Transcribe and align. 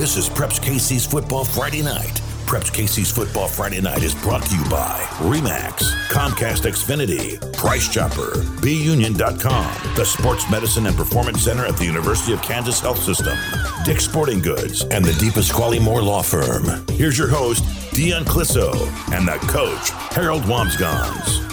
This 0.00 0.16
is 0.16 0.30
Preps 0.30 0.58
KC's 0.58 1.04
Football 1.04 1.44
Friday 1.44 1.82
Night. 1.82 2.22
Preps 2.46 2.70
KC's 2.72 3.10
Football 3.10 3.48
Friday 3.48 3.82
Night 3.82 4.02
is 4.02 4.14
brought 4.14 4.42
to 4.44 4.56
you 4.56 4.64
by 4.70 4.98
Remax, 5.18 5.92
Comcast 6.08 6.62
Xfinity, 6.62 7.38
Price 7.52 7.86
Chopper, 7.86 8.32
BUnion.com, 8.62 9.96
the 9.96 10.04
Sports 10.06 10.50
Medicine 10.50 10.86
and 10.86 10.96
Performance 10.96 11.42
Center 11.42 11.66
at 11.66 11.76
the 11.76 11.84
University 11.84 12.32
of 12.32 12.40
Kansas 12.40 12.80
Health 12.80 12.98
System, 13.02 13.36
Dick's 13.84 14.06
Sporting 14.06 14.40
Goods, 14.40 14.84
and 14.84 15.04
the 15.04 15.12
DePasquale 15.12 15.82
Moore 15.82 16.00
Law 16.00 16.22
Firm. 16.22 16.64
Here's 16.88 17.18
your 17.18 17.28
host, 17.28 17.62
Dion 17.92 18.24
Clisso, 18.24 18.72
and 19.12 19.28
the 19.28 19.36
coach, 19.48 19.90
Harold 20.14 20.44
Wamsgans. 20.44 21.46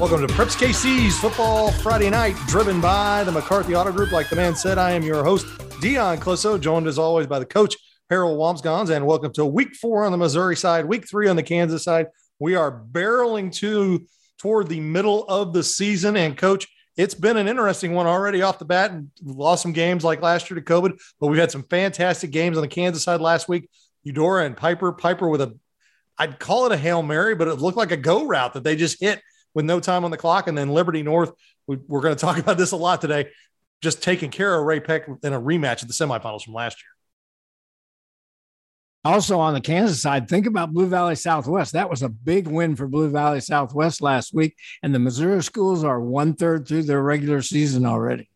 Welcome 0.00 0.26
to 0.26 0.34
Preps 0.34 0.56
KC's 0.56 1.16
Football 1.20 1.70
Friday 1.70 2.10
Night, 2.10 2.34
driven 2.48 2.80
by 2.80 3.22
the 3.22 3.30
McCarthy 3.30 3.76
Auto 3.76 3.92
Group. 3.92 4.10
Like 4.10 4.28
the 4.28 4.34
man 4.34 4.56
said, 4.56 4.78
I 4.78 4.90
am 4.90 5.04
your 5.04 5.22
host, 5.22 5.46
Dion 5.82 6.18
Clisso, 6.18 6.60
joined 6.60 6.86
as 6.86 6.96
always 6.96 7.26
by 7.26 7.40
the 7.40 7.44
coach, 7.44 7.74
Harold 8.08 8.38
Wamsgans, 8.38 8.94
and 8.94 9.04
welcome 9.04 9.32
to 9.32 9.44
week 9.44 9.74
four 9.74 10.04
on 10.04 10.12
the 10.12 10.16
Missouri 10.16 10.54
side, 10.54 10.84
week 10.84 11.08
three 11.10 11.26
on 11.26 11.34
the 11.34 11.42
Kansas 11.42 11.82
side. 11.82 12.06
We 12.38 12.54
are 12.54 12.84
barreling 12.92 13.52
to 13.54 14.06
toward 14.38 14.68
the 14.68 14.78
middle 14.78 15.24
of 15.24 15.52
the 15.52 15.64
season. 15.64 16.16
And 16.16 16.38
coach, 16.38 16.68
it's 16.96 17.14
been 17.14 17.36
an 17.36 17.48
interesting 17.48 17.94
one 17.94 18.06
already 18.06 18.42
off 18.42 18.60
the 18.60 18.64
bat 18.64 18.92
and 18.92 19.10
lost 19.24 19.64
some 19.64 19.72
games 19.72 20.04
like 20.04 20.22
last 20.22 20.48
year 20.48 20.60
to 20.60 20.64
COVID, 20.64 21.00
but 21.18 21.26
we've 21.26 21.40
had 21.40 21.50
some 21.50 21.64
fantastic 21.64 22.30
games 22.30 22.56
on 22.56 22.62
the 22.62 22.68
Kansas 22.68 23.02
side 23.02 23.20
last 23.20 23.48
week. 23.48 23.68
Eudora 24.04 24.46
and 24.46 24.56
Piper, 24.56 24.92
Piper 24.92 25.28
with 25.28 25.40
a, 25.40 25.58
I'd 26.16 26.38
call 26.38 26.66
it 26.66 26.70
a 26.70 26.76
Hail 26.76 27.02
Mary, 27.02 27.34
but 27.34 27.48
it 27.48 27.56
looked 27.56 27.76
like 27.76 27.90
a 27.90 27.96
go 27.96 28.24
route 28.24 28.52
that 28.52 28.62
they 28.62 28.76
just 28.76 29.00
hit 29.00 29.20
with 29.52 29.64
no 29.64 29.80
time 29.80 30.04
on 30.04 30.12
the 30.12 30.16
clock. 30.16 30.46
And 30.46 30.56
then 30.56 30.68
Liberty 30.68 31.02
North, 31.02 31.32
we, 31.66 31.74
are 31.74 32.00
going 32.00 32.14
to 32.14 32.20
talk 32.20 32.38
about 32.38 32.56
this 32.56 32.70
a 32.70 32.76
lot 32.76 33.00
today, 33.00 33.30
just 33.82 34.02
taking 34.02 34.30
care 34.30 34.58
of 34.58 34.64
Ray-Pec 34.64 35.24
in 35.24 35.32
a 35.32 35.40
rematch 35.40 35.82
at 35.82 35.88
the 35.88 35.94
semifinals 35.94 36.42
from 36.42 36.54
last 36.54 36.82
year. 36.82 36.88
Also 39.04 39.40
on 39.40 39.52
the 39.52 39.60
Kansas 39.60 40.00
side, 40.00 40.28
think 40.28 40.46
about 40.46 40.72
Blue 40.72 40.86
Valley 40.86 41.16
Southwest. 41.16 41.72
That 41.72 41.90
was 41.90 42.02
a 42.02 42.08
big 42.08 42.46
win 42.46 42.76
for 42.76 42.86
Blue 42.86 43.10
Valley 43.10 43.40
Southwest 43.40 44.00
last 44.00 44.32
week. 44.32 44.56
And 44.82 44.94
the 44.94 45.00
Missouri 45.00 45.42
schools 45.42 45.82
are 45.82 46.00
one 46.00 46.34
third 46.34 46.68
through 46.68 46.84
their 46.84 47.02
regular 47.02 47.42
season 47.42 47.84
already. 47.84 48.30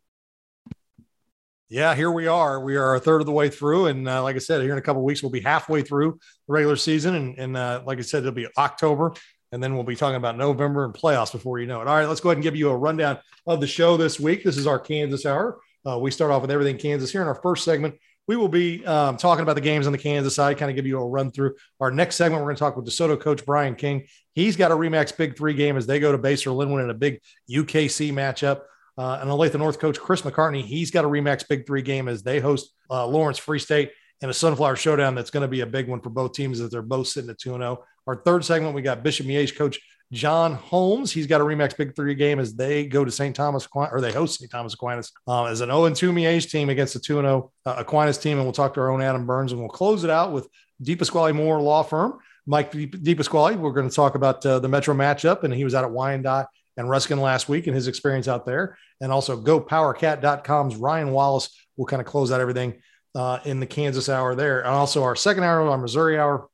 Yeah, 1.69 1.95
here 1.95 2.11
we 2.11 2.27
are. 2.27 2.59
We 2.59 2.75
are 2.75 2.95
a 2.95 2.99
third 2.99 3.21
of 3.21 3.25
the 3.25 3.31
way 3.31 3.49
through. 3.49 3.87
And 3.87 4.07
uh, 4.07 4.23
like 4.23 4.35
I 4.35 4.39
said, 4.39 4.61
here 4.61 4.73
in 4.73 4.77
a 4.77 4.81
couple 4.81 5.03
weeks, 5.03 5.23
we'll 5.23 5.31
be 5.31 5.41
halfway 5.41 5.81
through 5.81 6.19
the 6.47 6.53
regular 6.53 6.75
season. 6.75 7.15
And, 7.15 7.37
and 7.37 7.57
uh, 7.57 7.83
like 7.85 7.99
I 7.99 8.01
said, 8.01 8.19
it'll 8.19 8.33
be 8.33 8.47
October 8.57 9.13
and 9.51 9.61
then 9.63 9.75
we'll 9.75 9.83
be 9.83 9.95
talking 9.95 10.15
about 10.15 10.37
November 10.37 10.85
and 10.85 10.93
playoffs 10.93 11.31
before 11.31 11.59
you 11.59 11.67
know 11.67 11.81
it. 11.81 11.87
All 11.87 11.95
right, 11.95 12.07
let's 12.07 12.21
go 12.21 12.29
ahead 12.29 12.37
and 12.37 12.43
give 12.43 12.55
you 12.55 12.69
a 12.69 12.77
rundown 12.77 13.19
of 13.45 13.61
the 13.61 13.67
show 13.67 13.97
this 13.97 14.19
week. 14.19 14.43
This 14.43 14.57
is 14.57 14.67
our 14.67 14.79
Kansas 14.79 15.25
Hour. 15.25 15.59
Uh, 15.85 15.97
we 15.97 16.11
start 16.11 16.31
off 16.31 16.41
with 16.41 16.51
everything 16.51 16.77
Kansas 16.77 17.11
here 17.11 17.21
in 17.21 17.27
our 17.27 17.35
first 17.35 17.63
segment. 17.63 17.95
We 18.27 18.35
will 18.35 18.49
be 18.49 18.85
um, 18.85 19.15
talking 19.15 19.43
about 19.43 19.55
the 19.55 19.61
games 19.61 19.85
on 19.85 19.93
the 19.93 19.97
Kansas 19.97 20.35
side, 20.35 20.57
kind 20.57 20.69
of 20.69 20.75
give 20.75 20.85
you 20.85 20.99
a 20.99 21.07
run 21.07 21.31
through. 21.31 21.55
Our 21.79 21.91
next 21.91 22.17
segment, 22.17 22.41
we're 22.41 22.47
going 22.47 22.57
to 22.57 22.59
talk 22.59 22.75
with 22.75 22.85
DeSoto 22.85 23.17
coach 23.19 23.45
Brian 23.45 23.75
King. 23.75 24.05
He's 24.33 24.57
got 24.57 24.71
a 24.71 24.75
Remax 24.75 25.15
Big 25.15 25.37
Three 25.37 25.53
game 25.53 25.77
as 25.77 25.87
they 25.87 25.99
go 25.99 26.11
to 26.11 26.17
Basehor 26.17 26.53
Linwood 26.53 26.83
in 26.83 26.89
a 26.89 26.93
big 26.93 27.21
UKC 27.49 28.11
matchup. 28.11 28.61
Uh, 28.97 29.19
and 29.21 29.29
Olathe 29.29 29.57
North 29.57 29.79
coach 29.79 29.99
Chris 29.99 30.23
McCartney, 30.23 30.63
he's 30.63 30.91
got 30.91 31.05
a 31.05 31.07
Remax 31.07 31.47
Big 31.47 31.65
Three 31.65 31.81
game 31.81 32.09
as 32.09 32.21
they 32.21 32.39
host 32.39 32.71
uh, 32.89 33.07
Lawrence 33.07 33.37
Free 33.37 33.59
State 33.59 33.91
and 34.21 34.31
a 34.31 34.33
Sunflower 34.33 34.75
Showdown 34.75 35.15
that's 35.15 35.29
going 35.29 35.41
to 35.41 35.47
be 35.47 35.61
a 35.61 35.65
big 35.65 35.87
one 35.87 36.01
for 36.01 36.09
both 36.09 36.33
teams 36.33 36.59
as 36.59 36.69
they're 36.69 36.81
both 36.81 37.07
sitting 37.07 37.29
at 37.29 37.37
2 37.37 37.51
0. 37.51 37.83
Our 38.07 38.15
third 38.15 38.45
segment, 38.45 38.73
we 38.73 38.81
got 38.81 39.03
Bishop 39.03 39.25
Miege 39.25 39.55
coach 39.55 39.79
John 40.11 40.53
Holmes. 40.53 41.11
He's 41.11 41.27
got 41.27 41.41
a 41.41 41.43
Remax 41.43 41.75
Big 41.75 41.95
Three 41.95 42.15
game 42.15 42.39
as 42.39 42.55
they 42.55 42.85
go 42.85 43.03
to 43.03 43.11
St. 43.11 43.35
Thomas 43.35 43.65
Aquinas, 43.65 43.91
or 43.91 44.01
they 44.01 44.11
host 44.11 44.39
St. 44.39 44.49
Thomas 44.49 44.73
Aquinas 44.73 45.11
uh, 45.27 45.45
as 45.45 45.61
an 45.61 45.69
0 45.69 45.93
2 45.93 46.11
Miege 46.11 46.49
team 46.49 46.69
against 46.69 46.93
the 46.93 46.99
2 46.99 47.15
0 47.15 47.51
uh, 47.65 47.75
Aquinas 47.77 48.17
team. 48.17 48.37
And 48.37 48.45
we'll 48.45 48.53
talk 48.53 48.73
to 48.75 48.79
our 48.79 48.89
own 48.89 49.01
Adam 49.01 49.25
Burns 49.25 49.51
and 49.51 49.59
we'll 49.59 49.69
close 49.69 50.03
it 50.03 50.09
out 50.09 50.31
with 50.31 50.47
DePasquale 50.83 51.35
Moore 51.35 51.61
Law 51.61 51.83
Firm. 51.83 52.19
Mike 52.45 52.71
DePasquale, 52.71 53.57
we're 53.57 53.73
going 53.73 53.89
to 53.89 53.95
talk 53.95 54.15
about 54.15 54.45
uh, 54.45 54.59
the 54.59 54.69
Metro 54.69 54.95
matchup, 54.95 55.43
and 55.43 55.53
he 55.53 55.65
was 55.65 55.75
out 55.75 55.83
at 55.83 55.91
Wyandotte 55.91 56.47
and 56.77 56.89
Ruskin 56.89 57.19
last 57.19 57.49
week 57.49 57.67
and 57.67 57.75
his 57.75 57.87
experience 57.87 58.27
out 58.27 58.45
there. 58.45 58.77
And 59.01 59.11
also 59.11 59.41
GoPowerCat.com's 59.41 60.77
Ryan 60.77 61.11
Wallace 61.11 61.49
will 61.75 61.85
kind 61.85 62.01
of 62.01 62.07
close 62.07 62.31
out 62.31 62.39
everything 62.39 62.81
uh, 63.17 63.39
in 63.43 63.59
the 63.59 63.65
Kansas 63.65 64.07
hour 64.07 64.35
there. 64.35 64.59
And 64.59 64.69
also 64.69 65.03
our 65.03 65.15
second 65.17 65.43
hour, 65.43 65.61
our 65.67 65.77
Missouri 65.77 66.17
hour, 66.17 66.47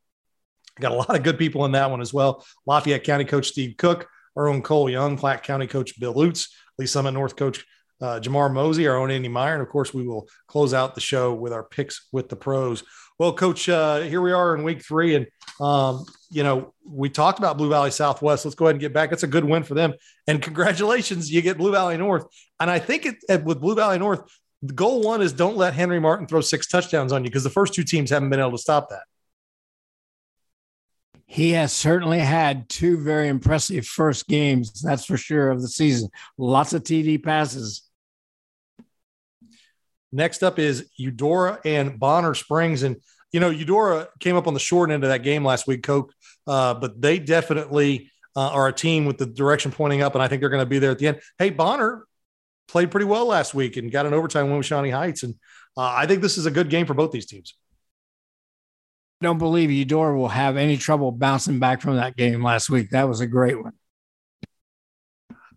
Got 0.80 0.92
a 0.92 0.96
lot 0.96 1.16
of 1.16 1.24
good 1.24 1.38
people 1.38 1.66
in 1.66 1.74
that 1.74 1.92
one 1.92 2.02
as 2.02 2.14
well. 2.14 2.46
Lafayette 2.66 3.04
County 3.04 3.26
Coach 3.26 3.50
Steve 3.50 3.78
Cook, 3.78 4.08
our 4.36 4.48
own 4.48 4.62
Cole 4.62 4.90
Young, 4.90 5.18
Platte 5.18 5.44
County 5.44 5.68
Coach 5.68 6.00
Bill 6.00 6.14
Lutz, 6.14 6.56
Lee 6.80 6.88
Summit 6.88 7.12
North 7.12 7.36
Coach 7.36 7.66
uh, 8.02 8.20
Jamar 8.20 8.52
Mosey, 8.52 8.88
our 8.88 8.98
own 8.98 9.12
Andy 9.12 9.30
Meyer. 9.30 9.54
And 9.54 9.62
of 9.62 9.70
course, 9.70 9.94
we 9.94 10.06
will 10.06 10.28
close 10.48 10.74
out 10.74 10.96
the 10.96 11.02
show 11.02 11.34
with 11.34 11.54
our 11.54 11.64
picks 11.64 12.08
with 12.12 12.28
the 12.28 12.36
pros. 12.36 12.84
Well, 13.20 13.34
Coach, 13.34 13.70
uh, 13.70 14.00
here 14.00 14.22
we 14.22 14.32
are 14.32 14.56
in 14.56 14.64
week 14.64 14.84
three. 14.84 15.16
And, 15.16 15.28
um, 15.62 16.06
you 16.32 16.42
know, 16.42 16.74
we 16.84 17.08
talked 17.10 17.38
about 17.38 17.60
Blue 17.60 17.70
Valley 17.70 17.92
Southwest. 17.92 18.44
Let's 18.44 18.56
go 18.56 18.66
ahead 18.66 18.76
and 18.76 18.82
get 18.82 18.94
back. 18.94 19.12
It's 19.12 19.24
a 19.24 19.28
good 19.28 19.46
win 19.46 19.62
for 19.62 19.76
them. 19.76 19.94
And 20.26 20.42
congratulations, 20.42 21.32
you 21.32 21.44
get 21.44 21.60
Blue 21.60 21.72
Valley 21.72 21.98
North. 21.98 22.26
And 22.60 22.72
I 22.72 22.80
think 22.80 23.06
it, 23.06 23.44
with 23.44 23.62
Blue 23.62 23.76
Valley 23.76 24.00
North, 24.00 24.22
goal 24.68 25.02
one 25.02 25.22
is 25.22 25.34
don't 25.34 25.58
let 25.58 25.74
Henry 25.74 26.00
Martin 26.00 26.28
throw 26.28 26.42
six 26.42 26.68
touchdowns 26.68 27.12
on 27.12 27.24
you 27.24 27.30
because 27.30 27.44
the 27.44 27.50
first 27.50 27.74
two 27.74 27.84
teams 27.84 28.10
haven't 28.10 28.30
been 28.30 28.40
able 28.40 28.52
to 28.52 28.58
stop 28.58 28.90
that 28.90 29.04
he 31.34 31.50
has 31.54 31.74
certainly 31.74 32.20
had 32.20 32.70
two 32.70 32.96
very 32.98 33.28
impressive 33.28 33.88
first 33.88 34.28
games, 34.28 34.84
that's 34.84 35.04
for 35.04 35.18
sure, 35.18 35.50
of 35.50 35.64
the 35.64 35.68
season. 35.68 36.10
Lots 36.38 36.74
of 36.74 36.84
TD 36.84 37.24
passes. 37.24 37.90
Next 40.12 40.44
up 40.44 40.60
is 40.60 40.88
Eudora 40.96 41.60
and 41.66 42.00
Bonner 42.00 42.36
Springs. 42.36 42.84
And, 42.84 42.98
you 43.32 43.40
know, 43.40 43.50
Eudora 43.50 44.10
came 44.20 44.36
up 44.36 44.46
on 44.46 44.54
the 44.54 44.60
short 44.60 44.92
end 44.92 45.04
of 45.04 45.10
that 45.10 45.24
game 45.24 45.44
last 45.44 45.66
week, 45.66 45.82
Coke, 45.82 46.14
uh, 46.46 46.76
but 46.76 47.02
they 47.02 47.18
definitely 47.18 48.12
uh, 48.36 48.50
are 48.50 48.68
a 48.68 48.74
team 48.74 49.06
with 49.06 49.18
the 49.18 49.26
direction 49.26 49.72
pointing 49.72 50.04
up. 50.04 50.14
And 50.14 50.22
I 50.22 50.28
think 50.28 50.40
they're 50.40 50.50
going 50.50 50.62
to 50.62 50.70
be 50.70 50.78
there 50.78 50.92
at 50.92 51.00
the 51.00 51.08
end. 51.08 51.22
Hey, 51.40 51.50
Bonner 51.50 52.06
played 52.68 52.92
pretty 52.92 53.06
well 53.06 53.26
last 53.26 53.54
week 53.54 53.78
and 53.78 53.92
got 53.92 54.06
an 54.06 54.14
overtime 54.14 54.48
win 54.48 54.58
with 54.58 54.66
Shawnee 54.66 54.90
Heights. 54.90 55.24
And 55.24 55.36
uh, 55.78 55.94
I 55.96 56.06
think 56.08 56.22
this 56.22 56.38
is 56.38 56.46
a 56.46 56.52
good 56.52 56.70
game 56.70 56.86
for 56.86 56.94
both 56.94 57.12
these 57.12 57.26
teams 57.26 57.54
don't 59.24 59.40
believe 59.40 59.72
Eudora 59.72 60.16
will 60.16 60.28
have 60.28 60.58
any 60.58 60.78
trouble 60.78 61.12
bouncing 61.12 61.58
back 61.58 61.82
from 61.82 61.96
that 61.96 62.16
game 62.16 62.44
last 62.44 62.70
week. 62.70 62.92
That 62.92 63.08
was 63.08 63.22
a 63.22 63.28
great 63.28 63.62
one. 63.62 63.74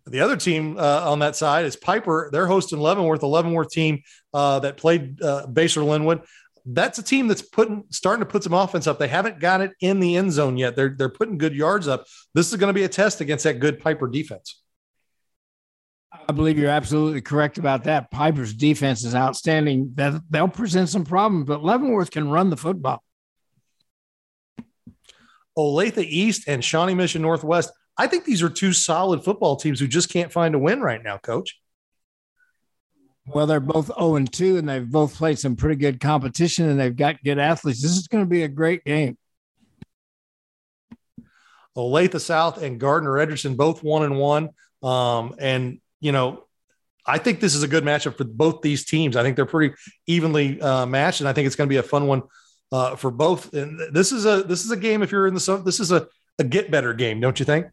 The 0.07 0.21
other 0.21 0.37
team 0.37 0.77
uh, 0.79 1.11
on 1.11 1.19
that 1.19 1.35
side 1.35 1.65
is 1.65 1.75
Piper. 1.75 2.29
They're 2.31 2.47
hosting 2.47 2.79
Leavenworth, 2.79 3.21
a 3.21 3.27
Leavenworth 3.27 3.69
team 3.69 4.01
uh, 4.33 4.59
that 4.59 4.77
played 4.77 5.21
uh, 5.21 5.45
Basehor 5.47 5.85
Linwood. 5.85 6.21
That's 6.65 6.97
a 6.97 7.03
team 7.03 7.27
that's 7.27 7.41
putting 7.41 7.83
starting 7.91 8.21
to 8.21 8.25
put 8.25 8.43
some 8.43 8.53
offense 8.53 8.87
up. 8.87 8.99
They 8.99 9.09
haven't 9.09 9.39
got 9.39 9.61
it 9.61 9.71
in 9.81 9.99
the 9.99 10.15
end 10.15 10.31
zone 10.31 10.57
yet. 10.57 10.75
They're 10.75 10.95
they're 10.97 11.09
putting 11.09 11.37
good 11.37 11.53
yards 11.53 11.87
up. 11.87 12.05
This 12.33 12.51
is 12.51 12.57
going 12.57 12.69
to 12.69 12.73
be 12.73 12.83
a 12.83 12.89
test 12.89 13.21
against 13.21 13.43
that 13.43 13.59
good 13.59 13.79
Piper 13.79 14.07
defense. 14.07 14.61
I 16.27 16.33
believe 16.33 16.57
you're 16.57 16.69
absolutely 16.69 17.21
correct 17.21 17.57
about 17.57 17.85
that. 17.85 18.11
Piper's 18.11 18.53
defense 18.53 19.03
is 19.03 19.15
outstanding. 19.15 19.91
That 19.95 20.21
they'll 20.29 20.47
present 20.47 20.89
some 20.89 21.05
problems, 21.05 21.45
but 21.45 21.63
Leavenworth 21.63 22.11
can 22.11 22.29
run 22.29 22.49
the 22.49 22.57
football. 22.57 23.03
Olathe 25.57 25.97
East 25.97 26.47
and 26.47 26.63
Shawnee 26.63 26.93
Mission 26.93 27.21
Northwest. 27.21 27.71
I 27.97 28.07
think 28.07 28.25
these 28.25 28.43
are 28.43 28.49
two 28.49 28.73
solid 28.73 29.23
football 29.23 29.55
teams 29.55 29.79
who 29.79 29.87
just 29.87 30.09
can't 30.09 30.31
find 30.31 30.53
a 30.53 30.59
win 30.59 30.81
right 30.81 31.03
now, 31.03 31.17
coach. 31.17 31.59
Well, 33.25 33.47
they're 33.47 33.59
both 33.59 33.87
0 33.87 34.15
and 34.15 34.31
2, 34.31 34.57
and 34.57 34.69
they've 34.69 34.89
both 34.89 35.15
played 35.15 35.39
some 35.39 35.55
pretty 35.55 35.75
good 35.75 35.99
competition, 35.99 36.69
and 36.69 36.79
they've 36.79 36.95
got 36.95 37.23
good 37.23 37.39
athletes. 37.39 37.81
This 37.81 37.97
is 37.97 38.07
going 38.07 38.23
to 38.23 38.29
be 38.29 38.43
a 38.43 38.47
great 38.47 38.85
game. 38.85 39.17
Olathe 41.75 42.19
South 42.21 42.61
and 42.61 42.79
Gardner 42.79 43.19
Edgerton 43.19 43.55
both 43.55 43.83
one 43.83 44.03
and 44.03 44.17
one. 44.17 44.49
Um, 44.81 45.35
and, 45.39 45.79
you 45.99 46.11
know, 46.11 46.43
I 47.05 47.17
think 47.17 47.39
this 47.39 47.55
is 47.55 47.63
a 47.63 47.67
good 47.67 47.83
matchup 47.83 48.17
for 48.17 48.25
both 48.25 48.61
these 48.61 48.85
teams. 48.85 49.15
I 49.15 49.23
think 49.23 49.35
they're 49.35 49.45
pretty 49.45 49.75
evenly 50.07 50.61
uh, 50.61 50.85
matched, 50.85 51.21
and 51.21 51.29
I 51.29 51.33
think 51.33 51.47
it's 51.47 51.55
going 51.55 51.67
to 51.67 51.73
be 51.73 51.77
a 51.77 51.83
fun 51.83 52.07
one 52.07 52.23
uh, 52.71 52.95
for 52.95 53.11
both. 53.11 53.53
And 53.53 53.79
this 53.93 54.11
is 54.11 54.25
a 54.25 54.43
this 54.43 54.65
is 54.65 54.71
a 54.71 54.77
game. 54.77 55.01
If 55.01 55.11
you're 55.11 55.27
in 55.27 55.33
the 55.33 55.39
sun, 55.39 55.63
this 55.63 55.79
is 55.79 55.91
a, 55.91 56.07
a 56.37 56.43
get 56.43 56.69
better 56.69 56.93
game, 56.93 57.19
don't 57.21 57.39
you 57.39 57.45
think? 57.45 57.67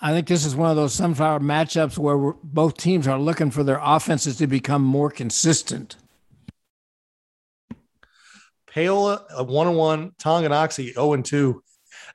I 0.00 0.12
think 0.12 0.26
this 0.26 0.44
is 0.44 0.56
one 0.56 0.68
of 0.68 0.74
those 0.74 0.94
sunflower 0.94 1.40
matchups 1.40 1.96
where 1.96 2.32
both 2.42 2.76
teams 2.76 3.06
are 3.06 3.18
looking 3.20 3.52
for 3.52 3.62
their 3.62 3.78
offenses 3.80 4.38
to 4.38 4.48
become 4.48 4.82
more 4.82 5.10
consistent. 5.10 5.94
Paola 8.66 9.24
a 9.30 9.44
one 9.44 9.68
and 9.68 9.76
one, 9.76 10.10
Tonganoxie 10.12 10.92
zero 10.94 10.94
oh 10.96 11.12
and 11.12 11.24
two. 11.24 11.62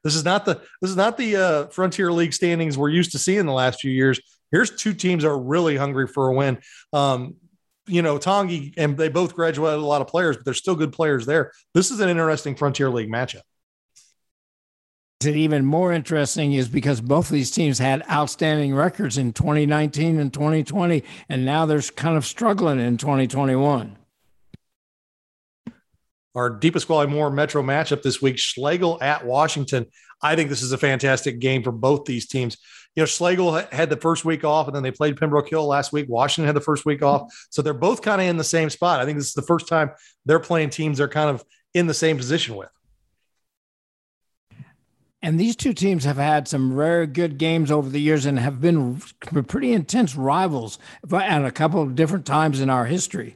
This 0.07 0.15
is 0.15 0.23
not 0.23 0.45
the 0.45 0.61
this 0.81 0.89
is 0.89 0.95
not 0.95 1.17
the 1.17 1.35
uh, 1.35 1.67
Frontier 1.67 2.13
League 2.13 2.31
standings 2.31 2.77
we're 2.77 2.87
used 2.87 3.11
to 3.11 3.19
seeing 3.19 3.45
the 3.45 3.51
last 3.51 3.81
few 3.81 3.91
years. 3.91 4.21
Here's 4.51 4.73
two 4.73 4.93
teams 4.93 5.23
that 5.23 5.29
are 5.29 5.37
really 5.37 5.75
hungry 5.75 6.07
for 6.07 6.29
a 6.29 6.33
win. 6.33 6.59
Um, 6.93 7.35
you 7.87 8.01
know, 8.01 8.17
Tongi 8.17 8.73
and 8.77 8.95
they 8.95 9.09
both 9.09 9.35
graduated 9.35 9.79
a 9.79 9.85
lot 9.85 10.01
of 10.01 10.07
players, 10.07 10.37
but 10.37 10.45
they're 10.45 10.53
still 10.53 10.75
good 10.75 10.93
players 10.93 11.25
there. 11.25 11.51
This 11.73 11.91
is 11.91 11.99
an 11.99 12.07
interesting 12.07 12.55
Frontier 12.55 12.89
League 12.89 13.11
matchup. 13.11 13.41
Is 15.19 15.27
it 15.27 15.35
even 15.35 15.65
more 15.65 15.91
interesting 15.91 16.53
is 16.53 16.69
because 16.69 17.01
both 17.01 17.25
of 17.25 17.33
these 17.33 17.51
teams 17.51 17.77
had 17.77 18.09
outstanding 18.09 18.73
records 18.73 19.17
in 19.17 19.33
2019 19.33 20.21
and 20.21 20.33
2020, 20.33 21.03
and 21.27 21.43
now 21.43 21.65
they're 21.65 21.81
kind 21.81 22.15
of 22.15 22.25
struggling 22.25 22.79
in 22.79 22.95
2021. 22.95 23.97
Our 26.37 26.51
DePasquale 26.51 27.09
Moore 27.09 27.31
Metro 27.31 27.63
matchup 27.63 28.03
this 28.03 28.21
week, 28.21 28.35
Schlagle 28.35 29.01
at 29.01 29.25
Washington. 29.25 29.87
I 30.21 30.35
think 30.35 30.49
this 30.49 30.61
is 30.61 30.71
a 30.71 30.77
fantastic 30.77 31.39
game 31.39 31.63
for 31.63 31.71
both 31.71 32.05
these 32.05 32.27
teams. 32.27 32.57
You 32.95 33.01
know, 33.01 33.07
Schlagle 33.07 33.67
had 33.73 33.89
the 33.89 33.97
first 33.97 34.23
week 34.23 34.43
off, 34.43 34.67
and 34.67 34.75
then 34.75 34.83
they 34.83 34.91
played 34.91 35.17
Pembroke 35.17 35.49
Hill 35.49 35.65
last 35.65 35.91
week. 35.91 36.05
Washington 36.07 36.45
had 36.45 36.55
the 36.55 36.61
first 36.61 36.85
week 36.85 37.01
off, 37.01 37.33
so 37.49 37.63
they're 37.63 37.73
both 37.73 38.03
kind 38.03 38.21
of 38.21 38.27
in 38.27 38.37
the 38.37 38.43
same 38.43 38.69
spot. 38.69 38.99
I 38.99 39.05
think 39.05 39.17
this 39.17 39.29
is 39.29 39.33
the 39.33 39.41
first 39.41 39.67
time 39.67 39.89
they're 40.25 40.39
playing 40.39 40.69
teams 40.69 40.99
they're 40.99 41.07
kind 41.07 41.31
of 41.31 41.43
in 41.73 41.87
the 41.87 41.93
same 41.95 42.17
position 42.17 42.55
with. 42.55 42.69
And 45.23 45.39
these 45.39 45.55
two 45.55 45.73
teams 45.73 46.03
have 46.03 46.17
had 46.17 46.47
some 46.47 46.75
very 46.75 47.07
good 47.07 47.39
games 47.39 47.71
over 47.71 47.89
the 47.89 47.99
years 47.99 48.27
and 48.27 48.37
have 48.37 48.61
been 48.61 49.01
pretty 49.47 49.73
intense 49.73 50.15
rivals 50.15 50.77
at 51.11 51.43
a 51.43 51.51
couple 51.51 51.81
of 51.81 51.95
different 51.95 52.27
times 52.27 52.61
in 52.61 52.69
our 52.69 52.85
history. 52.85 53.35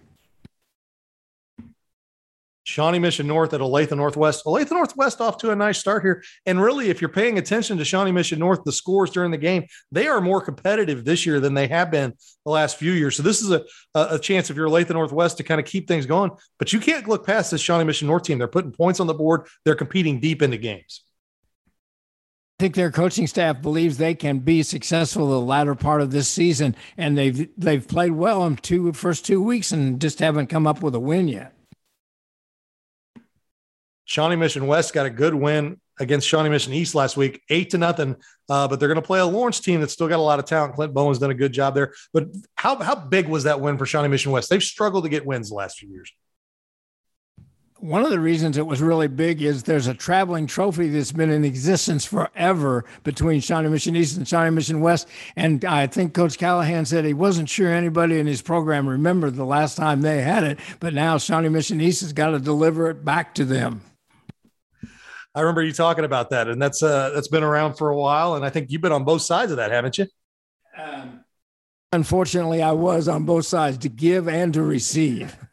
Shawnee 2.72 3.00
Mission 3.00 3.28
North 3.28 3.54
at 3.54 3.60
Olathe 3.60 3.96
Northwest. 3.96 4.46
Olathe 4.46 4.72
Northwest 4.72 5.20
off 5.20 5.38
to 5.40 5.52
a 5.52 5.56
nice 5.56 5.78
start 5.78 6.04
here. 6.04 6.24
And 6.46 6.62
really, 6.62 6.90
if 6.90 7.02
you're 7.02 7.10
paying 7.10 7.38
attention 7.38 7.78
to 7.78 7.86
Shawnee 7.86 8.14
Mission 8.14 8.40
North, 8.40 8.64
the 8.64 8.72
scores 8.72 9.12
during 9.12 9.30
the 9.30 9.38
game, 9.38 9.66
they 9.92 10.08
are 10.08 10.22
more 10.22 10.42
competitive 10.42 11.04
this 11.04 11.26
year 11.26 11.40
than 11.40 11.54
they 11.54 11.68
have 11.68 11.92
been 11.92 12.14
the 12.46 12.52
last 12.52 12.78
few 12.78 12.94
years. 12.94 13.18
So 13.18 13.24
this 13.24 13.42
is 13.42 13.52
a, 13.52 13.64
a 13.94 14.18
chance 14.18 14.50
if 14.50 14.56
you're 14.56 14.70
Olathe 14.70 14.90
Northwest 14.90 15.38
to 15.38 15.44
kind 15.44 15.60
of 15.60 15.68
keep 15.68 15.88
things 15.88 16.06
going. 16.06 16.32
But 16.58 16.72
you 16.72 16.80
can't 16.80 17.08
look 17.08 17.26
past 17.26 17.52
this 17.52 17.62
Shawnee 17.62 17.84
Mission 17.84 18.08
North 18.08 18.24
team. 18.24 18.38
They're 18.38 18.48
putting 18.48 18.72
points 18.72 19.00
on 19.00 19.08
the 19.08 19.14
board. 19.14 19.48
They're 19.66 19.76
competing 19.76 20.22
deep 20.22 20.42
into 20.42 20.58
games. 20.58 21.04
I 22.60 22.64
think 22.64 22.76
their 22.76 22.92
coaching 22.92 23.26
staff 23.26 23.62
believes 23.62 23.98
they 23.98 24.14
can 24.14 24.38
be 24.40 24.62
successful 24.62 25.28
the 25.28 25.42
latter 25.42 25.74
part 25.74 26.00
of 26.00 26.12
this 26.12 26.30
season, 26.30 26.76
and 26.96 27.18
they've 27.18 27.50
they've 27.58 27.88
played 27.88 28.12
well 28.12 28.46
in 28.46 28.56
two 28.58 28.94
first 28.94 29.26
two 29.26 29.42
weeks 29.42 29.72
and 29.72 30.00
just 30.00 30.20
haven't 30.20 30.46
come 30.46 30.68
up 30.68 30.84
with 30.84 30.94
a 30.94 31.00
win 31.00 31.28
yet. 31.28 31.56
Shawnee 34.12 34.36
Mission 34.36 34.68
West 34.68 34.94
got 34.94 35.06
a 35.06 35.10
good 35.10 35.34
win 35.34 35.80
against 35.98 36.28
Shawnee 36.28 36.50
Mission 36.50 36.74
East 36.74 36.96
last 36.96 37.16
week, 37.16 37.42
eight 37.50 37.70
to 37.70 37.78
nothing. 37.78 38.18
Uh, 38.50 38.68
but 38.68 38.78
they're 38.78 38.90
going 38.90 39.02
to 39.02 39.02
play 39.02 39.22
a 39.22 39.26
Lawrence 39.26 39.62
team 39.62 39.80
that's 39.80 39.94
still 39.94 40.10
got 40.10 40.20
a 40.20 40.22
lot 40.22 40.38
of 40.38 40.44
talent. 40.44 40.76
Clint 40.76 40.94
Bowen's 40.94 41.20
done 41.20 41.32
a 41.32 41.34
good 41.34 41.54
job 41.54 41.76
there. 41.76 41.94
But 42.12 42.28
how 42.56 42.76
how 42.76 42.96
big 42.96 43.30
was 43.30 43.46
that 43.46 43.62
win 43.62 43.78
for 43.78 43.86
Shawnee 43.86 44.10
Mission 44.10 44.34
West? 44.34 44.50
They've 44.50 44.62
struggled 44.62 45.06
to 45.06 45.10
get 45.10 45.26
wins 45.26 45.48
the 45.48 45.56
last 45.56 45.78
few 45.78 45.88
years 45.88 46.12
one 47.82 48.04
of 48.04 48.12
the 48.12 48.20
reasons 48.20 48.58
it 48.58 48.68
was 48.68 48.80
really 48.80 49.08
big 49.08 49.42
is 49.42 49.64
there's 49.64 49.88
a 49.88 49.94
traveling 49.96 50.46
trophy 50.46 50.88
that's 50.90 51.12
been 51.12 51.32
in 51.32 51.44
existence 51.44 52.06
forever 52.06 52.86
between 53.04 53.42
Shawnee 53.42 53.70
Mission 53.70 53.96
East 53.96 54.18
and 54.18 54.28
Shawnee 54.28 54.52
Mission 54.52 54.82
West. 54.82 55.08
And 55.36 55.66
I 55.66 55.88
think 55.88 56.14
Coach 56.14 56.38
Callahan 56.38 56.86
said 56.86 57.06
he 57.06 57.16
wasn't 57.16 57.50
sure 57.50 57.74
anybody 57.74 58.20
in 58.20 58.28
his 58.28 58.44
program 58.44 58.88
remembered 58.88 59.36
the 59.36 59.46
last 59.46 59.78
time 59.78 60.02
they 60.02 60.22
had 60.22 60.44
it, 60.44 60.60
but 60.80 60.94
now 60.94 61.18
Shawnee 61.18 61.50
Mission 61.50 61.82
East 61.82 62.02
has 62.02 62.14
got 62.14 62.30
to 62.30 62.40
deliver 62.40 62.88
it 62.92 63.04
back 63.04 63.34
to 63.36 63.46
them. 63.46 63.82
I 65.34 65.42
remember 65.42 65.64
you 65.64 65.72
talking 65.72 66.04
about 66.04 66.32
that, 66.32 66.48
and 66.48 66.62
that's 66.62 66.84
uh, 66.84 67.12
that's 67.12 67.30
been 67.30 67.44
around 67.44 67.76
for 67.76 67.90
a 67.90 67.96
while. 67.96 68.36
And 68.36 68.46
I 68.46 68.50
think 68.50 68.72
you've 68.72 68.82
been 68.82 68.92
on 68.92 69.06
both 69.06 69.22
sides 69.22 69.52
of 69.52 69.58
that, 69.58 69.72
haven't 69.72 69.98
you? 69.98 70.08
Um, 70.78 71.24
unfortunately, 71.94 72.62
I 72.62 72.72
was 72.72 73.08
on 73.08 73.26
both 73.26 73.46
sides 73.46 73.78
to 73.80 73.90
give 73.90 74.28
and 74.28 74.54
to 74.54 74.62
receive. 74.62 75.36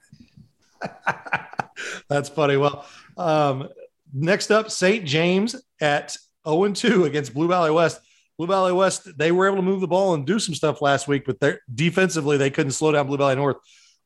That's 2.08 2.28
funny. 2.28 2.56
Well, 2.56 2.84
um, 3.16 3.68
next 4.12 4.50
up, 4.50 4.70
St. 4.70 5.04
James 5.04 5.56
at 5.80 6.16
0 6.46 6.64
and 6.64 6.76
2 6.76 7.04
against 7.04 7.34
Blue 7.34 7.48
Valley 7.48 7.70
West. 7.70 8.00
Blue 8.36 8.46
Valley 8.46 8.72
West, 8.72 9.18
they 9.18 9.32
were 9.32 9.46
able 9.46 9.56
to 9.56 9.62
move 9.62 9.80
the 9.80 9.88
ball 9.88 10.14
and 10.14 10.24
do 10.24 10.38
some 10.38 10.54
stuff 10.54 10.80
last 10.80 11.08
week, 11.08 11.24
but 11.26 11.40
they're 11.40 11.60
defensively, 11.74 12.36
they 12.36 12.50
couldn't 12.50 12.72
slow 12.72 12.92
down 12.92 13.08
Blue 13.08 13.16
Valley 13.16 13.34
North. 13.34 13.56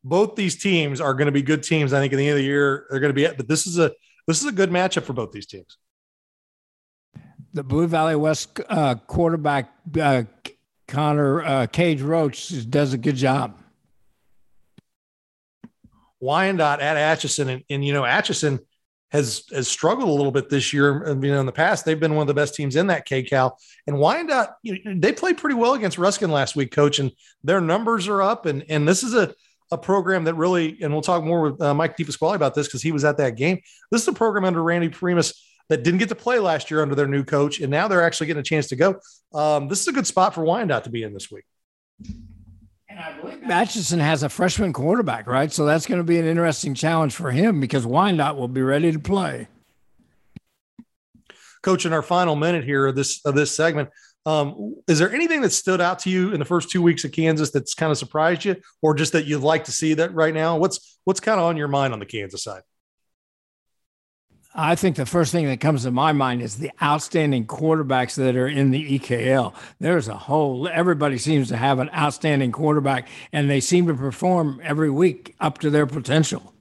Both 0.02 0.36
these 0.36 0.60
teams 0.60 1.00
are 1.00 1.14
going 1.14 1.26
to 1.26 1.32
be 1.32 1.42
good 1.42 1.62
teams. 1.62 1.92
I 1.92 2.00
think 2.00 2.12
at 2.12 2.16
the 2.16 2.26
end 2.26 2.32
of 2.32 2.38
the 2.38 2.44
year, 2.44 2.86
they're 2.90 3.00
going 3.00 3.14
to 3.14 3.14
be, 3.14 3.34
but 3.36 3.46
this 3.46 3.66
is 3.66 3.78
a, 3.78 3.92
this 4.26 4.40
is 4.40 4.46
a 4.46 4.52
good 4.52 4.70
matchup 4.70 5.04
for 5.04 5.12
both 5.12 5.32
these 5.32 5.46
teams. 5.46 5.78
The 7.54 7.62
Blue 7.62 7.86
Valley 7.86 8.16
West 8.16 8.60
uh, 8.68 8.94
quarterback, 8.94 9.72
uh, 10.00 10.22
Connor 10.88 11.42
uh, 11.42 11.66
Cage 11.66 12.00
Roach, 12.00 12.70
does 12.70 12.92
a 12.92 12.98
good 12.98 13.16
job. 13.16 13.58
Wyandotte 16.20 16.80
at 16.80 16.96
Atchison, 16.96 17.48
and, 17.48 17.64
and 17.68 17.84
you 17.84 17.92
know 17.92 18.04
Atchison 18.04 18.60
has 19.10 19.44
has 19.52 19.68
struggled 19.68 20.08
a 20.08 20.12
little 20.12 20.30
bit 20.30 20.48
this 20.48 20.72
year. 20.72 21.06
You 21.08 21.32
know, 21.32 21.40
in 21.40 21.46
the 21.46 21.52
past 21.52 21.84
they've 21.84 21.98
been 21.98 22.14
one 22.14 22.22
of 22.22 22.28
the 22.28 22.34
best 22.34 22.54
teams 22.54 22.76
in 22.76 22.86
that 22.86 23.06
KCAL, 23.06 23.52
and 23.86 23.98
Wyandotte 23.98 24.50
you 24.62 24.82
know, 24.84 24.94
they 24.96 25.12
played 25.12 25.36
pretty 25.36 25.56
well 25.56 25.74
against 25.74 25.98
Ruskin 25.98 26.30
last 26.30 26.56
week, 26.56 26.70
coach, 26.70 27.00
and 27.00 27.10
their 27.42 27.60
numbers 27.60 28.08
are 28.08 28.22
up. 28.22 28.46
And 28.46 28.64
and 28.68 28.88
this 28.88 29.02
is 29.02 29.14
a 29.14 29.34
a 29.72 29.78
program 29.78 30.24
that 30.24 30.34
really, 30.34 30.78
and 30.82 30.92
we'll 30.92 31.02
talk 31.02 31.24
more 31.24 31.50
with 31.50 31.60
uh, 31.60 31.72
Mike 31.74 31.96
DePasquale 31.96 32.36
about 32.36 32.54
this 32.54 32.68
because 32.68 32.82
he 32.82 32.92
was 32.92 33.04
at 33.04 33.16
that 33.16 33.36
game. 33.36 33.60
This 33.90 34.02
is 34.02 34.08
a 34.08 34.12
program 34.12 34.44
under 34.44 34.62
Randy 34.62 34.90
Primus 34.90 35.48
that 35.68 35.82
didn't 35.82 35.98
get 35.98 36.10
to 36.10 36.14
play 36.14 36.38
last 36.38 36.70
year 36.70 36.82
under 36.82 36.94
their 36.94 37.08
new 37.08 37.24
coach, 37.24 37.60
and 37.60 37.70
now 37.70 37.88
they're 37.88 38.02
actually 38.02 38.26
getting 38.26 38.40
a 38.40 38.44
chance 38.44 38.68
to 38.68 38.76
go. 38.76 39.00
Um, 39.32 39.68
this 39.68 39.80
is 39.80 39.88
a 39.88 39.92
good 39.92 40.06
spot 40.06 40.34
for 40.34 40.44
Wyandotte 40.44 40.84
to 40.84 40.90
be 40.90 41.02
in 41.02 41.14
this 41.14 41.30
week. 41.30 41.44
And 42.88 43.00
I 43.00 43.18
believe 43.18 43.42
Atchison 43.48 44.00
has 44.00 44.22
a 44.22 44.28
freshman 44.28 44.74
quarterback, 44.74 45.26
right? 45.26 45.50
So 45.50 45.64
that's 45.64 45.86
going 45.86 46.00
to 46.00 46.04
be 46.04 46.18
an 46.18 46.26
interesting 46.26 46.74
challenge 46.74 47.14
for 47.14 47.30
him 47.30 47.58
because 47.58 47.86
Wyandotte 47.86 48.36
will 48.36 48.48
be 48.48 48.60
ready 48.60 48.92
to 48.92 48.98
play. 48.98 49.48
Coach, 51.62 51.86
in 51.86 51.94
our 51.94 52.02
final 52.02 52.36
minute 52.36 52.64
here 52.64 52.88
of 52.88 52.94
this 52.94 53.24
of 53.24 53.34
this 53.34 53.54
segment, 53.56 53.88
um, 54.24 54.76
is 54.86 54.98
there 54.98 55.12
anything 55.12 55.40
that 55.42 55.50
stood 55.50 55.80
out 55.80 56.00
to 56.00 56.10
you 56.10 56.32
in 56.32 56.38
the 56.38 56.44
first 56.44 56.70
two 56.70 56.82
weeks 56.82 57.04
of 57.04 57.12
Kansas 57.12 57.50
that's 57.50 57.74
kind 57.74 57.90
of 57.90 57.98
surprised 57.98 58.44
you, 58.44 58.56
or 58.80 58.94
just 58.94 59.12
that 59.12 59.26
you'd 59.26 59.42
like 59.42 59.64
to 59.64 59.72
see 59.72 59.94
that 59.94 60.14
right 60.14 60.34
now? 60.34 60.56
What's 60.56 60.98
what's 61.04 61.20
kind 61.20 61.40
of 61.40 61.46
on 61.46 61.56
your 61.56 61.68
mind 61.68 61.92
on 61.92 61.98
the 61.98 62.06
Kansas 62.06 62.42
side? 62.44 62.62
I 64.54 64.74
think 64.74 64.96
the 64.96 65.06
first 65.06 65.32
thing 65.32 65.46
that 65.46 65.60
comes 65.60 65.84
to 65.84 65.90
my 65.90 66.12
mind 66.12 66.42
is 66.42 66.56
the 66.56 66.70
outstanding 66.82 67.46
quarterbacks 67.46 68.16
that 68.16 68.36
are 68.36 68.46
in 68.46 68.70
the 68.70 68.98
EKL. 68.98 69.54
There's 69.80 70.08
a 70.08 70.16
whole, 70.16 70.68
everybody 70.68 71.16
seems 71.16 71.48
to 71.48 71.56
have 71.56 71.78
an 71.78 71.88
outstanding 71.96 72.52
quarterback, 72.52 73.08
and 73.32 73.48
they 73.48 73.60
seem 73.60 73.86
to 73.86 73.94
perform 73.94 74.60
every 74.62 74.90
week 74.90 75.34
up 75.40 75.58
to 75.60 75.70
their 75.70 75.86
potential. 75.86 76.52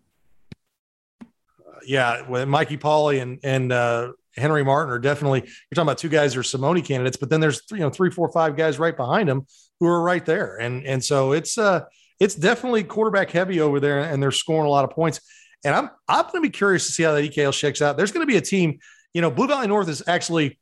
yeah, 1.86 2.28
with 2.28 2.48
Mikey 2.48 2.78
Pauly 2.78 3.22
and 3.22 3.40
and 3.44 3.72
uh, 3.72 4.13
Henry 4.36 4.63
Martin 4.63 4.94
are 4.94 5.00
definitely. 5.00 5.42
You're 5.42 5.75
talking 5.75 5.88
about 5.88 5.98
two 5.98 6.10
guys 6.10 6.33
who 6.33 6.39
are 6.39 6.44
Simone 6.44 6.81
candidates, 6.81 7.18
but 7.18 7.30
then 7.30 7.39
there's 7.39 7.62
you 7.72 7.80
know 7.80 7.89
three, 7.89 8.10
four, 8.10 8.31
five 8.31 8.56
guys 8.56 8.80
right 8.80 8.95
behind 8.95 9.30
them 9.30 9.45
who 9.80 9.88
are 9.88 10.01
right 10.01 10.25
there, 10.25 10.57
and 10.57 10.86
and 10.86 11.04
so 11.04 11.33
it's 11.33 11.57
uh 11.57 11.81
it's 12.20 12.36
definitely 12.36 12.84
quarterback 12.84 13.32
heavy 13.32 13.60
over 13.60 13.79
there, 13.79 14.00
and 14.00 14.22
they're 14.22 14.32
scoring 14.32 14.67
a 14.67 14.70
lot 14.70 14.86
of 14.86 14.91
points. 14.91 15.22
And 15.63 15.75
I'm 15.75 15.89
I'm 16.08 16.24
going 16.24 16.36
to 16.36 16.41
be 16.41 16.50
curious 16.50 16.86
to 16.86 16.91
see 16.91 17.03
how 17.03 17.13
that 17.13 17.24
EKL 17.24 17.53
shakes 17.53 17.82
out. 17.82 17.98
There's 17.98 18.12
going 18.12 18.25
to 18.25 18.32
be 18.32 18.38
a 18.38 18.41
team, 18.41 18.79
you 19.13 19.22
know, 19.22 19.32
Blue 19.32 19.48
Valley 19.48 19.67
North 19.67 19.88
has 19.88 20.03
actually 20.08 20.60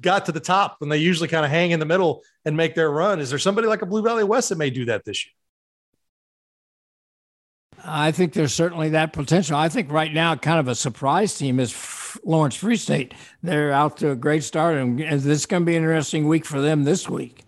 got 0.00 0.26
to 0.26 0.32
the 0.32 0.40
top 0.40 0.78
and 0.80 0.90
they 0.90 0.96
usually 0.96 1.28
kind 1.28 1.44
of 1.44 1.50
hang 1.50 1.70
in 1.70 1.78
the 1.78 1.86
middle 1.86 2.22
and 2.44 2.56
make 2.56 2.74
their 2.74 2.90
run. 2.90 3.20
Is 3.20 3.28
there 3.30 3.38
somebody 3.38 3.68
like 3.68 3.82
a 3.82 3.86
Blue 3.86 4.02
Valley 4.02 4.24
West 4.24 4.48
that 4.48 4.56
may 4.56 4.70
do 4.70 4.86
that 4.86 5.04
this 5.04 5.26
year? 5.26 5.32
I 7.86 8.12
think 8.12 8.32
there's 8.32 8.54
certainly 8.54 8.90
that 8.90 9.12
potential. 9.12 9.56
I 9.56 9.68
think 9.68 9.92
right 9.92 10.12
now, 10.12 10.34
kind 10.36 10.58
of 10.58 10.68
a 10.68 10.74
surprise 10.74 11.36
team 11.36 11.60
is 11.60 11.70
Lawrence 12.24 12.56
Free 12.56 12.76
State. 12.76 13.14
They're 13.42 13.72
out 13.72 13.96
to 13.98 14.10
a 14.10 14.16
great 14.16 14.44
start, 14.44 14.76
and 14.76 14.98
this 14.98 15.24
is 15.24 15.46
going 15.46 15.62
to 15.62 15.66
be 15.66 15.76
an 15.76 15.82
interesting 15.82 16.28
week 16.28 16.44
for 16.44 16.60
them 16.60 16.84
this 16.84 17.08
week. 17.08 17.44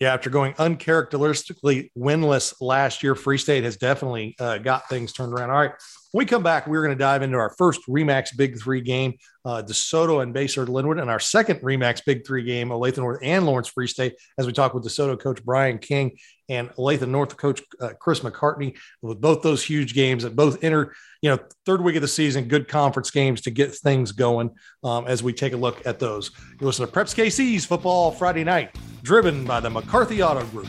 Yeah, 0.00 0.14
after 0.14 0.30
going 0.30 0.54
uncharacteristically 0.58 1.90
winless 1.98 2.54
last 2.60 3.02
year, 3.02 3.16
Free 3.16 3.38
State 3.38 3.64
has 3.64 3.76
definitely 3.76 4.36
uh, 4.38 4.58
got 4.58 4.88
things 4.88 5.12
turned 5.12 5.32
around. 5.32 5.50
All 5.50 5.56
right, 5.56 5.72
when 6.12 6.22
we 6.22 6.26
come 6.26 6.44
back, 6.44 6.68
we're 6.68 6.84
going 6.84 6.96
to 6.96 6.98
dive 6.98 7.22
into 7.22 7.36
our 7.36 7.50
first 7.58 7.80
Remax 7.88 8.28
Big 8.36 8.60
Three 8.60 8.80
game, 8.80 9.14
uh, 9.44 9.60
DeSoto 9.66 10.22
and 10.22 10.32
Basehor 10.32 10.68
Linwood, 10.68 11.00
and 11.00 11.10
our 11.10 11.18
second 11.18 11.60
Remax 11.62 12.04
Big 12.06 12.24
Three 12.24 12.44
game, 12.44 12.68
Olathe 12.68 12.98
North 12.98 13.18
and 13.22 13.44
Lawrence 13.44 13.68
Free 13.68 13.88
State, 13.88 14.14
as 14.38 14.46
we 14.46 14.52
talk 14.52 14.72
with 14.72 14.84
DeSoto 14.84 15.18
coach 15.18 15.44
Brian 15.44 15.78
King 15.78 16.16
and 16.48 16.70
Olathe 16.70 17.06
North 17.06 17.36
coach 17.36 17.62
uh, 17.80 17.90
Chris 17.98 18.20
McCartney. 18.20 18.76
With 19.02 19.20
both 19.20 19.42
those 19.42 19.64
huge 19.64 19.94
games 19.94 20.22
that 20.22 20.36
both 20.36 20.62
enter, 20.62 20.94
you 21.22 21.30
know, 21.30 21.38
third 21.66 21.82
week 21.82 21.96
of 21.96 22.02
the 22.02 22.08
season, 22.08 22.48
good 22.48 22.68
conference 22.68 23.10
games 23.10 23.40
to 23.42 23.50
get 23.50 23.74
things 23.74 24.12
going 24.12 24.50
um, 24.84 25.06
as 25.06 25.22
we 25.22 25.32
take 25.32 25.52
a 25.52 25.56
look 25.56 25.84
at 25.86 25.98
those. 25.98 26.30
You 26.60 26.66
listen 26.66 26.86
to 26.86 26.92
Preps 26.92 27.14
KC's 27.14 27.64
Football 27.64 28.10
Friday 28.12 28.44
Night, 28.44 28.76
driven 29.02 29.44
by 29.44 29.60
the 29.60 29.70
McCarthy 29.70 30.22
Auto 30.22 30.44
Group. 30.46 30.68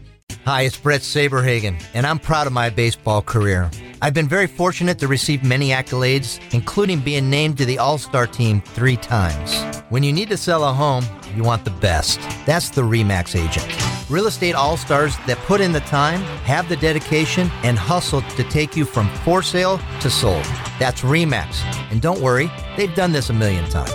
Hi, 0.45 0.63
it's 0.63 0.75
Brett 0.75 1.01
Saberhagen, 1.01 1.79
and 1.93 2.03
I'm 2.03 2.17
proud 2.17 2.47
of 2.47 2.53
my 2.53 2.71
baseball 2.71 3.21
career. 3.21 3.69
I've 4.01 4.15
been 4.15 4.27
very 4.27 4.47
fortunate 4.47 4.97
to 4.97 5.07
receive 5.07 5.43
many 5.43 5.69
accolades, 5.69 6.39
including 6.51 7.01
being 7.01 7.29
named 7.29 7.59
to 7.59 7.65
the 7.65 7.77
All 7.77 7.99
Star 7.99 8.25
team 8.25 8.59
three 8.59 8.97
times. 8.97 9.63
When 9.89 10.01
you 10.01 10.11
need 10.11 10.29
to 10.29 10.37
sell 10.37 10.63
a 10.63 10.73
home, 10.73 11.05
you 11.35 11.43
want 11.43 11.63
the 11.63 11.69
best. 11.69 12.19
That's 12.47 12.69
the 12.69 12.81
REMAX 12.81 13.39
agent. 13.39 14.09
Real 14.09 14.25
estate 14.25 14.55
all 14.55 14.77
stars 14.77 15.15
that 15.27 15.37
put 15.45 15.61
in 15.61 15.73
the 15.73 15.79
time, 15.81 16.21
have 16.43 16.67
the 16.67 16.75
dedication, 16.75 17.51
and 17.61 17.77
hustle 17.77 18.23
to 18.23 18.43
take 18.45 18.75
you 18.75 18.83
from 18.83 19.09
for 19.17 19.43
sale 19.43 19.79
to 19.99 20.09
sold. 20.09 20.43
That's 20.79 21.01
REMAX. 21.01 21.61
And 21.91 22.01
don't 22.01 22.19
worry, 22.19 22.49
they've 22.77 22.95
done 22.95 23.11
this 23.11 23.29
a 23.29 23.33
million 23.33 23.69
times. 23.69 23.93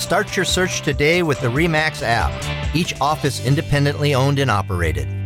Start 0.00 0.36
your 0.36 0.44
search 0.44 0.82
today 0.82 1.22
with 1.22 1.40
the 1.40 1.48
REMAX 1.48 2.02
app, 2.02 2.76
each 2.76 2.92
office 3.00 3.44
independently 3.46 4.14
owned 4.14 4.38
and 4.38 4.50
operated. 4.50 5.25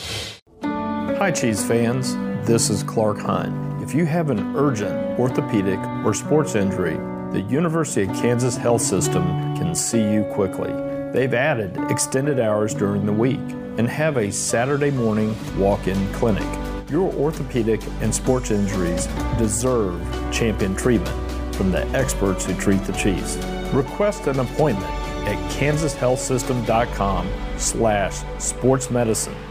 Hi, 1.21 1.29
Chiefs 1.29 1.63
fans. 1.63 2.15
This 2.47 2.71
is 2.71 2.81
Clark 2.81 3.19
Hunt. 3.19 3.83
If 3.83 3.93
you 3.93 4.07
have 4.07 4.31
an 4.31 4.55
urgent 4.55 5.19
orthopedic 5.19 5.77
or 6.03 6.15
sports 6.15 6.55
injury, 6.55 6.95
the 7.31 7.45
University 7.47 8.09
of 8.09 8.17
Kansas 8.17 8.57
Health 8.57 8.81
System 8.81 9.23
can 9.55 9.75
see 9.75 10.01
you 10.01 10.23
quickly. 10.33 10.73
They've 11.13 11.35
added 11.35 11.77
extended 11.91 12.39
hours 12.39 12.73
during 12.73 13.05
the 13.05 13.13
week 13.13 13.37
and 13.77 13.87
have 13.87 14.17
a 14.17 14.31
Saturday 14.31 14.89
morning 14.89 15.35
walk 15.59 15.85
in 15.85 16.11
clinic. 16.11 16.41
Your 16.89 17.13
orthopedic 17.13 17.83
and 18.01 18.15
sports 18.15 18.49
injuries 18.49 19.05
deserve 19.37 20.01
champion 20.31 20.75
treatment 20.75 21.15
from 21.53 21.71
the 21.71 21.85
experts 21.89 22.45
who 22.45 22.55
treat 22.55 22.83
the 22.85 22.93
Chiefs. 22.93 23.35
Request 23.75 24.25
an 24.25 24.39
appointment 24.39 24.91
at 25.27 25.37
kansashealthsystem.com 25.51 27.29
slash 27.59 28.23
sportsmedicine. 28.39 29.50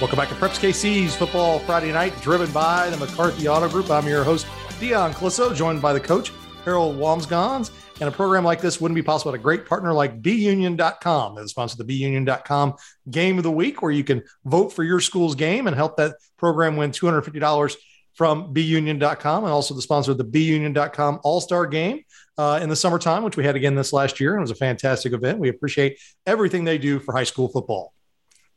Welcome 0.00 0.16
back 0.16 0.30
to 0.30 0.34
Preps 0.34 0.58
KC's 0.58 1.14
Football 1.14 1.58
Friday 1.58 1.92
Night, 1.92 2.18
driven 2.22 2.50
by 2.52 2.88
the 2.88 2.96
McCarthy 2.96 3.48
Auto 3.48 3.68
Group. 3.68 3.90
I'm 3.90 4.08
your 4.08 4.24
host, 4.24 4.46
Dion 4.80 5.12
Clisso, 5.12 5.54
joined 5.54 5.82
by 5.82 5.92
the 5.92 6.00
coach, 6.00 6.32
Harold 6.64 6.96
Wamsgans. 6.96 7.70
And 8.00 8.08
a 8.08 8.10
program 8.10 8.42
like 8.42 8.62
this 8.62 8.80
wouldn't 8.80 8.96
be 8.96 9.02
possible 9.02 9.30
with 9.30 9.38
a 9.38 9.42
great 9.42 9.66
partner 9.66 9.92
like 9.92 10.22
BUnion.com. 10.22 11.34
They're 11.34 11.44
the 11.44 11.50
sponsor 11.50 11.76
the 11.76 11.84
BUnion.com 11.84 12.76
Game 13.10 13.36
of 13.36 13.44
the 13.44 13.50
Week, 13.50 13.82
where 13.82 13.92
you 13.92 14.02
can 14.02 14.22
vote 14.46 14.72
for 14.72 14.84
your 14.84 15.00
school's 15.00 15.34
game 15.34 15.66
and 15.66 15.76
help 15.76 15.98
that 15.98 16.14
program 16.38 16.78
win 16.78 16.92
$250 16.92 17.76
from 18.14 18.54
BUnion.com, 18.54 19.44
and 19.44 19.52
also 19.52 19.74
the 19.74 19.82
sponsor 19.82 20.12
of 20.12 20.16
the 20.16 20.24
BUnion.com 20.24 21.20
All 21.24 21.42
Star 21.42 21.66
Game 21.66 22.04
uh, 22.38 22.58
in 22.62 22.70
the 22.70 22.76
summertime, 22.76 23.22
which 23.22 23.36
we 23.36 23.44
had 23.44 23.54
again 23.54 23.74
this 23.74 23.92
last 23.92 24.18
year. 24.18 24.32
And 24.32 24.40
it 24.40 24.44
was 24.44 24.50
a 24.50 24.54
fantastic 24.54 25.12
event. 25.12 25.40
We 25.40 25.50
appreciate 25.50 25.98
everything 26.24 26.64
they 26.64 26.78
do 26.78 27.00
for 27.00 27.12
high 27.12 27.24
school 27.24 27.48
football. 27.48 27.92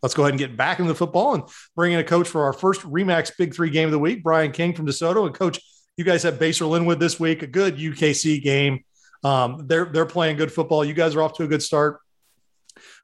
Let's 0.03 0.13
go 0.13 0.23
ahead 0.23 0.33
and 0.33 0.39
get 0.39 0.57
back 0.57 0.79
into 0.79 0.91
the 0.91 0.97
football 0.97 1.33
and 1.33 1.43
bring 1.75 1.93
in 1.93 1.99
a 1.99 2.03
coach 2.03 2.27
for 2.27 2.43
our 2.43 2.53
first 2.53 2.81
Remax 2.81 3.31
Big 3.37 3.55
Three 3.55 3.69
game 3.69 3.87
of 3.87 3.93
the 3.93 3.99
week, 3.99 4.21
Brian 4.21 4.51
King 4.51 4.75
from 4.75 4.85
DeSoto. 4.85 5.25
And 5.25 5.33
coach, 5.33 5.59
you 5.95 6.03
guys 6.03 6.23
have 6.23 6.35
Basehor 6.35 6.69
Linwood 6.69 6.99
this 6.99 7.19
week, 7.19 7.41
a 7.41 7.47
good 7.47 7.77
UKC 7.77 8.43
game. 8.43 8.83
Um, 9.23 9.65
they're 9.65 9.85
they're 9.85 10.05
playing 10.05 10.35
good 10.35 10.51
football. 10.51 10.83
You 10.83 10.93
guys 10.93 11.15
are 11.15 11.23
off 11.23 11.33
to 11.37 11.43
a 11.43 11.47
good 11.47 11.63
start. 11.63 12.01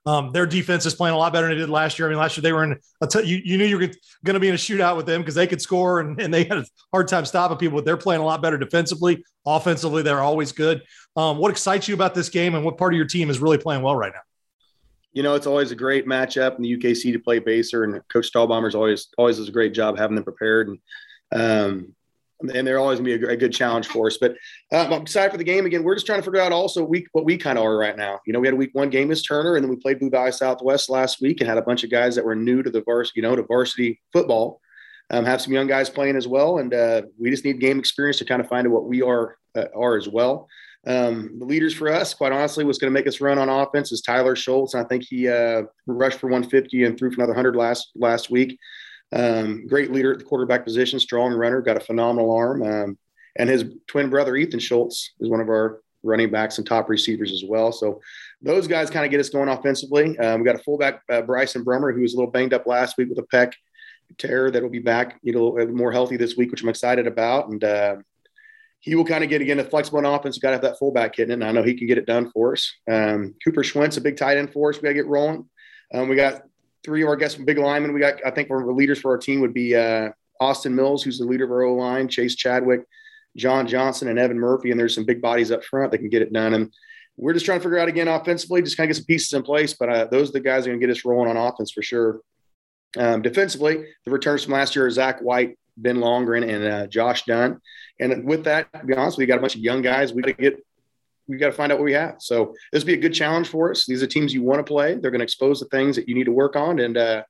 Um, 0.06 0.32
their 0.32 0.46
defense 0.46 0.86
is 0.86 0.96
playing 0.96 1.16
a 1.16 1.18
lot 1.18 1.32
better 1.32 1.48
than 1.48 1.56
it 1.56 1.60
did 1.60 1.70
last 1.70 2.00
year. 2.00 2.08
I 2.08 2.12
mean, 2.12 2.20
last 2.20 2.36
year 2.36 2.42
they 2.42 2.52
were 2.52 2.64
in. 2.66 2.78
A 3.02 3.08
t- 3.08 3.24
you 3.24 3.42
you 3.46 3.58
knew 3.58 3.66
you 3.66 3.78
were 3.78 3.88
going 4.26 4.34
to 4.34 4.40
be 4.40 4.50
in 4.50 4.56
a 4.56 4.58
shootout 4.58 4.98
with 4.98 5.06
them 5.06 5.22
because 5.22 5.36
they 5.36 5.48
could 5.48 5.62
score 5.62 6.02
and, 6.02 6.20
and 6.20 6.34
they 6.34 6.44
had 6.44 6.58
a 6.58 6.66
hard 6.92 7.08
time 7.08 7.26
stopping 7.26 7.58
people. 7.58 7.78
But 7.78 7.86
they're 7.86 7.98
playing 7.98 8.22
a 8.22 8.26
lot 8.26 8.42
better 8.42 8.58
defensively. 8.58 9.24
Offensively, 9.46 10.02
they're 10.02 10.22
always 10.22 10.52
good. 10.52 10.82
Um, 11.16 11.38
what 11.38 11.52
excites 11.52 11.88
you 11.88 11.94
about 11.94 12.14
this 12.14 12.28
game, 12.28 12.56
and 12.56 12.66
what 12.66 12.78
part 12.78 12.94
of 12.94 12.98
your 12.98 13.08
team 13.08 13.30
is 13.30 13.40
really 13.40 13.58
playing 13.58 13.84
well 13.84 13.96
right 13.96 14.12
now? 14.14 14.22
You 15.14 15.24
know, 15.24 15.36
it's 15.36 15.48
always 15.48 15.72
a 15.72 15.76
great 15.76 16.06
matchup 16.06 16.58
in 16.58 16.64
the 16.64 16.78
UKC 16.78 17.12
to 17.14 17.20
play 17.20 17.40
Baser, 17.40 17.84
and 17.84 18.02
Coach 18.10 18.32
Stallbaumer's 18.32 18.76
always 18.76 19.08
always 19.18 19.38
does 19.38 19.50
a 19.50 19.54
great 19.54 19.74
job 19.74 19.98
having 19.98 20.16
them 20.16 20.24
prepared, 20.24 20.68
and 20.68 20.80
um, 21.32 21.96
and 22.42 22.66
they're 22.66 22.80
always 22.80 23.00
gonna 23.00 23.18
be 23.18 23.26
a, 23.26 23.30
a, 23.30 23.38
good 23.38 23.52
challenge 23.54 23.88
for 23.88 24.08
us. 24.08 24.18
But 24.18 24.32
um, 24.72 24.94
I'm 24.94 25.02
excited 25.02 25.32
for 25.32 25.38
the 25.38 25.44
game 25.44 25.66
again. 25.66 25.84
We're 25.84 25.96
just 25.96 26.06
trying 26.06 26.20
to 26.20 26.24
figure 26.24 26.40
out 26.40 26.52
also 26.52 26.84
week 26.84 27.08
what 27.12 27.26
we 27.26 27.38
kind 27.38 27.58
of 27.58 27.66
are 27.66 27.78
right 27.78 27.98
now. 27.98 28.20
You 28.26 28.34
know, 28.34 28.40
we 28.40 28.48
had 28.48 28.54
a 28.54 28.58
week 28.58 28.70
one 28.74 28.90
game 28.90 29.12
as 29.12 29.24
Turner, 29.24 29.56
and 29.56 29.64
then 29.64 29.70
we 29.70 29.76
played 29.76 30.00
Blue 30.00 30.10
Valley 30.10 30.32
Southwest 30.32 30.90
last 30.90 31.22
week, 31.22 31.42
and 31.42 31.50
had 31.50 31.58
a 31.58 31.64
bunch 31.64 31.84
of 31.84 31.92
guys 31.92 32.16
that 32.16 32.26
were 32.26 32.36
new 32.36 32.64
to 32.64 32.70
the 32.70 32.82
varsity, 32.82 33.20
you 33.20 33.24
know, 33.24 33.36
to 33.36 33.44
varsity 33.44 34.00
football. 34.14 34.62
Um, 35.12 35.26
have 35.26 35.42
some 35.42 35.54
young 35.54 35.66
guys 35.66 35.90
playing 35.90 36.16
as 36.16 36.28
well, 36.28 36.60
and 36.60 36.74
uh, 36.74 37.02
we 37.20 37.32
just 37.32 37.44
need 37.44 37.60
game 37.60 37.80
experience 37.80 38.20
to 38.20 38.26
kind 38.26 38.42
of 38.42 38.48
find 38.48 38.68
out 38.68 38.74
what 38.74 38.86
we 38.86 39.02
are 39.02 39.38
uh, 39.56 39.66
are 39.76 39.98
as 39.98 40.08
well. 40.08 40.48
Um, 40.88 41.38
the 41.38 41.46
leaders 41.46 41.74
for 41.74 41.92
us, 41.92 42.14
quite 42.14 42.32
honestly, 42.32 42.64
was 42.64 42.78
going 42.78 42.92
to 42.92 42.98
make 42.98 43.08
us 43.08 43.22
run 43.22 43.38
on 43.38 43.50
offense 43.50 43.92
is 43.92 44.02
Tyler 44.02 44.36
Schultz. 44.36 44.76
I 44.76 44.84
think 44.86 45.04
he 45.08 45.28
uh, 45.28 45.64
rushed 45.88 46.20
for 46.20 46.28
150 46.28 46.84
and 46.86 46.98
threw 46.98 47.12
for 47.12 47.16
another 47.16 47.34
100 47.34 47.56
last 47.56 47.92
last 47.96 48.30
week. 48.30 48.58
Um, 49.12 49.68
great 49.68 49.92
leader 49.92 50.14
at 50.14 50.20
the 50.20 50.26
quarterback 50.26 50.64
position, 50.64 51.00
strong 51.00 51.34
runner, 51.34 51.62
got 51.62 51.78
a 51.78 51.82
phenomenal 51.82 52.32
arm. 52.32 52.64
Um, 52.64 52.98
and 53.38 53.50
his 53.50 53.66
twin 53.88 54.10
brother 54.10 54.36
Ethan 54.36 54.60
Schultz 54.60 55.14
is 55.20 55.30
one 55.30 55.42
of 55.42 55.50
our 55.50 55.82
running 56.04 56.32
backs 56.32 56.58
and 56.58 56.68
top 56.68 56.90
receivers 56.90 57.32
as 57.32 57.44
well. 57.46 57.72
So 57.72 58.02
those 58.42 58.68
guys 58.68 58.90
kind 58.90 59.06
of 59.06 59.12
get 59.12 59.20
us 59.20 59.30
going 59.30 59.50
offensively. 59.50 60.18
Um, 60.20 60.42
we 60.42 60.46
got 60.46 60.56
a 60.56 60.64
fullback 60.64 61.02
uh, 61.10 61.22
Bryson 61.22 61.66
Brummer 61.66 61.94
who 61.94 62.02
was 62.02 62.14
a 62.14 62.18
little 62.18 62.32
banged 62.32 62.54
up 62.54 62.66
last 62.68 62.98
week 62.98 63.10
with 63.10 63.20
a 63.20 63.24
pec 63.24 63.54
tear 64.18 64.50
that 64.50 64.62
will 64.62 64.70
be 64.70 64.80
back, 64.80 65.20
you 65.22 65.34
know, 65.34 65.66
more 65.68 65.92
healthy 65.92 66.18
this 66.18 66.36
week, 66.38 66.52
which 66.52 66.64
I'm 66.64 66.70
excited 66.70 67.06
about. 67.06 67.50
And 67.50 67.64
uh, 67.64 67.98
he 68.82 68.96
will 68.96 69.06
kind 69.06 69.24
of 69.24 69.30
get 69.30 69.42
again 69.42 69.60
a 69.60 69.64
flexible 69.64 70.06
offense. 70.06 70.38
Got 70.38 70.50
to 70.50 70.56
have 70.56 70.62
that 70.62 70.80
fullback 70.80 71.16
hitting 71.16 71.32
it. 71.32 71.34
And 71.36 71.44
I 71.44 71.52
know 71.52 71.64
he 71.64 71.74
can 71.74 71.88
get 71.88 71.98
it 71.98 72.06
done 72.06 72.32
for 72.32 72.54
us. 72.54 72.74
Um, 72.90 73.36
Cooper 73.44 73.62
Schwentz, 73.62 73.98
a 73.98 74.02
big 74.02 74.18
tight 74.18 74.38
end 74.38 74.54
for 74.54 74.70
us. 74.70 74.78
We 74.78 74.84
got 74.84 74.90
to 74.90 74.94
get 74.94 75.08
rolling. 75.08 75.50
Um, 75.94 76.08
we 76.08 76.16
got 76.16 76.44
three 76.86 77.04
of 77.04 77.10
our 77.10 77.16
guests, 77.16 77.36
from 77.36 77.46
big 77.46 77.58
linemen. 77.58 77.94
We 77.94 78.00
got, 78.00 78.26
I 78.26 78.32
think, 78.32 78.50
one 78.50 78.62
of 78.62 78.68
the 78.68 78.74
leaders 78.74 79.00
for 79.00 79.12
our 79.12 79.18
team 79.18 79.42
would 79.42 79.54
be 79.54 79.76
uh, 79.76 80.10
Austin 80.40 80.76
Mills, 80.76 81.04
who's 81.04 81.20
the 81.20 81.26
leader 81.26 81.44
of 81.44 81.52
our 81.52 81.64
O 81.64 81.76
line, 81.76 82.08
Chase 82.08 82.36
Chadwick, 82.36 82.82
John 83.36 83.68
Johnson, 83.68 84.08
and 84.08 84.18
Evan 84.18 84.40
Murphy. 84.40 84.72
And 84.72 84.80
there's 84.80 84.96
some 84.96 85.06
big 85.06 85.22
bodies 85.22 85.52
up 85.52 85.64
front 85.64 85.92
that 85.92 85.98
can 85.98 86.10
get 86.10 86.22
it 86.22 86.32
done. 86.32 86.54
And 86.54 86.74
we're 87.18 87.34
just 87.34 87.46
trying 87.46 87.60
to 87.60 87.64
figure 87.64 87.80
out 87.80 87.90
again 87.90 88.08
offensively, 88.08 88.62
just 88.62 88.78
kind 88.78 88.90
of 88.90 88.96
get 88.96 89.02
some 89.02 89.06
pieces 89.06 89.34
in 89.34 89.44
place. 89.44 89.74
But 89.74 89.90
uh, 89.90 90.06
those 90.06 90.30
are 90.30 90.34
the 90.34 90.40
guys 90.40 90.64
that 90.64 90.70
are 90.70 90.74
going 90.74 90.80
to 90.80 90.88
get 90.88 90.96
us 90.96 91.04
rolling 91.04 91.30
on 91.30 91.36
offense 91.36 91.72
for 91.72 91.82
sure. 91.82 92.22
Um, 92.98 93.22
defensively, 93.22 93.86
the 94.06 94.12
returns 94.12 94.46
from 94.46 94.54
last 94.54 94.76
year 94.76 94.86
are 94.86 94.92
Zach 94.92 95.20
White, 95.20 95.60
Ben 95.82 95.98
Longren, 95.98 96.48
and 96.48 96.64
uh, 96.66 96.88
Josh 96.88 97.26
Dunn. 97.26 97.62
And 98.00 98.26
with 98.26 98.44
that, 98.46 98.72
to 98.74 98.86
be 98.86 98.96
honest, 98.96 99.18
we 99.18 99.26
got 99.26 99.38
a 99.38 99.42
bunch 99.42 99.56
of 99.56 99.62
young 99.62 99.82
guys. 99.82 100.14
We 100.14 100.22
got 100.22 100.38
to 100.38 100.42
get, 100.42 100.66
we 101.28 101.38
got 101.38 101.48
to 101.48 101.54
find 101.54 101.72
out 101.72 101.80
what 101.80 101.86
we 101.86 101.94
have. 101.94 102.16
So 102.20 102.54
this 102.72 102.84
will 102.84 102.88
be 102.88 102.94
a 102.94 102.98
good 102.98 103.14
challenge 103.14 103.50
for 103.50 103.72
us. 103.72 103.86
These 103.86 104.02
are 104.04 104.08
teams 104.08 104.34
you 104.34 104.44
want 104.44 104.60
to 104.60 104.64
play. 104.64 104.96
They're 104.96 105.12
going 105.12 105.20
to 105.20 105.26
expose 105.26 105.60
the 105.60 105.68
things 105.68 105.96
that 105.96 106.08
you 106.08 106.16
need 106.16 106.26
to 106.26 106.32
work 106.32 106.56
on, 106.56 106.80
and 106.80 106.98
uh, 106.98 107.24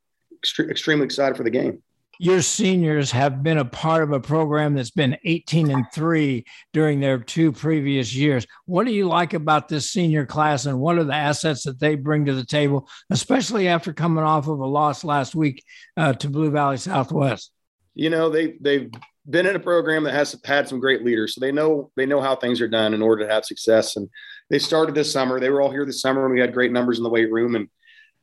extre- 0.43 0.69
extremely 0.69 1.05
excited 1.05 1.35
for 1.35 1.43
the 1.43 1.49
game 1.49 1.81
your 2.21 2.41
seniors 2.41 3.11
have 3.11 3.41
been 3.41 3.57
a 3.57 3.65
part 3.65 4.03
of 4.03 4.11
a 4.11 4.19
program 4.19 4.75
that's 4.75 4.91
been 4.91 5.17
18 5.23 5.71
and 5.71 5.85
3 5.93 6.45
during 6.73 6.99
their 6.99 7.17
two 7.17 7.53
previous 7.53 8.13
years. 8.13 8.45
What 8.65 8.85
do 8.85 8.91
you 8.91 9.07
like 9.07 9.33
about 9.33 9.69
this 9.69 9.89
senior 9.89 10.25
class 10.25 10.65
and 10.65 10.81
what 10.81 10.97
are 10.97 11.05
the 11.05 11.15
assets 11.15 11.63
that 11.63 11.79
they 11.79 11.95
bring 11.95 12.25
to 12.25 12.35
the 12.35 12.45
table, 12.45 12.89
especially 13.09 13.69
after 13.69 13.93
coming 13.93 14.25
off 14.25 14.49
of 14.49 14.59
a 14.59 14.65
loss 14.65 15.05
last 15.05 15.33
week 15.33 15.63
uh, 15.95 16.11
to 16.13 16.29
Blue 16.29 16.51
Valley 16.51 16.75
Southwest? 16.75 17.53
You 17.99 18.09
know, 18.09 18.29
they 18.29 18.53
they've 18.61 18.89
been 19.29 19.45
in 19.45 19.57
a 19.57 19.59
program 19.59 20.03
that 20.05 20.13
has 20.13 20.39
had 20.45 20.69
some 20.69 20.79
great 20.79 21.03
leaders. 21.03 21.35
So 21.35 21.41
they 21.41 21.51
know 21.51 21.91
they 21.97 22.05
know 22.05 22.21
how 22.21 22.35
things 22.35 22.61
are 22.61 22.67
done 22.67 22.93
in 22.93 23.01
order 23.01 23.25
to 23.25 23.33
have 23.33 23.43
success. 23.43 23.97
And 23.97 24.09
they 24.49 24.57
started 24.57 24.95
this 24.95 25.11
summer. 25.11 25.39
They 25.39 25.49
were 25.49 25.61
all 25.61 25.69
here 25.69 25.85
this 25.85 26.01
summer 26.01 26.25
and 26.25 26.33
we 26.33 26.39
had 26.39 26.53
great 26.53 26.71
numbers 26.71 26.97
in 26.97 27.03
the 27.03 27.09
weight 27.09 27.29
room. 27.29 27.55
And 27.55 27.67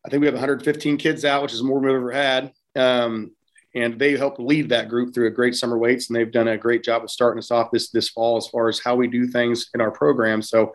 I 0.04 0.08
think 0.08 0.22
we 0.22 0.26
have 0.26 0.34
115 0.34 0.96
kids 0.96 1.26
out, 1.26 1.42
which 1.42 1.52
is 1.52 1.62
more 1.62 1.78
than 1.78 1.88
we've 1.88 1.96
ever 1.96 2.10
had. 2.10 2.52
Um, 2.74 3.32
and 3.74 3.98
they 3.98 4.16
helped 4.16 4.40
lead 4.40 4.70
that 4.70 4.88
group 4.88 5.12
through 5.12 5.26
a 5.26 5.30
great 5.30 5.54
summer 5.54 5.76
weights 5.76 6.08
and 6.08 6.16
they've 6.16 6.32
done 6.32 6.48
a 6.48 6.56
great 6.56 6.82
job 6.82 7.04
of 7.04 7.10
starting 7.10 7.38
us 7.38 7.50
off 7.50 7.70
this 7.70 7.90
this 7.90 8.08
fall 8.08 8.38
as 8.38 8.46
far 8.46 8.68
as 8.68 8.80
how 8.80 8.96
we 8.96 9.06
do 9.06 9.26
things 9.26 9.68
in 9.74 9.82
our 9.82 9.90
program 9.90 10.40
so 10.40 10.72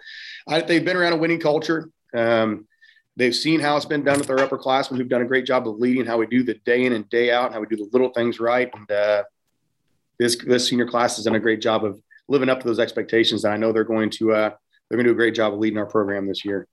I, 0.47 0.61
they've 0.61 0.85
been 0.85 0.97
around 0.97 1.13
a 1.13 1.17
winning 1.17 1.39
culture 1.39 1.89
um, 2.13 2.67
they've 3.21 3.35
seen 3.35 3.59
how 3.59 3.77
it's 3.77 3.85
been 3.85 4.03
done 4.03 4.17
with 4.17 4.31
our 4.31 4.37
upperclassmen 4.37 4.97
who've 4.97 5.07
done 5.07 5.21
a 5.21 5.25
great 5.25 5.45
job 5.45 5.67
of 5.67 5.77
leading 5.77 6.07
how 6.07 6.17
we 6.17 6.25
do 6.25 6.41
the 6.41 6.55
day 6.65 6.85
in 6.85 6.93
and 6.93 7.07
day 7.09 7.29
out 7.29 7.45
and 7.45 7.53
how 7.53 7.59
we 7.59 7.67
do 7.67 7.75
the 7.75 7.87
little 7.91 8.09
things 8.09 8.39
right 8.39 8.71
and 8.73 8.89
uh, 8.89 9.23
this 10.17 10.35
this 10.37 10.67
senior 10.67 10.87
class 10.87 11.17
has 11.17 11.25
done 11.25 11.35
a 11.35 11.39
great 11.39 11.61
job 11.61 11.85
of 11.85 12.01
living 12.27 12.49
up 12.49 12.59
to 12.59 12.65
those 12.65 12.79
expectations 12.79 13.43
and 13.43 13.53
i 13.53 13.57
know 13.57 13.71
they're 13.71 13.83
going 13.83 14.09
to 14.09 14.31
uh, 14.31 14.49
they're 14.89 14.97
going 14.97 15.05
to 15.05 15.11
do 15.11 15.13
a 15.13 15.15
great 15.15 15.35
job 15.35 15.53
of 15.53 15.59
leading 15.59 15.77
our 15.77 15.85
program 15.85 16.25
this 16.25 16.43
year 16.43 16.67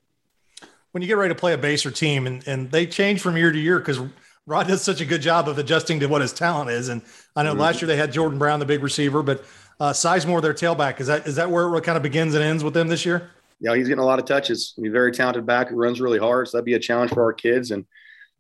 when 0.93 1.03
you 1.03 1.07
get 1.07 1.19
ready 1.19 1.35
to 1.35 1.39
play 1.39 1.53
a 1.53 1.59
baser 1.59 1.91
team 1.91 2.27
and, 2.27 2.49
and 2.49 2.71
they 2.71 2.87
change 2.87 3.21
from 3.21 3.37
year 3.37 3.53
to 3.53 3.59
year 3.59 3.79
because 3.79 4.01
Rod 4.47 4.67
does 4.67 4.81
such 4.81 5.03
a 5.03 5.05
good 5.05 5.21
job 5.21 5.47
of 5.47 5.59
adjusting 5.59 6.01
to 6.01 6.07
what 6.07 6.23
his 6.23 6.33
talent 6.33 6.71
is. 6.71 6.89
And 6.89 7.03
I 7.37 7.43
know 7.43 7.51
mm-hmm. 7.51 7.61
last 7.61 7.83
year 7.83 7.87
they 7.87 7.99
had 7.99 8.11
Jordan 8.11 8.39
Brown, 8.39 8.61
the 8.61 8.65
big 8.65 8.83
receiver, 8.83 9.23
but 9.23 9.45
uh, 9.79 9.93
Sizemore, 9.93 10.41
their 10.41 10.55
tailback, 10.55 11.01
is 11.01 11.07
that 11.09 11.27
is 11.27 11.37
that 11.37 11.51
where 11.51 11.73
it 11.77 11.85
kind 11.85 11.99
of 11.99 12.03
begins 12.03 12.35
and 12.35 12.43
ends 12.43 12.65
with 12.65 12.73
them 12.73 12.89
this 12.89 13.05
year? 13.05 13.31
Yeah, 13.61 13.75
he's 13.75 13.89
getting 13.89 14.03
a 14.03 14.07
lot 14.07 14.19
of 14.19 14.25
touches. 14.25 14.75
He's 14.77 14.89
a 14.89 14.93
very 14.93 15.13
talented 15.13 15.47
back 15.47 15.69
who 15.69 15.77
runs 15.77 16.01
really 16.01 16.19
hard. 16.19 16.49
So 16.49 16.57
that'd 16.57 16.65
be 16.65 16.75
a 16.75 16.79
challenge 16.79 17.13
for 17.13 17.23
our 17.23 17.33
kids. 17.33 17.71
And 17.73 17.87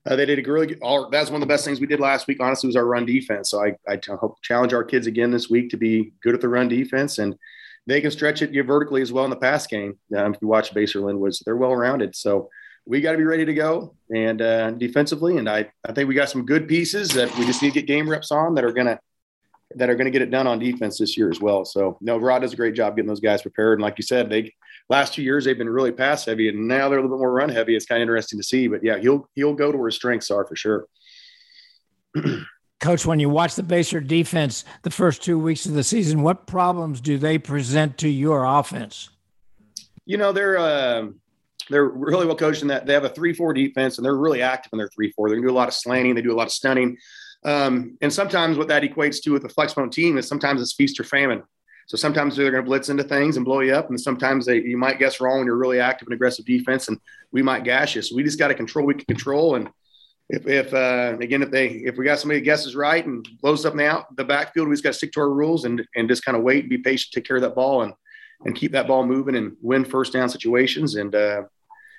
uh, 0.06 0.14
they 0.16 0.25
did 0.25 0.38
a 0.38 0.52
really 0.52 0.68
good, 0.68 0.78
all, 0.80 1.10
that's 1.10 1.30
one 1.30 1.42
of 1.42 1.48
the 1.48 1.52
best 1.52 1.64
things 1.64 1.80
we 1.80 1.87
did 1.87 2.00
last 2.00 2.26
week, 2.28 2.38
honestly, 2.40 2.68
was 2.68 2.76
our 2.76 2.87
run 2.87 3.04
defense. 3.04 3.50
So 3.50 3.62
I, 3.62 3.76
I 3.88 3.96
t- 3.96 4.12
hope 4.12 4.40
challenge 4.42 4.72
our 4.72 4.84
kids 4.84 5.06
again 5.06 5.30
this 5.30 5.50
week 5.50 5.70
to 5.70 5.76
be 5.76 6.12
good 6.22 6.34
at 6.34 6.40
the 6.40 6.48
run 6.48 6.68
defense. 6.68 7.18
And 7.18 7.37
they 7.87 8.00
can 8.00 8.10
stretch 8.10 8.42
it 8.42 8.52
vertically 8.64 9.02
as 9.02 9.12
well 9.12 9.25
in 9.25 9.30
the 9.30 9.37
pass 9.37 9.66
game. 9.66 9.98
Um, 10.16 10.34
if 10.34 10.40
you 10.40 10.48
watch 10.48 10.72
Basehor 10.72 11.02
Linwood, 11.02 11.34
they're 11.44 11.56
well 11.56 11.75
rounded. 11.75 12.14
So 12.14 12.48
we 12.87 13.00
got 13.00 13.12
to 13.12 13.18
be 13.18 13.25
ready 13.25 13.44
to 13.44 13.54
go 13.54 13.94
and 14.14 14.40
uh, 14.40 14.70
defensively. 14.70 15.37
And 15.37 15.48
I, 15.48 15.70
I 15.87 15.92
think 15.92 16.08
we 16.08 16.14
got 16.14 16.30
some 16.30 16.46
good 16.46 16.68
pieces 16.68 17.10
that 17.10 17.37
we 17.37 17.44
just 17.44 17.60
need 17.60 17.75
to 17.75 17.80
get 17.80 17.87
game 17.87 18.08
reps 18.08 18.30
on 18.30 18.54
that 18.54 18.64
are 18.64 18.72
going 18.72 18.87
to, 18.87 18.98
that 19.75 19.90
are 19.90 19.94
going 19.94 20.06
to 20.06 20.10
get 20.10 20.22
it 20.22 20.30
done 20.30 20.46
on 20.46 20.58
defense 20.58 20.98
this 20.98 21.16
year 21.16 21.28
as 21.28 21.40
well. 21.40 21.64
So 21.64 21.98
no, 22.00 22.16
Rod 22.16 22.40
does 22.40 22.54
a 22.54 22.56
great 22.56 22.75
job 22.75 22.96
getting 22.96 23.08
those 23.08 23.20
guys 23.20 23.42
prepared. 23.42 23.78
And 23.78 23.82
like 23.82 23.98
you 23.98 24.04
said, 24.04 24.30
they 24.30 24.54
last 24.88 25.14
two 25.14 25.23
years 25.23 25.45
they've 25.45 25.59
been 25.59 25.68
really 25.68 25.92
pass 25.92 26.25
heavy, 26.25 26.49
and 26.49 26.66
now 26.66 26.88
they're 26.88 26.99
a 26.99 27.02
little 27.02 27.16
bit 27.16 27.21
more 27.21 27.33
run 27.33 27.49
heavy. 27.49 27.77
It's 27.77 27.87
kind 27.87 28.01
of 28.01 28.03
interesting 28.03 28.38
to 28.38 28.42
see. 28.42 28.68
But 28.68 28.83
yeah, 28.83 28.98
he'll 28.98 29.29
he'll 29.35 29.55
go 29.55 29.70
to 29.72 29.79
where 29.79 29.88
his 29.88 29.96
strengths 29.96 30.31
are 30.31 30.46
for 30.46 30.57
sure. 30.57 30.87
Coach, 32.81 33.05
when 33.05 33.18
you 33.18 33.29
watch 33.29 33.57
the 33.57 33.62
Basehor 33.62 34.07
defense 34.07 34.64
the 34.83 34.90
first 34.90 35.22
two 35.22 35.38
weeks 35.38 35.66
of 35.66 35.74
the 35.74 35.83
season, 35.83 36.22
what 36.22 36.46
problems 36.46 37.01
do 37.01 37.18
they 37.18 37.37
present 37.37 37.98
to 37.98 38.09
your 38.09 38.44
offense? 38.44 39.11
You 40.07 40.16
know, 40.16 40.33
they're. 40.33 40.59
Uh, 40.59 41.09
they're 41.70 41.85
really 41.85 42.24
well 42.24 42.35
coached 42.35 42.62
in 42.62 42.68
that 42.68 42.87
they 42.87 42.94
have 42.94 43.05
a 43.05 43.11
three-four 43.11 43.53
defense 43.53 43.98
and 43.98 44.05
they're 44.05 44.16
really 44.16 44.40
active 44.40 44.70
in 44.72 44.79
their 44.79 44.88
three-four. 44.88 45.29
They 45.29 45.38
do 45.38 45.51
a 45.51 45.53
lot 45.53 45.68
of 45.68 45.74
slanting, 45.74 46.14
they 46.14 46.22
do 46.22 46.33
a 46.33 46.35
lot 46.35 46.46
of 46.46 46.53
stunning, 46.53 46.96
um, 47.44 47.96
and 48.01 48.12
sometimes 48.12 48.59
what 48.59 48.68
that 48.68 48.83
equates 48.83 49.22
to 49.22 49.31
with 49.31 49.42
the 49.42 49.48
flexbone 49.48 49.92
team 49.92 50.18
is 50.18 50.27
sometimes 50.27 50.61
it's 50.61 50.74
feast 50.74 50.98
or 50.98 51.05
famine. 51.05 51.42
So 51.88 51.96
sometimes 51.96 52.37
they're 52.37 52.51
going 52.51 52.62
to 52.62 52.68
blitz 52.68 52.90
into 52.90 53.03
things 53.03 53.37
and 53.37 53.46
blow 53.46 53.61
you 53.61 53.74
up, 53.74 53.88
and 53.88 54.01
sometimes 54.01 54.44
they 54.44 54.61
you 54.61 54.77
might 54.77 54.98
guess 54.98 55.20
wrong 55.20 55.38
when 55.38 55.46
you're 55.46 55.57
really 55.57 55.81
active 55.81 56.07
and 56.07 56.14
aggressive 56.14 56.44
defense, 56.44 56.88
and 56.88 57.01
we 57.33 57.42
might 57.42 57.64
gash 57.64 57.96
you. 57.96 58.03
So 58.03 58.14
we 58.14 58.22
just 58.22 58.38
got 58.38 58.48
to 58.48 58.55
control. 58.55 58.87
We 58.87 58.94
can 58.94 59.07
control, 59.07 59.55
and 59.55 59.70
if, 60.29 60.46
if 60.46 60.74
uh, 60.74 61.16
again 61.18 61.42
if 61.42 61.51
they 61.51 61.68
if 61.68 61.96
we 61.96 62.05
got 62.05 62.18
somebody 62.18 62.40
that 62.40 62.44
guesses 62.44 62.77
right 62.77 63.05
and 63.05 63.27
blows 63.40 63.62
something 63.62 63.85
out 63.85 64.14
the 64.16 64.24
backfield, 64.24 64.68
we 64.68 64.74
just 64.74 64.85
got 64.85 64.90
to 64.90 64.98
stick 64.98 65.12
to 65.12 65.20
our 65.20 65.31
rules 65.31 65.64
and 65.64 65.83
and 65.96 66.09
just 66.09 66.24
kind 66.24 66.37
of 66.37 66.44
wait 66.44 66.61
and 66.61 66.70
be 66.70 66.79
patient, 66.79 67.12
take 67.12 67.24
care 67.24 67.37
of 67.37 67.42
that 67.42 67.55
ball, 67.55 67.83
and 67.83 67.94
and 68.44 68.55
keep 68.55 68.72
that 68.72 68.87
ball 68.87 69.05
moving 69.05 69.35
and 69.35 69.57
win 69.62 69.85
first 69.85 70.12
down 70.12 70.29
situations. 70.29 70.94
And 70.94 71.14
uh, 71.14 71.42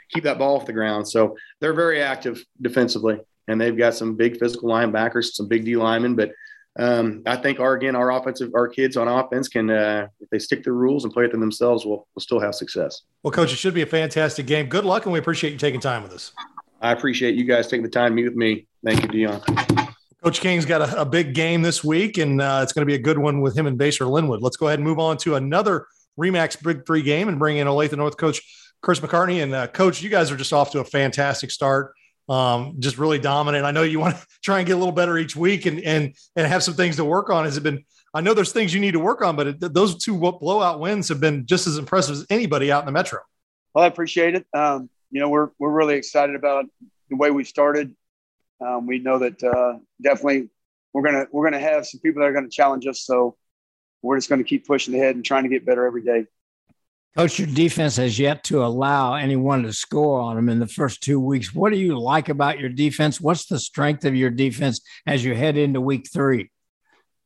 keep 0.09 0.23
that 0.23 0.37
ball 0.37 0.55
off 0.55 0.65
the 0.65 0.73
ground. 0.73 1.07
So 1.07 1.35
they're 1.61 1.73
very 1.73 2.01
active 2.01 2.43
defensively, 2.61 3.19
and 3.47 3.59
they've 3.59 3.77
got 3.77 3.95
some 3.95 4.15
big 4.15 4.37
physical 4.37 4.69
linebackers, 4.69 5.33
some 5.33 5.47
big 5.47 5.65
D 5.65 5.75
linemen. 5.75 6.15
But 6.15 6.31
um, 6.77 7.23
I 7.25 7.35
think 7.35 7.59
our 7.59 7.73
again 7.73 7.95
our 7.95 8.11
offensive 8.11 8.51
our 8.53 8.67
kids 8.67 8.95
on 8.95 9.07
offense 9.07 9.47
can 9.47 9.69
uh, 9.69 10.07
if 10.19 10.29
they 10.29 10.39
stick 10.39 10.63
to 10.63 10.69
the 10.69 10.73
rules 10.73 11.03
and 11.03 11.13
play 11.13 11.25
it 11.25 11.31
to 11.31 11.37
themselves, 11.37 11.85
will 11.85 12.07
will 12.13 12.21
still 12.21 12.39
have 12.39 12.55
success. 12.55 13.01
Well, 13.23 13.31
coach, 13.31 13.51
it 13.51 13.57
should 13.57 13.73
be 13.73 13.81
a 13.81 13.87
fantastic 13.87 14.45
game. 14.45 14.67
Good 14.67 14.85
luck, 14.85 15.05
and 15.05 15.13
we 15.13 15.19
appreciate 15.19 15.51
you 15.51 15.57
taking 15.57 15.79
time 15.79 16.03
with 16.03 16.13
us. 16.13 16.31
I 16.81 16.91
appreciate 16.91 17.35
you 17.35 17.43
guys 17.43 17.67
taking 17.67 17.83
the 17.83 17.89
time 17.89 18.11
to 18.11 18.15
meet 18.15 18.25
with 18.25 18.35
me. 18.35 18.67
Thank 18.85 19.01
you, 19.01 19.07
Dion. 19.07 19.41
Coach 20.23 20.41
King's 20.41 20.65
got 20.65 20.81
a, 20.81 21.01
a 21.01 21.05
big 21.05 21.33
game 21.33 21.61
this 21.61 21.83
week, 21.83 22.17
and 22.17 22.41
uh, 22.41 22.59
it's 22.63 22.73
going 22.73 22.81
to 22.81 22.89
be 22.89 22.95
a 22.95 23.01
good 23.01 23.17
one 23.17 23.41
with 23.41 23.57
him 23.57 23.67
and 23.67 23.77
Baser 23.77 24.05
Linwood. 24.05 24.41
Let's 24.41 24.57
go 24.57 24.67
ahead 24.67 24.79
and 24.79 24.87
move 24.87 24.99
on 24.99 25.17
to 25.17 25.35
another 25.35 25.87
Remax 26.19 26.61
Big 26.61 26.85
Three 26.85 27.01
game 27.01 27.27
and 27.27 27.39
bring 27.39 27.57
in 27.57 27.67
Olathe 27.67 27.95
North 27.97 28.17
coach 28.17 28.41
Chris 28.81 28.99
McCartney 28.99 29.43
and 29.43 29.53
uh, 29.53 29.67
Coach, 29.67 30.01
you 30.01 30.09
guys 30.09 30.31
are 30.31 30.37
just 30.37 30.53
off 30.53 30.71
to 30.71 30.79
a 30.79 30.85
fantastic 30.85 31.51
start. 31.51 31.93
Um, 32.29 32.75
just 32.77 32.99
really 32.99 33.17
dominant. 33.17 33.65
I 33.65 33.71
know 33.71 33.81
you 33.81 33.99
want 33.99 34.15
to 34.15 34.27
try 34.43 34.59
and 34.59 34.67
get 34.67 34.73
a 34.73 34.77
little 34.77 34.93
better 34.93 35.17
each 35.17 35.35
week 35.35 35.65
and 35.65 35.79
and 35.81 36.13
and 36.35 36.47
have 36.47 36.63
some 36.63 36.75
things 36.75 36.97
to 36.97 37.05
work 37.05 37.29
on. 37.29 37.45
Has 37.45 37.57
it 37.57 37.63
been? 37.63 37.83
I 38.13 38.21
know 38.21 38.33
there's 38.33 38.51
things 38.51 38.73
you 38.73 38.79
need 38.79 38.93
to 38.93 38.99
work 38.99 39.21
on, 39.21 39.35
but 39.35 39.47
it, 39.47 39.73
those 39.73 40.03
two 40.03 40.17
blowout 40.17 40.79
wins 40.79 41.09
have 41.09 41.19
been 41.19 41.45
just 41.45 41.67
as 41.67 41.77
impressive 41.77 42.13
as 42.13 42.25
anybody 42.29 42.71
out 42.71 42.81
in 42.81 42.85
the 42.85 42.91
metro. 42.91 43.19
Well, 43.73 43.83
I 43.83 43.87
appreciate 43.87 44.35
it. 44.35 44.45
Um, 44.53 44.89
you 45.11 45.19
know, 45.19 45.29
we're 45.29 45.49
we're 45.59 45.71
really 45.71 45.95
excited 45.95 46.35
about 46.35 46.65
the 47.09 47.15
way 47.15 47.31
we 47.31 47.43
started. 47.43 47.95
Um, 48.61 48.85
we 48.85 48.99
know 48.99 49.19
that 49.19 49.43
uh, 49.43 49.79
definitely 50.01 50.49
we're 50.93 51.03
gonna 51.03 51.25
we're 51.31 51.43
gonna 51.45 51.59
have 51.59 51.85
some 51.87 51.99
people 52.01 52.21
that 52.21 52.27
are 52.27 52.33
gonna 52.33 52.49
challenge 52.49 52.85
us. 52.87 53.01
So 53.01 53.37
we're 54.01 54.17
just 54.17 54.29
gonna 54.29 54.43
keep 54.43 54.67
pushing 54.67 54.93
ahead 54.95 55.15
and 55.15 55.25
trying 55.25 55.43
to 55.43 55.49
get 55.49 55.65
better 55.65 55.85
every 55.85 56.03
day. 56.03 56.25
Coach, 57.17 57.39
your 57.39 57.47
defense 57.47 57.97
has 57.97 58.19
yet 58.19 58.43
to 58.45 58.63
allow 58.63 59.15
anyone 59.15 59.63
to 59.63 59.73
score 59.73 60.21
on 60.21 60.35
them 60.35 60.47
in 60.47 60.59
the 60.59 60.67
first 60.67 61.01
two 61.01 61.19
weeks. 61.19 61.53
What 61.55 61.73
do 61.73 61.79
you 61.79 61.99
like 61.99 62.29
about 62.29 62.59
your 62.59 62.69
defense? 62.69 63.19
What's 63.19 63.47
the 63.47 63.59
strength 63.59 64.05
of 64.05 64.15
your 64.15 64.29
defense 64.29 64.81
as 65.07 65.25
you 65.25 65.33
head 65.33 65.57
into 65.57 65.81
week 65.81 66.07
three? 66.11 66.51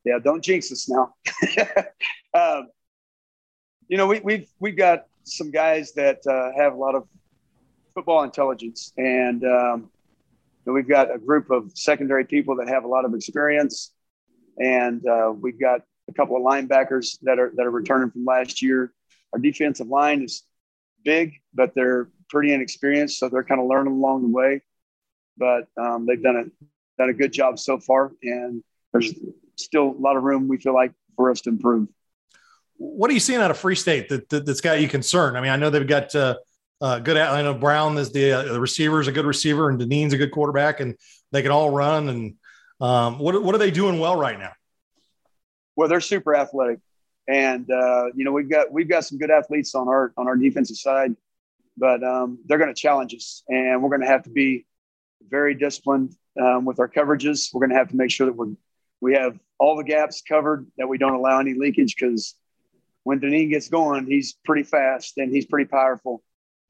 Yeah, 0.06 0.20
don't 0.24 0.42
jinx 0.42 0.72
us 0.72 0.90
now. 0.90 1.14
um, 2.34 2.70
you 3.90 3.98
know, 3.98 4.08
we, 4.08 4.16
have 4.16 4.24
we've, 4.24 4.48
we've 4.60 4.78
got 4.78 5.06
some 5.26 5.52
guys 5.52 5.92
that 5.94 6.26
uh, 6.28 6.58
have 6.58 6.74
a 6.74 6.78
lot 6.78 6.96
of 6.96 7.08
football 7.94 8.24
intelligence, 8.24 8.94
and 8.98 9.44
um, 9.44 9.90
we've 10.66 10.88
got 10.88 11.14
a 11.14 11.18
group 11.18 11.52
of 11.52 11.72
secondary 11.76 12.26
people 12.26 12.56
that 12.56 12.70
have 12.70 12.86
a 12.86 12.88
lot 12.88 13.04
of 13.04 13.14
experience, 13.14 13.94
and 14.58 15.06
uh, 15.06 15.34
we've 15.36 15.60
got 15.60 15.82
a 16.10 16.14
couple 16.14 16.38
of 16.38 16.42
linebackers 16.42 17.18
that 17.22 17.38
are 17.38 17.52
that 17.56 17.66
are 17.66 17.72
returning 17.72 18.12
from 18.12 18.24
last 18.26 18.62
year 18.62 18.94
our 19.34 19.40
defensive 19.40 19.88
line 19.88 20.22
is 20.24 20.44
big, 21.04 21.42
but 21.54 21.76
they're 21.76 22.08
pretty 22.30 22.54
inexperienced, 22.54 23.20
so 23.20 23.28
they're 23.28 23.44
kind 23.44 23.60
of 23.60 23.68
learning 23.68 23.94
along 23.94 24.22
the 24.22 24.30
way. 24.30 24.62
But 25.38 25.68
um, 25.78 26.06
they've 26.06 26.22
done 26.22 26.38
a 26.38 26.46
done 26.98 27.10
a 27.10 27.14
good 27.14 27.34
job 27.34 27.60
so 27.60 27.80
far, 27.80 28.12
and 28.24 28.64
there's 28.92 29.14
still 29.58 29.90
a 29.90 30.00
lot 30.00 30.16
of 30.16 30.24
room 30.24 30.48
we 30.48 30.58
feel 30.58 30.74
like 30.74 30.94
for 31.16 31.32
us 31.32 31.42
to 31.42 31.50
improve. 31.50 31.88
What 32.78 33.10
are 33.10 33.14
you 33.14 33.20
seeing 33.20 33.42
out 33.42 33.52
of 33.52 33.58
Free 33.58 33.76
State 33.76 34.10
that, 34.10 34.30
that 34.30 34.48
has 34.48 34.62
got 34.62 34.80
you 34.80 34.88
concerned? 34.88 35.38
I 35.38 35.42
mean, 35.42 35.52
I 35.52 35.58
know 35.58 35.70
they've 35.70 35.88
got 35.88 36.14
uh, 36.16 36.38
uh, 36.80 37.00
good. 37.00 37.18
I 37.18 37.42
know 37.42 37.54
Brown 37.54 37.98
is 37.98 38.12
the, 38.12 38.32
uh, 38.32 38.44
the 38.54 38.60
receiver 38.60 39.02
is 39.02 39.08
a 39.08 39.12
good 39.12 39.26
receiver, 39.26 39.70
and 39.70 39.80
Deneen's 39.80 40.14
a 40.14 40.18
good 40.18 40.32
quarterback, 40.32 40.80
and 40.80 40.96
they 41.32 41.42
can 41.42 41.52
all 41.52 41.72
run. 41.72 42.10
And 42.10 42.36
Um, 42.82 43.20
what 43.20 43.42
what 43.42 43.56
are 43.56 43.60
they 43.60 43.72
doing 43.72 44.00
well 44.00 44.18
right 44.18 44.38
now? 44.38 44.52
Well, 45.76 45.88
they're 45.88 46.02
super 46.02 46.36
athletic, 46.36 46.80
and 47.28 47.70
uh, 47.70 48.06
you 48.16 48.26
know 48.26 48.32
we've 48.32 48.50
got 48.50 48.72
we've 48.72 48.90
got 48.90 49.06
some 49.06 49.18
good 49.18 49.32
athletes 49.32 49.76
on 49.76 49.88
our 49.88 50.14
on 50.18 50.28
our 50.28 50.36
defensive 50.36 50.78
side, 50.78 51.16
but 51.78 52.04
um, 52.04 52.40
they're 52.46 52.58
going 52.58 52.74
to 52.74 52.80
challenge 52.80 53.14
us, 53.14 53.44
and 53.48 53.82
we're 53.82 53.90
going 53.90 54.02
to 54.02 54.08
have 54.08 54.24
to 54.24 54.30
be 54.30 54.66
very 55.30 55.56
disciplined 55.56 56.16
um, 56.42 56.66
with 56.66 56.80
our 56.80 56.90
coverages. 56.90 57.54
We're 57.54 57.62
going 57.62 57.72
to 57.72 57.78
have 57.78 57.90
to 57.90 57.96
make 57.96 58.12
sure 58.12 58.26
that 58.28 58.36
we're 58.36 58.54
we 59.02 59.14
have 59.16 59.38
all 59.60 59.76
the 59.76 59.84
gaps 59.84 60.22
covered, 60.28 60.66
that 60.78 60.88
we 60.88 60.98
don't 60.98 61.14
allow 61.14 61.40
any 61.40 61.54
leakage 61.54 61.96
because 61.96 62.36
when 63.04 63.20
Deneen 63.20 63.50
gets 63.50 63.68
going, 63.68 64.06
he's 64.06 64.34
pretty 64.46 64.64
fast 64.64 65.18
and 65.18 65.32
he's 65.32 65.46
pretty 65.46 65.68
powerful. 65.68 66.24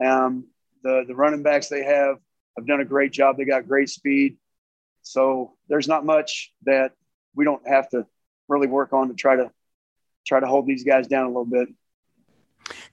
Um, 0.03 0.47
the 0.83 1.03
the 1.07 1.15
running 1.15 1.43
backs 1.43 1.69
they 1.69 1.83
have 1.83 2.17
have 2.57 2.67
done 2.67 2.81
a 2.81 2.85
great 2.85 3.11
job. 3.11 3.37
They 3.37 3.45
got 3.45 3.67
great 3.67 3.89
speed. 3.89 4.37
So 5.03 5.53
there's 5.69 5.87
not 5.87 6.05
much 6.05 6.51
that 6.63 6.93
we 7.35 7.45
don't 7.45 7.67
have 7.67 7.89
to 7.89 8.05
really 8.47 8.67
work 8.67 8.93
on 8.93 9.09
to 9.09 9.13
try 9.13 9.35
to 9.35 9.51
try 10.25 10.39
to 10.39 10.47
hold 10.47 10.67
these 10.67 10.83
guys 10.83 11.07
down 11.07 11.25
a 11.25 11.27
little 11.27 11.45
bit. 11.45 11.69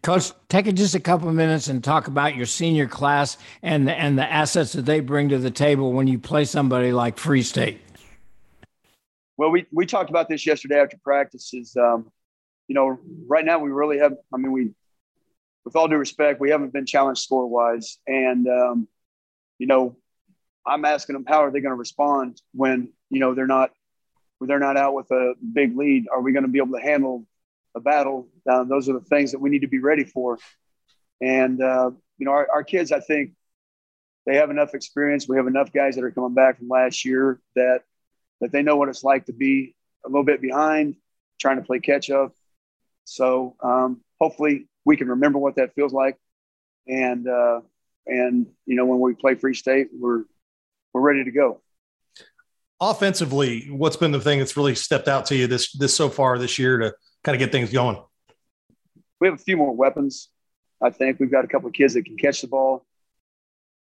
Coach, 0.03 0.33
take 0.49 0.73
just 0.75 0.95
a 0.95 1.01
couple 1.01 1.29
of 1.29 1.35
minutes 1.35 1.69
and 1.69 1.85
talk 1.85 2.07
about 2.07 2.35
your 2.35 2.47
senior 2.47 2.87
class 2.87 3.37
and 3.63 3.87
the, 3.87 3.93
and 3.93 4.19
the 4.19 4.31
assets 4.31 4.73
that 4.73 4.83
they 4.83 5.01
bring 5.01 5.29
to 5.29 5.39
the 5.39 5.51
table 5.51 5.93
when 5.93 6.07
you 6.07 6.19
play 6.19 6.45
somebody 6.45 6.93
like 6.93 7.19
Free 7.19 7.43
State. 7.43 7.81
Well, 9.37 9.51
we, 9.51 9.67
we 9.73 9.87
talked 9.87 10.11
about 10.11 10.29
this 10.29 10.47
yesterday 10.47 10.81
after 10.81 10.97
practice. 11.03 11.55
Is 11.55 11.77
um, 11.77 12.11
you 12.69 12.75
know, 12.75 12.99
right 13.27 13.45
now 13.45 13.59
we 13.59 13.71
really 13.71 13.99
have. 13.99 14.15
I 14.33 14.37
mean, 14.37 14.53
we, 14.53 14.71
with 15.65 15.77
all 15.77 15.89
due 15.89 15.97
respect, 15.97 16.41
we 16.41 16.51
haven't 16.51 16.73
been 16.73 16.87
challenged 16.87 17.23
score 17.23 17.47
wise, 17.47 17.99
and 18.07 18.47
um, 18.49 18.89
you 19.59 19.67
know, 19.67 19.97
I'm 20.67 20.85
asking 20.85 21.15
them 21.15 21.25
how 21.27 21.45
are 21.45 21.51
they 21.51 21.61
going 21.61 21.73
to 21.73 21.77
respond 21.77 22.41
when 22.53 22.93
you 23.09 23.21
know 23.21 23.35
they're 23.35 23.47
not 23.47 23.71
when 24.41 24.49
they're 24.49 24.59
not 24.59 24.79
out 24.79 24.95
with 24.95 25.11
a 25.11 25.35
big 25.53 25.77
lead. 25.77 26.07
Are 26.11 26.23
we 26.23 26.33
going 26.33 26.45
to 26.45 26.49
be 26.49 26.59
able 26.59 26.79
to 26.79 26.83
handle 26.83 27.27
a 27.77 27.81
battle? 27.81 28.27
Uh, 28.51 28.65
those 28.65 28.89
are 28.89 28.95
the 28.95 29.05
things 29.05 29.33
that 29.33 29.39
we 29.39 29.51
need 29.51 29.61
to 29.61 29.69
be 29.69 29.79
ready 29.79 30.03
for. 30.03 30.39
And 31.21 31.63
uh, 31.63 31.91
you 32.17 32.25
know, 32.25 32.33
our, 32.33 32.49
our 32.51 32.65
kids, 32.65 32.91
I 32.91 33.01
think, 33.01 33.33
they 34.27 34.37
have 34.37 34.51
enough 34.51 34.75
experience. 34.75 35.29
We 35.29 35.37
have 35.37 35.47
enough 35.47 35.73
guys 35.73 35.97
that 35.97 36.05
are 36.05 36.11
coming 36.11 36.35
back 36.35 36.59
from 36.59 36.69
last 36.69 37.05
year 37.05 37.39
that 37.55 37.83
that 38.41 38.51
they 38.51 38.63
know 38.63 38.77
what 38.77 38.89
it's 38.89 39.05
like 39.05 39.27
to 39.27 39.33
be 39.35 39.75
a 40.07 40.09
little 40.09 40.25
bit 40.25 40.41
behind, 40.41 40.97
trying 41.39 41.57
to 41.57 41.63
play 41.63 41.81
catch 41.81 42.11
up. 42.11 42.33
So 43.05 43.57
um, 43.63 44.01
hopefully, 44.19 44.69
we 44.87 44.97
can 44.97 45.09
remember 45.09 45.39
what 45.39 45.57
that 45.57 45.75
feels 45.75 45.93
like. 45.93 46.17
And 46.89 47.29
uh, 47.29 47.61
and 48.07 48.47
you 48.65 48.77
know, 48.77 48.87
when 48.87 49.01
we 49.01 49.15
play 49.15 49.35
Free 49.35 49.55
State, 49.55 49.89
we're 49.93 50.25
we're 50.95 51.03
ready 51.03 51.25
to 51.25 51.31
go. 51.31 51.61
Offensively, 52.81 53.69
what's 53.71 53.97
been 53.97 54.11
the 54.11 54.21
thing 54.21 54.39
that's 54.39 54.57
really 54.57 54.75
stepped 54.75 55.07
out 55.07 55.27
to 55.27 55.37
you 55.37 55.47
this 55.47 55.73
this 55.73 55.95
so 55.95 56.09
far 56.09 56.39
this 56.39 56.59
year 56.59 56.79
to 56.79 56.95
kind 57.23 57.37
of 57.37 57.39
get 57.39 57.53
things 57.53 57.71
going? 57.71 58.03
We 59.21 59.29
have 59.29 59.35
a 59.35 59.43
few 59.43 59.57
more 59.57 59.75
weapons. 59.75 60.29
I 60.83 60.91
think 60.91 61.21
we've 61.21 61.31
got 61.31 61.45
a 61.45 61.49
couple 61.49 61.69
of 61.69 61.75
kids 61.75 61.95
that 61.95 62.05
can 62.05 62.17
catch 62.17 62.41
the 62.41 62.49
ball. 62.49 62.87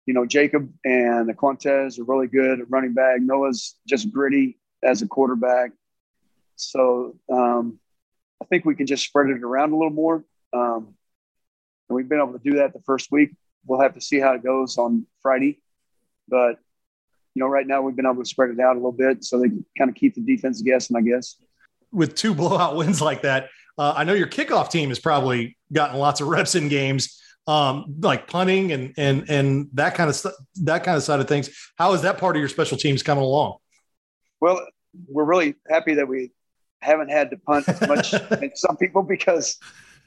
You 0.06 0.14
know, 0.14 0.24
Jacob 0.24 0.72
and 0.84 1.28
Aquantes 1.28 1.98
are 1.98 2.04
really 2.04 2.28
good 2.28 2.60
at 2.60 2.70
running 2.70 2.94
back. 2.94 3.20
Noah's 3.20 3.74
just 3.86 4.10
gritty 4.10 4.58
as 4.82 5.02
a 5.02 5.06
quarterback. 5.06 5.72
So 6.54 7.18
um, 7.30 7.78
I 8.40 8.46
think 8.46 8.64
we 8.64 8.74
can 8.74 8.86
just 8.86 9.04
spread 9.04 9.28
it 9.28 9.42
around 9.42 9.72
a 9.72 9.76
little 9.76 9.92
more. 9.92 10.24
Um, 10.52 10.94
and 11.88 11.96
we've 11.96 12.08
been 12.08 12.20
able 12.20 12.32
to 12.32 12.42
do 12.42 12.56
that 12.56 12.72
the 12.72 12.80
first 12.80 13.12
week. 13.12 13.30
We'll 13.66 13.80
have 13.80 13.94
to 13.94 14.00
see 14.00 14.20
how 14.20 14.34
it 14.34 14.42
goes 14.42 14.78
on 14.78 15.06
Friday. 15.22 15.60
But 16.28 16.58
you 17.36 17.40
know, 17.40 17.48
right 17.48 17.66
now 17.66 17.82
we've 17.82 17.94
been 17.94 18.06
able 18.06 18.22
to 18.22 18.28
spread 18.28 18.48
it 18.48 18.58
out 18.58 18.72
a 18.72 18.78
little 18.78 18.90
bit 18.90 19.22
so 19.22 19.38
they 19.38 19.48
can 19.48 19.64
kind 19.76 19.90
of 19.90 19.94
keep 19.94 20.14
the 20.14 20.22
defense 20.22 20.62
guessing, 20.62 20.96
I 20.96 21.02
guess. 21.02 21.36
With 21.92 22.14
two 22.14 22.34
blowout 22.34 22.76
wins 22.76 23.02
like 23.02 23.22
that, 23.22 23.50
uh, 23.76 23.92
I 23.94 24.04
know 24.04 24.14
your 24.14 24.26
kickoff 24.26 24.70
team 24.70 24.88
has 24.88 24.98
probably 24.98 25.58
gotten 25.70 25.98
lots 25.98 26.22
of 26.22 26.28
reps 26.28 26.54
in 26.54 26.68
games, 26.68 27.20
um, 27.46 27.96
like 28.00 28.26
punting 28.26 28.72
and 28.72 28.94
and 28.96 29.28
and 29.28 29.68
that 29.74 29.94
kind 29.94 30.08
of 30.08 30.18
that 30.62 30.82
kind 30.82 30.96
of 30.96 31.02
side 31.02 31.20
of 31.20 31.28
things. 31.28 31.50
How 31.76 31.92
is 31.92 32.00
that 32.02 32.16
part 32.16 32.36
of 32.36 32.40
your 32.40 32.48
special 32.48 32.78
teams 32.78 33.02
coming 33.02 33.22
along? 33.22 33.58
Well, 34.40 34.66
we're 35.06 35.24
really 35.24 35.56
happy 35.68 35.94
that 35.96 36.08
we 36.08 36.32
haven't 36.80 37.10
had 37.10 37.28
to 37.30 37.36
punt 37.36 37.68
as 37.68 37.86
much 37.86 38.14
as 38.32 38.50
some 38.54 38.78
people 38.78 39.02
because 39.02 39.58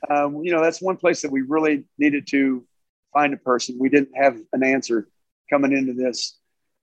um, 0.10 0.44
you 0.44 0.52
know 0.52 0.64
that's 0.64 0.82
one 0.82 0.98
place 0.98 1.22
that 1.22 1.32
we 1.32 1.42
really 1.42 1.84
needed 2.00 2.26
to 2.30 2.66
find 3.14 3.36
a 3.36 3.38
person. 3.38 3.78
We 3.80 3.90
didn't 3.90 4.16
have 4.16 4.36
an 4.52 4.64
answer 4.64 5.08
coming 5.48 5.74
into 5.74 5.94
this. 5.94 6.39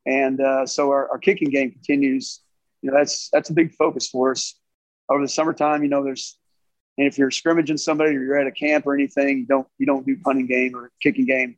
And 0.07 0.41
uh, 0.41 0.67
so 0.67 0.91
our, 0.91 1.11
our, 1.11 1.19
kicking 1.19 1.51
game 1.51 1.73
continues. 1.73 2.41
You 2.81 2.91
know, 2.91 2.97
that's 2.97 3.29
that's 3.33 3.51
a 3.51 3.53
big 3.53 3.75
focus 3.75 4.09
for 4.09 4.31
us 4.31 4.55
over 5.09 5.21
the 5.21 5.29
summertime. 5.29 5.83
You 5.83 5.89
know, 5.89 6.05
there's 6.05 6.39
and 6.99 7.07
if 7.07 7.19
you're 7.19 7.31
scrimmaging 7.31 7.77
somebody 7.77 8.17
or 8.17 8.23
you're 8.23 8.39
at 8.39 8.47
a 8.47 8.53
camp 8.53 8.87
or 8.87 8.95
anything, 8.95 9.39
you 9.39 9.47
don't 9.47 9.67
you 9.79 9.87
don't 9.87 10.07
do 10.07 10.17
punting 10.17 10.47
game 10.47 10.77
or 10.77 10.91
kicking 11.03 11.27
game. 11.27 11.57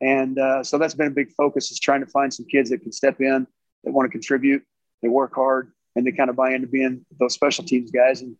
And 0.00 0.38
uh, 0.38 0.62
so 0.62 0.78
that's 0.78 0.94
been 0.94 1.08
a 1.08 1.12
big 1.12 1.32
focus 1.32 1.70
is 1.70 1.80
trying 1.80 2.00
to 2.00 2.06
find 2.06 2.32
some 2.32 2.46
kids 2.46 2.70
that 2.70 2.82
can 2.82 2.92
step 2.92 3.20
in, 3.20 3.46
that 3.84 3.92
want 3.92 4.06
to 4.06 4.12
contribute, 4.12 4.62
they 5.02 5.08
work 5.08 5.34
hard, 5.34 5.72
and 5.96 6.06
they 6.06 6.12
kind 6.12 6.30
of 6.30 6.36
buy 6.36 6.52
into 6.52 6.68
being 6.68 7.04
those 7.18 7.34
special 7.34 7.64
teams 7.64 7.90
guys. 7.90 8.20
And 8.22 8.36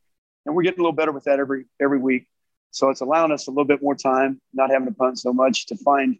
and 0.46 0.54
we're 0.54 0.62
getting 0.62 0.80
a 0.80 0.82
little 0.82 0.92
better 0.92 1.12
with 1.12 1.24
that 1.24 1.38
every 1.38 1.64
every 1.80 1.98
week. 1.98 2.26
So 2.70 2.90
it's 2.90 3.00
allowing 3.00 3.32
us 3.32 3.48
a 3.48 3.50
little 3.50 3.64
bit 3.64 3.82
more 3.82 3.94
time, 3.94 4.40
not 4.52 4.70
having 4.70 4.88
to 4.88 4.94
punt 4.94 5.18
so 5.18 5.32
much 5.32 5.66
to 5.66 5.76
find 5.76 6.18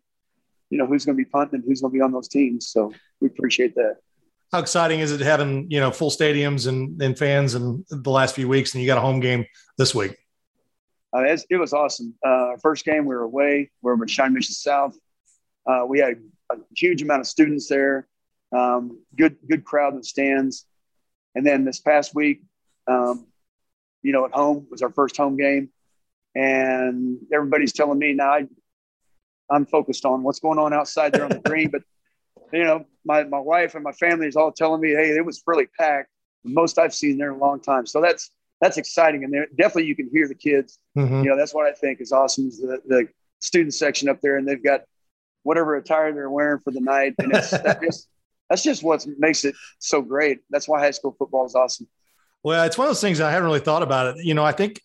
you 0.71 0.79
know 0.79 0.87
who's 0.87 1.05
going 1.05 1.17
to 1.17 1.23
be 1.23 1.29
punting 1.29 1.57
and 1.61 1.65
who's 1.65 1.81
going 1.81 1.93
to 1.93 1.97
be 1.97 2.03
on 2.03 2.13
those 2.13 2.29
teams. 2.29 2.69
So 2.69 2.93
we 3.21 3.29
appreciate 3.29 3.75
that. 3.75 3.97
How 4.53 4.61
exciting 4.61 5.01
is 5.01 5.13
it 5.13 5.21
having 5.21 5.71
you 5.71 5.81
know 5.81 5.91
full 5.91 6.11
stadiums 6.11 6.67
and, 6.67 7.01
and 7.03 7.19
fans 7.19 7.55
in 7.55 7.85
the 7.91 8.11
last 8.11 8.35
few 8.35 8.49
weeks, 8.49 8.75
and 8.75 8.83
you 8.83 8.87
got 8.87 8.99
a 8.99 9.03
home 9.03 9.21
game 9.21 9.47
this 9.77 9.95
week? 9.95 10.17
Uh, 11.15 11.23
it 11.23 11.57
was 11.57 11.73
awesome. 11.73 12.15
Uh, 12.25 12.53
first 12.63 12.85
game 12.85 13.07
we 13.07 13.15
were 13.15 13.23
away. 13.23 13.71
We 13.83 13.93
were 13.93 14.03
at 14.03 14.11
Shawnee 14.11 14.35
Mission 14.35 14.55
South. 14.55 14.97
Uh, 15.67 15.85
we 15.87 16.01
had 16.01 16.17
a 16.53 16.57
huge 16.77 17.03
amount 17.03 17.21
of 17.21 17.27
students 17.27 17.69
there. 17.69 18.07
Um, 18.57 19.01
good 19.17 19.37
good 19.49 19.65
crowd 19.65 19.93
in 19.93 19.99
the 19.99 20.05
stands. 20.05 20.67
And 21.35 21.47
then 21.47 21.65
this 21.65 21.81
past 21.81 22.15
week, 22.15 22.43
um, 22.87 23.27
you 24.03 24.13
know, 24.13 24.25
at 24.25 24.33
home 24.33 24.67
was 24.71 24.83
our 24.83 24.91
first 24.91 25.17
home 25.17 25.37
game, 25.37 25.71
and 26.35 27.19
everybody's 27.33 27.73
telling 27.73 27.99
me 27.99 28.15
now 28.15 28.31
I, 28.31 28.47
I'm 29.51 29.67
focused 29.67 30.05
on 30.05 30.23
what's 30.23 30.41
going 30.41 30.59
on 30.59 30.73
outside 30.73 31.13
there 31.13 31.25
on 31.25 31.31
the 31.31 31.39
green. 31.45 31.71
But 31.71 31.83
you 32.53 32.65
know, 32.65 32.85
my 33.05 33.25
my 33.25 33.41
wife 33.41 33.75
and 33.75 33.85
my 33.85 33.93
family 33.93 34.27
is 34.27 34.37
all 34.37 34.53
telling 34.53 34.81
me, 34.81 34.91
hey, 34.91 35.17
it 35.17 35.25
was 35.25 35.43
really 35.47 35.67
packed, 35.79 36.11
the 36.45 36.51
most 36.51 36.79
I've 36.79 36.95
seen 36.95 37.19
there 37.19 37.33
in 37.33 37.39
a 37.39 37.41
long 37.41 37.61
time. 37.61 37.87
So 37.87 38.01
that's 38.01 38.31
that's 38.61 38.77
exciting, 38.77 39.25
and 39.25 39.33
there 39.33 39.47
definitely 39.57 39.87
you 39.87 39.97
can 39.97 40.09
hear 40.13 40.29
the 40.29 40.35
kids. 40.35 40.79
Mm-hmm. 40.97 41.23
You 41.23 41.31
know, 41.31 41.37
that's 41.37 41.55
what 41.55 41.67
I 41.67 41.73
think 41.73 42.01
is 42.01 42.13
awesome 42.13 42.49
is 42.49 42.59
the 42.59 42.81
the 42.87 43.09
student 43.41 43.75
section 43.75 44.09
up 44.09 44.21
there, 44.21 44.37
and 44.37 44.47
they've 44.47 44.63
got 44.63 44.83
whatever 45.43 45.77
attire 45.77 46.13
they're 46.13 46.31
wearing 46.31 46.61
for 46.61 46.73
the 46.73 46.81
night, 46.81 47.15
and 47.19 47.35
it's 47.35 47.51
that 47.63 47.81
just 47.83 48.09
that's 48.49 48.63
just 48.63 48.83
what 48.83 49.07
makes 49.19 49.45
it 49.45 49.55
so 49.79 50.03
great. 50.03 50.41
That's 50.51 50.69
why 50.69 50.81
high 50.81 50.91
school 50.91 51.15
football 51.19 51.47
is 51.47 51.55
awesome. 51.55 51.87
Well, 52.43 52.65
it's 52.65 52.79
one 52.79 52.87
of 52.87 52.91
those 52.91 53.01
things 53.01 53.21
I 53.21 53.31
haven't 53.31 53.47
really 53.47 53.61
thought 53.61 53.83
about 53.83 54.17
it. 54.17 54.25
You 54.25 54.35
know, 54.35 54.45
I 54.45 54.53
think 54.53 54.81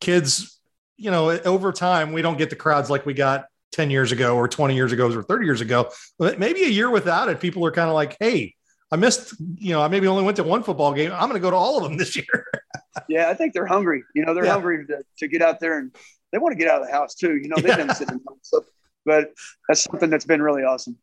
kids, 0.00 0.60
you 0.96 1.10
know, 1.10 1.30
over 1.30 1.72
time 1.72 2.12
we 2.12 2.22
don't 2.22 2.38
get 2.38 2.50
the 2.50 2.56
crowds 2.56 2.90
like 2.90 3.06
we 3.06 3.14
got 3.14 3.46
10 3.72 3.90
years 3.90 4.12
ago 4.12 4.36
or 4.36 4.48
20 4.48 4.74
years 4.74 4.92
ago 4.92 5.12
or 5.12 5.22
30 5.22 5.44
years 5.44 5.60
ago. 5.60 5.90
But 6.18 6.38
maybe 6.38 6.62
a 6.64 6.68
year 6.68 6.90
without 6.90 7.28
it, 7.28 7.40
people 7.40 7.64
are 7.66 7.70
kind 7.70 7.88
of 7.88 7.94
like, 7.94 8.16
hey, 8.20 8.54
I 8.90 8.96
missed, 8.96 9.34
you 9.56 9.70
know, 9.70 9.82
I 9.82 9.88
maybe 9.88 10.06
only 10.06 10.24
went 10.24 10.36
to 10.38 10.44
one 10.44 10.62
football 10.62 10.94
game. 10.94 11.12
I'm 11.12 11.28
going 11.28 11.34
to 11.34 11.40
go 11.40 11.50
to 11.50 11.56
all 11.56 11.76
of 11.76 11.84
them 11.84 11.98
this 11.98 12.16
year. 12.16 12.46
yeah, 13.08 13.28
I 13.28 13.34
think 13.34 13.52
they're 13.52 13.66
hungry. 13.66 14.02
You 14.14 14.24
know, 14.24 14.34
they're 14.34 14.46
yeah. 14.46 14.52
hungry 14.52 14.86
to, 14.86 15.02
to 15.18 15.28
get 15.28 15.42
out 15.42 15.60
there 15.60 15.78
and 15.78 15.94
they 16.32 16.38
want 16.38 16.52
to 16.52 16.58
get 16.58 16.70
out 16.70 16.80
of 16.80 16.86
the 16.86 16.92
house 16.92 17.14
too. 17.14 17.36
You 17.36 17.48
know, 17.48 17.56
they've 17.56 17.76
been 17.76 17.94
sitting 17.94 18.20
home. 18.26 18.38
So, 18.42 18.64
but 19.04 19.32
that's 19.68 19.82
something 19.82 20.10
that's 20.10 20.24
been 20.24 20.42
really 20.42 20.62
awesome. 20.62 20.96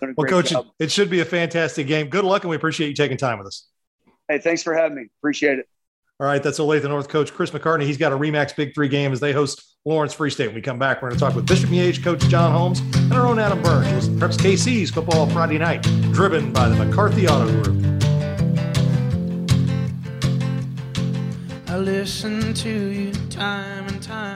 Well, 0.00 0.26
coach, 0.26 0.50
job. 0.50 0.66
it 0.78 0.90
should 0.90 1.08
be 1.08 1.20
a 1.20 1.24
fantastic 1.24 1.86
game. 1.86 2.08
Good 2.08 2.24
luck, 2.24 2.42
and 2.42 2.50
we 2.50 2.56
appreciate 2.56 2.88
you 2.88 2.94
taking 2.94 3.16
time 3.16 3.38
with 3.38 3.46
us. 3.46 3.66
Hey, 4.28 4.38
thanks 4.38 4.62
for 4.62 4.74
having 4.74 4.96
me. 4.96 5.06
Appreciate 5.20 5.58
it. 5.58 5.68
All 6.18 6.26
right, 6.26 6.42
that's 6.42 6.58
Olathe 6.58 6.88
North 6.88 7.10
coach 7.10 7.34
Chris 7.34 7.50
McCartney. 7.50 7.82
He's 7.82 7.98
got 7.98 8.10
a 8.10 8.16
Remax 8.16 8.56
Big 8.56 8.74
Three 8.74 8.88
game 8.88 9.12
as 9.12 9.20
they 9.20 9.34
host 9.34 9.76
Lawrence 9.84 10.14
Free 10.14 10.30
State. 10.30 10.46
When 10.46 10.54
we 10.54 10.62
come 10.62 10.78
back, 10.78 11.02
we're 11.02 11.10
going 11.10 11.18
to 11.18 11.24
talk 11.24 11.34
with 11.34 11.46
Bishop 11.46 11.68
Miege 11.68 12.02
coach 12.02 12.20
John 12.28 12.52
Holmes 12.52 12.80
and 12.94 13.12
our 13.12 13.26
own 13.26 13.38
Adam 13.38 13.60
Burns. 13.62 14.08
Preps 14.08 14.38
KC's 14.38 14.90
football 14.90 15.28
Friday 15.28 15.58
night, 15.58 15.82
driven 16.12 16.54
by 16.54 16.70
the 16.70 16.84
McCarthy 16.84 17.28
Auto 17.28 17.62
Group. 17.62 17.82
I 21.68 21.76
listen 21.76 22.54
to 22.54 22.70
you 22.70 23.12
time 23.28 23.86
and 23.86 24.02
time. 24.02 24.35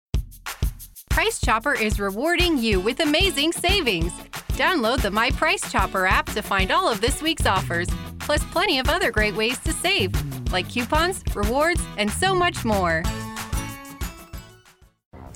Price 1.11 1.41
Chopper 1.41 1.73
is 1.73 1.99
rewarding 1.99 2.57
you 2.57 2.79
with 2.79 3.01
amazing 3.01 3.51
savings. 3.51 4.13
Download 4.53 5.01
the 5.01 5.11
My 5.11 5.29
Price 5.31 5.69
Chopper 5.69 6.05
app 6.05 6.27
to 6.27 6.41
find 6.41 6.71
all 6.71 6.89
of 6.89 7.01
this 7.01 7.21
week's 7.21 7.45
offers, 7.45 7.89
plus 8.19 8.41
plenty 8.45 8.79
of 8.79 8.87
other 8.87 9.11
great 9.11 9.35
ways 9.35 9.59
to 9.59 9.73
save, 9.73 10.13
like 10.53 10.69
coupons, 10.69 11.21
rewards, 11.35 11.83
and 11.97 12.09
so 12.09 12.33
much 12.33 12.63
more. 12.63 13.03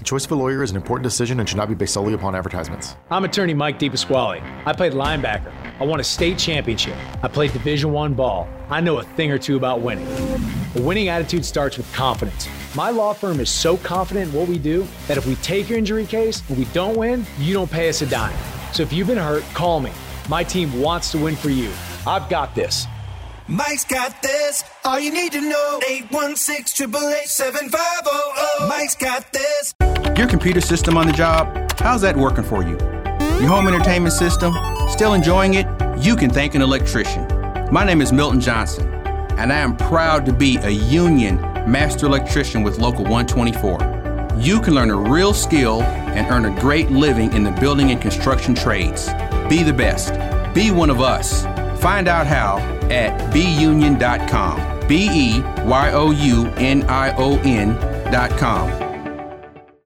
Choice 0.05 0.25
of 0.25 0.33
a 0.33 0.35
lawyer 0.35 0.61
is 0.61 0.69
an 0.69 0.77
important 0.77 1.03
decision 1.03 1.39
and 1.39 1.49
should 1.49 1.57
not 1.57 1.67
be 1.67 1.73
based 1.73 1.95
solely 1.95 2.13
upon 2.13 2.35
advertisements. 2.35 2.95
I'm 3.09 3.25
attorney 3.25 3.55
Mike 3.55 3.79
DePasquale. 3.79 4.39
I 4.63 4.71
played 4.71 4.93
linebacker. 4.93 5.51
I 5.79 5.83
won 5.83 5.99
a 5.99 6.03
state 6.03 6.37
championship. 6.37 6.95
I 7.23 7.27
played 7.27 7.53
Division 7.53 7.91
One 7.91 8.13
ball. 8.13 8.47
I 8.69 8.81
know 8.81 8.99
a 8.99 9.03
thing 9.03 9.31
or 9.31 9.39
two 9.39 9.57
about 9.57 9.81
winning. 9.81 10.07
A 10.75 10.81
winning 10.81 11.07
attitude 11.07 11.43
starts 11.43 11.77
with 11.77 11.91
confidence. 11.91 12.47
My 12.75 12.91
law 12.91 13.13
firm 13.13 13.39
is 13.39 13.49
so 13.49 13.77
confident 13.77 14.29
in 14.29 14.39
what 14.39 14.47
we 14.47 14.59
do 14.59 14.87
that 15.07 15.17
if 15.17 15.25
we 15.25 15.33
take 15.37 15.69
your 15.69 15.79
injury 15.79 16.05
case 16.05 16.43
and 16.49 16.57
we 16.59 16.65
don't 16.65 16.95
win, 16.95 17.25
you 17.39 17.55
don't 17.55 17.71
pay 17.71 17.89
us 17.89 18.03
a 18.03 18.05
dime. 18.05 18.37
So 18.73 18.83
if 18.83 18.93
you've 18.93 19.07
been 19.07 19.17
hurt, 19.17 19.41
call 19.55 19.79
me. 19.79 19.91
My 20.29 20.43
team 20.43 20.79
wants 20.79 21.11
to 21.13 21.17
win 21.17 21.35
for 21.35 21.49
you. 21.49 21.71
I've 22.05 22.29
got 22.29 22.53
this. 22.53 22.85
Mike's 23.47 23.86
got 23.86 24.23
this. 24.23 24.63
All 24.84 24.99
you 24.99 25.12
need 25.12 25.31
to 25.34 25.41
know. 25.41 25.79
816 25.88 26.89
888 26.89 28.67
Mike's 28.67 28.95
got 28.95 29.31
this. 29.31 29.75
Your 30.17 30.27
computer 30.27 30.62
system 30.62 30.97
on 30.97 31.05
the 31.05 31.13
job, 31.13 31.71
how's 31.79 32.01
that 32.01 32.17
working 32.17 32.43
for 32.43 32.63
you? 32.63 32.75
Your 33.39 33.49
home 33.49 33.67
entertainment 33.67 34.13
system, 34.13 34.55
still 34.89 35.13
enjoying 35.13 35.53
it? 35.53 35.67
You 35.99 36.15
can 36.15 36.31
thank 36.31 36.55
an 36.55 36.63
electrician. 36.63 37.27
My 37.71 37.84
name 37.84 38.01
is 38.01 38.12
Milton 38.12 38.41
Johnson, 38.41 38.91
and 39.38 39.53
I 39.53 39.58
am 39.58 39.77
proud 39.77 40.25
to 40.25 40.34
be 40.34 40.58
a 40.58 40.71
union 40.71 41.36
master 41.69 42.08
electrician 42.08 42.63
with 42.63 42.79
Local 42.79 43.03
124. 43.03 44.39
You 44.39 44.60
can 44.60 44.73
learn 44.73 44.89
a 44.89 44.97
real 44.97 45.36
skill 45.36 45.84
and 45.84 46.25
earn 46.31 46.45
a 46.45 46.62
great 46.62 46.89
living 46.89 47.31
in 47.34 47.43
the 47.43 47.51
building 47.51 47.91
and 47.91 48.01
construction 48.01 48.55
trades. 48.55 49.08
Be 49.49 49.62
the 49.62 49.73
best. 49.73 50.15
Be 50.55 50.71
one 50.71 50.89
of 50.89 50.99
us. 50.99 51.43
Find 51.79 52.08
out 52.08 52.25
how 52.25 52.74
at 52.91 53.34
beunion.com. 53.34 54.88
B 54.88 55.10
E 55.12 55.41
Y 55.65 55.91
O 55.93 56.12
U 56.12 56.45
N 56.58 56.84
I 56.88 57.13
O 57.17 57.38
N.com. 57.39 58.85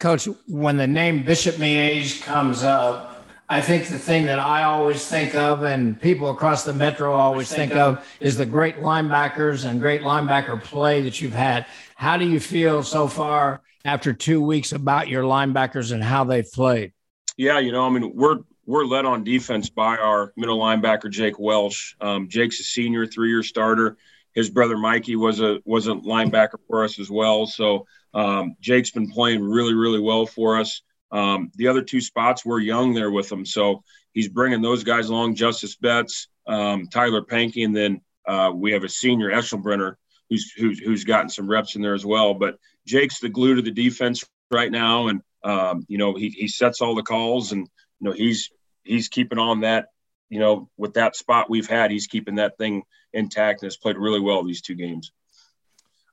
Coach, 0.00 0.28
when 0.48 0.76
the 0.76 0.86
name 0.86 1.22
Bishop 1.22 1.56
Miege 1.56 2.22
comes 2.22 2.62
up, 2.62 3.09
I 3.52 3.60
think 3.60 3.88
the 3.88 3.98
thing 3.98 4.26
that 4.26 4.38
I 4.38 4.62
always 4.62 5.04
think 5.08 5.34
of 5.34 5.64
and 5.64 6.00
people 6.00 6.30
across 6.30 6.62
the 6.62 6.72
metro 6.72 7.12
always 7.12 7.52
think 7.52 7.74
of 7.74 8.06
is 8.20 8.36
the 8.36 8.46
great 8.46 8.76
linebackers 8.76 9.68
and 9.68 9.80
great 9.80 10.02
linebacker 10.02 10.62
play 10.62 11.02
that 11.02 11.20
you've 11.20 11.32
had. 11.32 11.66
How 11.96 12.16
do 12.16 12.28
you 12.28 12.38
feel 12.38 12.84
so 12.84 13.08
far 13.08 13.60
after 13.84 14.12
two 14.12 14.40
weeks 14.40 14.70
about 14.70 15.08
your 15.08 15.24
linebackers 15.24 15.90
and 15.90 16.00
how 16.00 16.22
they've 16.22 16.48
played? 16.52 16.92
Yeah, 17.36 17.58
you 17.58 17.72
know, 17.72 17.84
I 17.84 17.90
mean, 17.90 18.12
we're 18.14 18.38
we're 18.66 18.84
led 18.84 19.04
on 19.04 19.24
defense 19.24 19.68
by 19.68 19.96
our 19.96 20.32
middle 20.36 20.60
linebacker 20.60 21.10
Jake 21.10 21.40
Welsh. 21.40 21.96
Um, 22.00 22.28
Jake's 22.28 22.60
a 22.60 22.62
senior, 22.62 23.04
three-year 23.04 23.42
starter. 23.42 23.96
his 24.32 24.48
brother 24.48 24.78
Mikey 24.78 25.16
was 25.16 25.40
a 25.40 25.58
was 25.64 25.88
a 25.88 25.94
linebacker 25.94 26.60
for 26.68 26.84
us 26.84 27.00
as 27.00 27.10
well. 27.10 27.46
So 27.46 27.84
um, 28.14 28.54
Jake's 28.60 28.92
been 28.92 29.10
playing 29.10 29.42
really 29.42 29.74
really 29.74 29.98
well 30.00 30.24
for 30.24 30.56
us. 30.56 30.82
Um, 31.12 31.50
the 31.56 31.68
other 31.68 31.82
two 31.82 32.00
spots 32.00 32.44
were 32.44 32.58
young 32.58 32.94
there 32.94 33.10
with 33.10 33.30
him, 33.30 33.44
so 33.44 33.82
he's 34.12 34.28
bringing 34.28 34.62
those 34.62 34.84
guys 34.84 35.08
along. 35.08 35.34
Justice 35.34 35.76
Betts, 35.76 36.28
um, 36.46 36.86
Tyler 36.86 37.22
Pankey, 37.22 37.64
and 37.64 37.74
then 37.74 38.00
uh, 38.26 38.52
we 38.54 38.72
have 38.72 38.84
a 38.84 38.88
senior 38.88 39.30
Eschelbrenner 39.30 39.96
who's, 40.28 40.52
who's 40.52 40.78
who's 40.78 41.04
gotten 41.04 41.28
some 41.28 41.50
reps 41.50 41.76
in 41.76 41.82
there 41.82 41.94
as 41.94 42.06
well. 42.06 42.34
But 42.34 42.56
Jake's 42.86 43.20
the 43.20 43.28
glue 43.28 43.56
to 43.56 43.62
the 43.62 43.70
defense 43.70 44.24
right 44.50 44.70
now, 44.70 45.08
and 45.08 45.22
um, 45.42 45.84
you 45.88 45.98
know 45.98 46.14
he 46.14 46.28
he 46.30 46.48
sets 46.48 46.80
all 46.80 46.94
the 46.94 47.02
calls, 47.02 47.52
and 47.52 47.68
you 48.00 48.08
know 48.08 48.12
he's 48.12 48.50
he's 48.84 49.08
keeping 49.08 49.38
on 49.38 49.60
that. 49.60 49.88
You 50.28 50.38
know, 50.38 50.70
with 50.76 50.94
that 50.94 51.16
spot 51.16 51.50
we've 51.50 51.68
had, 51.68 51.90
he's 51.90 52.06
keeping 52.06 52.36
that 52.36 52.56
thing 52.56 52.84
intact 53.12 53.62
and 53.62 53.66
has 53.66 53.76
played 53.76 53.96
really 53.96 54.20
well 54.20 54.44
these 54.44 54.62
two 54.62 54.76
games. 54.76 55.10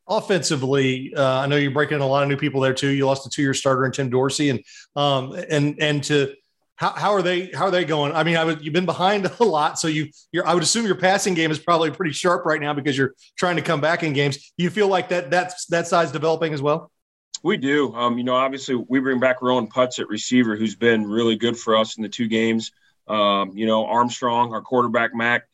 Offensively, 0.10 1.14
uh, 1.16 1.40
I 1.40 1.48
know 1.48 1.58
you're 1.58 1.72
breaking 1.72 1.96
in 1.96 2.02
a 2.02 2.08
lot 2.08 2.24
of 2.24 2.30
new 2.30 2.38
people 2.38 2.62
there 2.62 2.74
too. 2.74 2.90
You 2.90 3.06
lost 3.06 3.26
a 3.26 3.30
two-year 3.30 3.54
starter 3.54 3.86
in 3.86 3.92
Tim 3.92 4.10
Dorsey, 4.10 4.50
and 4.50 4.64
um, 4.96 5.34
and 5.50 5.82
and 5.82 6.04
to 6.06 6.34
how, 6.78 6.92
how 6.92 7.12
are 7.12 7.22
they 7.22 7.48
how 7.52 7.66
are 7.66 7.72
they 7.72 7.84
going? 7.84 8.14
I 8.14 8.24
mean, 8.24 8.38
I 8.38 8.46
would, 8.46 8.64
you've 8.64 8.74
been 8.74 8.86
behind 8.86 9.26
a 9.40 9.44
lot, 9.44 9.78
so 9.80 9.88
you 9.88 10.08
you're 10.32 10.48
I 10.48 10.54
would 10.54 10.64
assume 10.64 10.86
your 10.86 10.96
passing 10.96 11.34
game 11.34 11.52
is 11.52 11.60
probably 11.60 11.92
pretty 11.92 12.14
sharp 12.14 12.46
right 12.46 12.62
now 12.62 12.74
because 12.74 12.98
you're 12.98 13.16
trying 13.38 13.58
to 13.58 13.62
come 13.62 13.82
back 13.82 14.04
in 14.04 14.14
games. 14.14 14.54
You 14.58 14.70
feel 14.70 14.88
like 14.88 15.10
that 15.10 15.30
that's 15.30 15.66
that 15.66 15.88
side's 15.88 16.12
developing 16.12 16.54
as 16.54 16.62
well. 16.62 16.92
We 17.44 17.58
do. 17.58 17.94
Um, 17.94 18.18
you 18.18 18.24
know, 18.24 18.36
obviously 18.36 18.76
we 18.76 19.00
bring 19.00 19.20
back 19.20 19.42
Rowan 19.42 19.68
Putz 19.68 20.00
at 20.00 20.08
receiver, 20.08 20.56
who's 20.56 20.76
been 20.76 21.06
really 21.06 21.36
good 21.36 21.58
for 21.58 21.76
us 21.76 21.98
in 21.98 22.04
the 22.04 22.10
two 22.10 22.28
games. 22.28 22.72
Um, 23.08 23.52
you 23.56 23.66
know, 23.66 23.86
Armstrong, 23.86 24.54
our 24.54 24.62
quarterback, 24.62 25.16
Mac, 25.16 25.48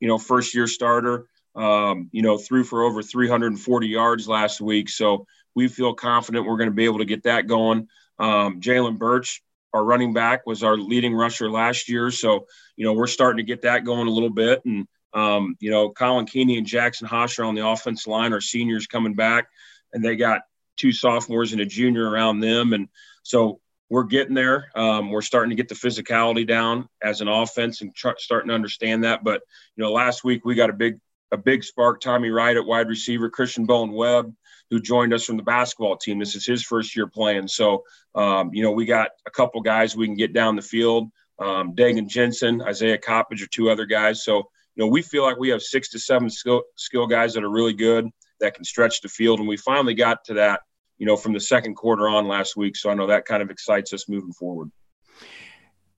you 0.00 0.08
know, 0.08 0.18
first 0.18 0.54
year 0.54 0.66
starter, 0.66 1.26
um, 1.56 2.08
you 2.12 2.22
know, 2.22 2.38
threw 2.38 2.64
for 2.64 2.82
over 2.82 3.02
340 3.02 3.88
yards 3.88 4.28
last 4.28 4.60
week. 4.60 4.88
So 4.88 5.26
we 5.54 5.68
feel 5.68 5.94
confident 5.94 6.46
we're 6.46 6.58
going 6.58 6.70
to 6.70 6.74
be 6.74 6.84
able 6.84 6.98
to 6.98 7.04
get 7.04 7.24
that 7.24 7.46
going. 7.46 7.88
Um, 8.18 8.60
Jalen 8.60 8.98
Birch, 8.98 9.42
our 9.72 9.84
running 9.84 10.12
back 10.12 10.46
was 10.46 10.62
our 10.62 10.76
leading 10.76 11.14
rusher 11.14 11.50
last 11.50 11.88
year. 11.88 12.10
So, 12.10 12.46
you 12.76 12.84
know, 12.84 12.92
we're 12.92 13.06
starting 13.06 13.38
to 13.38 13.42
get 13.42 13.62
that 13.62 13.84
going 13.84 14.06
a 14.06 14.10
little 14.10 14.30
bit. 14.30 14.62
And, 14.64 14.86
um, 15.14 15.56
you 15.60 15.70
know, 15.70 15.90
Colin 15.90 16.26
Keeney 16.26 16.58
and 16.58 16.66
Jackson 16.66 17.06
Hosher 17.06 17.44
on 17.44 17.54
the 17.54 17.66
offensive 17.66 18.06
line 18.06 18.32
are 18.32 18.40
seniors 18.40 18.86
coming 18.86 19.14
back, 19.14 19.48
and 19.92 20.04
they 20.04 20.14
got 20.16 20.42
two 20.76 20.92
sophomores 20.92 21.52
and 21.52 21.60
a 21.62 21.66
junior 21.66 22.08
around 22.08 22.40
them. 22.40 22.74
And 22.74 22.88
so 23.22 23.60
we're 23.88 24.04
getting 24.04 24.34
there. 24.34 24.70
Um, 24.74 25.10
we're 25.10 25.22
starting 25.22 25.50
to 25.50 25.56
get 25.56 25.68
the 25.68 25.74
physicality 25.74 26.46
down 26.46 26.88
as 27.02 27.20
an 27.20 27.28
offense 27.28 27.80
and 27.80 27.94
tr- 27.94 28.10
starting 28.18 28.48
to 28.48 28.54
understand 28.54 29.04
that. 29.04 29.24
But, 29.24 29.42
you 29.76 29.84
know, 29.84 29.92
last 29.92 30.24
week 30.24 30.44
we 30.44 30.54
got 30.54 30.70
a 30.70 30.74
big, 30.74 30.98
a 31.32 31.36
big 31.36 31.64
spark, 31.64 32.00
Tommy 32.00 32.30
Wright 32.30 32.56
at 32.56 32.64
wide 32.64 32.88
receiver, 32.88 33.28
Christian 33.28 33.66
Bowen 33.66 33.92
Webb 33.92 34.32
who 34.70 34.80
joined 34.80 35.14
us 35.14 35.24
from 35.24 35.36
the 35.36 35.42
basketball 35.42 35.96
team. 35.96 36.18
This 36.18 36.34
is 36.34 36.46
his 36.46 36.62
first 36.62 36.96
year 36.96 37.06
playing. 37.06 37.48
So, 37.48 37.84
um, 38.14 38.50
you 38.52 38.62
know, 38.62 38.72
we 38.72 38.84
got 38.84 39.10
a 39.26 39.30
couple 39.30 39.60
guys 39.60 39.96
we 39.96 40.06
can 40.06 40.16
get 40.16 40.32
down 40.32 40.56
the 40.56 40.62
field. 40.62 41.08
Um, 41.38 41.74
Dagan 41.74 42.08
Jensen, 42.08 42.62
Isaiah 42.62 42.98
Coppage 42.98 43.42
are 43.42 43.48
two 43.48 43.70
other 43.70 43.86
guys. 43.86 44.24
So, 44.24 44.36
you 44.74 44.84
know, 44.84 44.88
we 44.88 45.02
feel 45.02 45.22
like 45.22 45.38
we 45.38 45.50
have 45.50 45.62
six 45.62 45.90
to 45.90 45.98
seven 45.98 46.28
skill, 46.30 46.62
skill 46.76 47.06
guys 47.06 47.34
that 47.34 47.44
are 47.44 47.50
really 47.50 47.74
good 47.74 48.08
that 48.40 48.54
can 48.54 48.64
stretch 48.64 49.00
the 49.00 49.08
field. 49.08 49.38
And 49.38 49.48
we 49.48 49.56
finally 49.56 49.94
got 49.94 50.24
to 50.24 50.34
that, 50.34 50.60
you 50.98 51.06
know, 51.06 51.16
from 51.16 51.32
the 51.32 51.40
second 51.40 51.74
quarter 51.74 52.08
on 52.08 52.26
last 52.26 52.56
week. 52.56 52.76
So 52.76 52.90
I 52.90 52.94
know 52.94 53.06
that 53.06 53.24
kind 53.24 53.42
of 53.42 53.50
excites 53.50 53.92
us 53.92 54.08
moving 54.08 54.32
forward. 54.32 54.70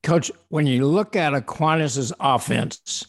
Coach, 0.03 0.31
when 0.49 0.67
you 0.67 0.87
look 0.87 1.17
at 1.17 1.35
Aquinas' 1.35 2.13
offense, 2.21 3.07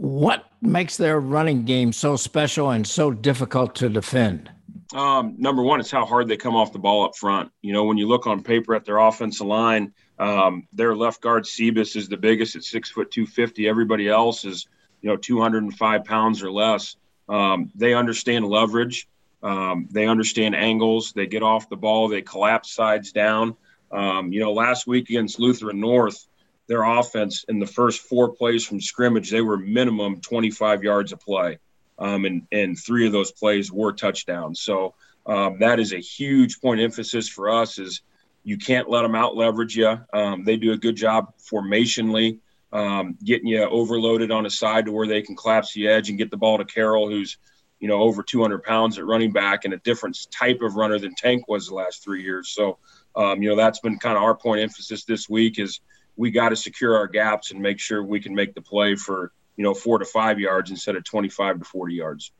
what 0.00 0.46
makes 0.62 0.96
their 0.96 1.20
running 1.20 1.64
game 1.64 1.92
so 1.92 2.16
special 2.16 2.70
and 2.70 2.86
so 2.86 3.10
difficult 3.10 3.74
to 3.74 3.90
defend? 3.90 4.50
Um, 4.94 5.34
number 5.36 5.62
one, 5.62 5.78
it's 5.78 5.90
how 5.90 6.06
hard 6.06 6.26
they 6.26 6.38
come 6.38 6.56
off 6.56 6.72
the 6.72 6.78
ball 6.78 7.04
up 7.04 7.14
front. 7.16 7.52
You 7.60 7.74
know, 7.74 7.84
when 7.84 7.98
you 7.98 8.08
look 8.08 8.26
on 8.26 8.42
paper 8.42 8.74
at 8.74 8.86
their 8.86 8.96
offensive 8.96 9.46
line, 9.46 9.92
um, 10.18 10.66
their 10.72 10.96
left 10.96 11.20
guard 11.20 11.44
Sebus 11.44 11.96
is 11.96 12.08
the 12.08 12.16
biggest 12.16 12.56
at 12.56 12.64
six 12.64 12.90
foot 12.90 13.10
two 13.10 13.26
fifty. 13.26 13.68
Everybody 13.68 14.08
else 14.08 14.46
is, 14.46 14.66
you 15.02 15.10
know, 15.10 15.16
two 15.16 15.38
hundred 15.38 15.64
and 15.64 15.76
five 15.76 16.06
pounds 16.06 16.42
or 16.42 16.50
less. 16.50 16.96
Um, 17.28 17.70
they 17.74 17.92
understand 17.92 18.46
leverage. 18.46 19.06
Um, 19.42 19.86
they 19.90 20.06
understand 20.06 20.56
angles. 20.56 21.12
They 21.12 21.26
get 21.26 21.42
off 21.42 21.68
the 21.68 21.76
ball. 21.76 22.08
They 22.08 22.22
collapse 22.22 22.72
sides 22.72 23.12
down. 23.12 23.54
Um, 23.92 24.32
you 24.32 24.40
know, 24.40 24.54
last 24.54 24.86
week 24.86 25.10
against 25.10 25.38
Lutheran 25.38 25.78
North, 25.78 26.26
their 26.70 26.84
offense 26.84 27.44
in 27.48 27.58
the 27.58 27.66
first 27.66 28.00
four 28.00 28.28
plays 28.28 28.64
from 28.64 28.80
scrimmage, 28.80 29.28
they 29.28 29.40
were 29.40 29.56
minimum 29.56 30.20
25 30.20 30.84
yards 30.84 31.12
a 31.12 31.16
play 31.16 31.58
um, 32.00 32.24
and 32.24 32.46
and 32.50 32.78
three 32.78 33.06
of 33.06 33.12
those 33.12 33.30
plays 33.30 33.70
were 33.70 33.92
touchdowns. 33.92 34.60
So 34.60 34.94
um, 35.26 35.58
that 35.60 35.78
is 35.78 35.92
a 35.92 35.98
huge 35.98 36.60
point 36.60 36.80
emphasis 36.80 37.28
for 37.28 37.50
us. 37.50 37.78
Is 37.78 38.00
you 38.42 38.56
can't 38.56 38.88
let 38.88 39.02
them 39.02 39.14
out 39.14 39.36
leverage 39.36 39.76
you. 39.76 39.98
Um, 40.12 40.44
they 40.44 40.56
do 40.56 40.72
a 40.72 40.78
good 40.78 40.96
job 40.96 41.34
formationally, 41.38 42.38
um, 42.72 43.18
getting 43.22 43.48
you 43.48 43.62
overloaded 43.62 44.30
on 44.30 44.46
a 44.46 44.50
side 44.50 44.86
to 44.86 44.92
where 44.92 45.06
they 45.06 45.22
can 45.22 45.36
collapse 45.36 45.74
the 45.74 45.88
edge 45.88 46.08
and 46.08 46.16
get 46.16 46.30
the 46.30 46.38
ball 46.38 46.58
to 46.58 46.64
Carroll, 46.64 47.10
who's 47.10 47.36
you 47.78 47.88
know 47.88 48.00
over 48.00 48.22
200 48.22 48.62
pounds 48.62 48.96
at 48.98 49.04
running 49.04 49.32
back 49.32 49.64
and 49.64 49.74
a 49.74 49.78
different 49.78 50.16
type 50.30 50.62
of 50.62 50.76
runner 50.76 50.98
than 50.98 51.14
Tank 51.14 51.46
was 51.48 51.66
the 51.66 51.74
last 51.74 52.02
three 52.02 52.22
years. 52.22 52.48
So 52.48 52.78
um, 53.14 53.42
you 53.42 53.50
know 53.50 53.56
that's 53.56 53.80
been 53.80 53.98
kind 53.98 54.16
of 54.16 54.22
our 54.22 54.34
point 54.34 54.62
emphasis 54.62 55.04
this 55.04 55.28
week 55.28 55.58
is 55.58 55.80
we 56.16 56.30
got 56.30 56.50
to 56.50 56.56
secure 56.56 56.96
our 56.96 57.06
gaps 57.06 57.50
and 57.50 57.60
make 57.60 57.78
sure 57.78 58.02
we 58.02 58.20
can 58.20 58.34
make 58.34 58.54
the 58.54 58.62
play 58.62 58.94
for 58.94 59.32
you 59.60 59.64
know, 59.64 59.74
four 59.74 59.98
to 59.98 60.06
five 60.06 60.40
yards 60.40 60.70
instead 60.70 60.96
of 60.96 61.04
25 61.04 61.58
to 61.58 61.64
40 61.66 61.94
yards. 61.94 62.32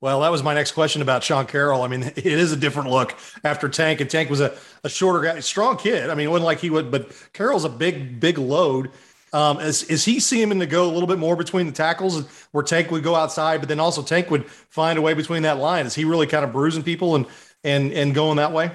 Well, 0.00 0.20
that 0.20 0.30
was 0.30 0.42
my 0.42 0.54
next 0.54 0.72
question 0.72 1.02
about 1.02 1.22
Sean 1.22 1.44
Carroll. 1.44 1.82
I 1.82 1.88
mean, 1.88 2.02
it 2.16 2.24
is 2.24 2.50
a 2.50 2.56
different 2.56 2.88
look 2.88 3.14
after 3.44 3.68
Tank, 3.68 4.00
and 4.00 4.08
Tank 4.08 4.30
was 4.30 4.40
a, 4.40 4.56
a 4.82 4.88
shorter 4.88 5.20
guy, 5.20 5.40
strong 5.40 5.76
kid. 5.76 6.08
I 6.08 6.14
mean, 6.14 6.28
it 6.28 6.30
wasn't 6.30 6.46
like 6.46 6.60
he 6.60 6.70
would, 6.70 6.90
but 6.90 7.12
Carroll's 7.34 7.66
a 7.66 7.68
big, 7.68 8.20
big 8.20 8.38
load. 8.38 8.90
Um, 9.34 9.60
is, 9.60 9.82
is 9.82 10.06
he 10.06 10.18
seeming 10.18 10.60
to 10.60 10.66
go 10.66 10.90
a 10.90 10.92
little 10.92 11.06
bit 11.06 11.18
more 11.18 11.36
between 11.36 11.66
the 11.66 11.72
tackles 11.72 12.26
where 12.52 12.64
Tank 12.64 12.90
would 12.90 13.02
go 13.02 13.14
outside, 13.14 13.60
but 13.60 13.68
then 13.68 13.78
also 13.78 14.02
Tank 14.02 14.30
would 14.30 14.46
find 14.46 14.98
a 14.98 15.02
way 15.02 15.12
between 15.12 15.42
that 15.42 15.58
line? 15.58 15.84
Is 15.84 15.94
he 15.94 16.06
really 16.06 16.26
kind 16.26 16.42
of 16.42 16.52
bruising 16.52 16.84
people 16.84 17.16
and 17.16 17.26
and 17.64 17.92
and 17.92 18.14
going 18.14 18.38
that 18.38 18.52
way? 18.52 18.70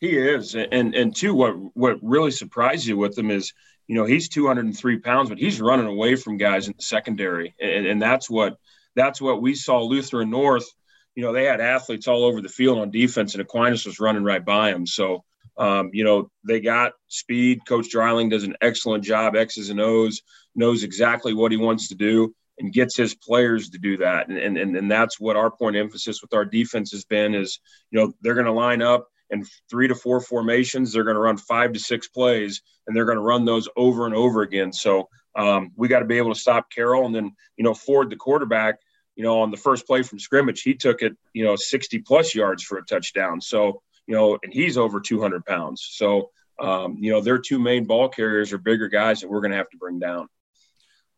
He 0.00 0.16
is, 0.18 0.56
and 0.56 0.96
and 0.96 1.14
two, 1.14 1.32
what 1.32 1.52
what 1.76 1.98
really 2.02 2.32
surprised 2.32 2.86
you 2.86 2.96
with 2.96 3.16
him 3.16 3.30
is 3.30 3.52
you 3.90 3.96
know, 3.96 4.04
he's 4.04 4.28
203 4.28 5.00
pounds, 5.00 5.30
but 5.30 5.38
he's 5.38 5.60
running 5.60 5.88
away 5.88 6.14
from 6.14 6.36
guys 6.36 6.68
in 6.68 6.74
the 6.76 6.82
secondary. 6.82 7.56
And, 7.60 7.86
and 7.86 8.00
that's 8.00 8.30
what, 8.30 8.56
that's 8.94 9.20
what 9.20 9.42
we 9.42 9.56
saw 9.56 9.82
Lutheran 9.82 10.30
North, 10.30 10.72
you 11.16 11.24
know, 11.24 11.32
they 11.32 11.42
had 11.42 11.60
athletes 11.60 12.06
all 12.06 12.22
over 12.22 12.40
the 12.40 12.48
field 12.48 12.78
on 12.78 12.92
defense 12.92 13.34
and 13.34 13.42
Aquinas 13.42 13.84
was 13.84 13.98
running 13.98 14.22
right 14.22 14.44
by 14.44 14.70
them. 14.70 14.86
So, 14.86 15.24
um, 15.58 15.90
you 15.92 16.04
know, 16.04 16.30
they 16.46 16.60
got 16.60 16.92
speed. 17.08 17.66
Coach 17.66 17.90
Dreiling 17.90 18.28
does 18.28 18.44
an 18.44 18.54
excellent 18.60 19.02
job, 19.02 19.34
X's 19.34 19.70
and 19.70 19.80
O's, 19.80 20.22
knows 20.54 20.84
exactly 20.84 21.34
what 21.34 21.50
he 21.50 21.58
wants 21.58 21.88
to 21.88 21.96
do 21.96 22.32
and 22.60 22.72
gets 22.72 22.96
his 22.96 23.16
players 23.16 23.70
to 23.70 23.78
do 23.78 23.96
that. 23.96 24.28
And, 24.28 24.56
and, 24.56 24.76
and 24.76 24.88
that's 24.88 25.18
what 25.18 25.34
our 25.34 25.50
point 25.50 25.74
emphasis 25.74 26.22
with 26.22 26.32
our 26.32 26.44
defense 26.44 26.92
has 26.92 27.04
been 27.04 27.34
is, 27.34 27.58
you 27.90 27.98
know, 27.98 28.12
they're 28.20 28.34
going 28.34 28.46
to 28.46 28.52
line 28.52 28.82
up 28.82 29.08
in 29.30 29.44
three 29.68 29.88
to 29.88 29.94
four 29.94 30.20
formations. 30.20 30.92
They're 30.92 31.04
going 31.04 31.16
to 31.16 31.20
run 31.20 31.36
five 31.36 31.72
to 31.72 31.78
six 31.78 32.08
plays, 32.08 32.62
and 32.86 32.96
they're 32.96 33.04
going 33.04 33.18
to 33.18 33.22
run 33.22 33.44
those 33.44 33.68
over 33.76 34.06
and 34.06 34.14
over 34.14 34.42
again. 34.42 34.72
So 34.72 35.08
um, 35.36 35.72
we 35.76 35.88
got 35.88 36.00
to 36.00 36.04
be 36.04 36.18
able 36.18 36.32
to 36.32 36.40
stop 36.40 36.70
Carroll, 36.70 37.06
and 37.06 37.14
then 37.14 37.32
you 37.56 37.64
know 37.64 37.74
Ford, 37.74 38.10
the 38.10 38.16
quarterback. 38.16 38.76
You 39.16 39.24
know, 39.24 39.40
on 39.40 39.50
the 39.50 39.56
first 39.56 39.86
play 39.86 40.02
from 40.02 40.18
scrimmage, 40.18 40.62
he 40.62 40.74
took 40.74 41.02
it, 41.02 41.14
you 41.34 41.44
know, 41.44 41.54
60 41.54 41.98
plus 41.98 42.34
yards 42.34 42.62
for 42.62 42.78
a 42.78 42.84
touchdown. 42.84 43.40
So, 43.40 43.82
you 44.06 44.14
know, 44.14 44.38
and 44.42 44.50
he's 44.50 44.78
over 44.78 44.98
200 44.98 45.44
pounds. 45.44 45.86
So, 45.90 46.30
um, 46.58 46.96
you 47.00 47.10
know, 47.10 47.20
their 47.20 47.36
two 47.36 47.58
main 47.58 47.84
ball 47.84 48.08
carriers 48.08 48.52
are 48.54 48.58
bigger 48.58 48.88
guys 48.88 49.20
that 49.20 49.28
we're 49.28 49.40
going 49.40 49.50
to 49.50 49.58
have 49.58 49.68
to 49.70 49.76
bring 49.76 49.98
down. 49.98 50.28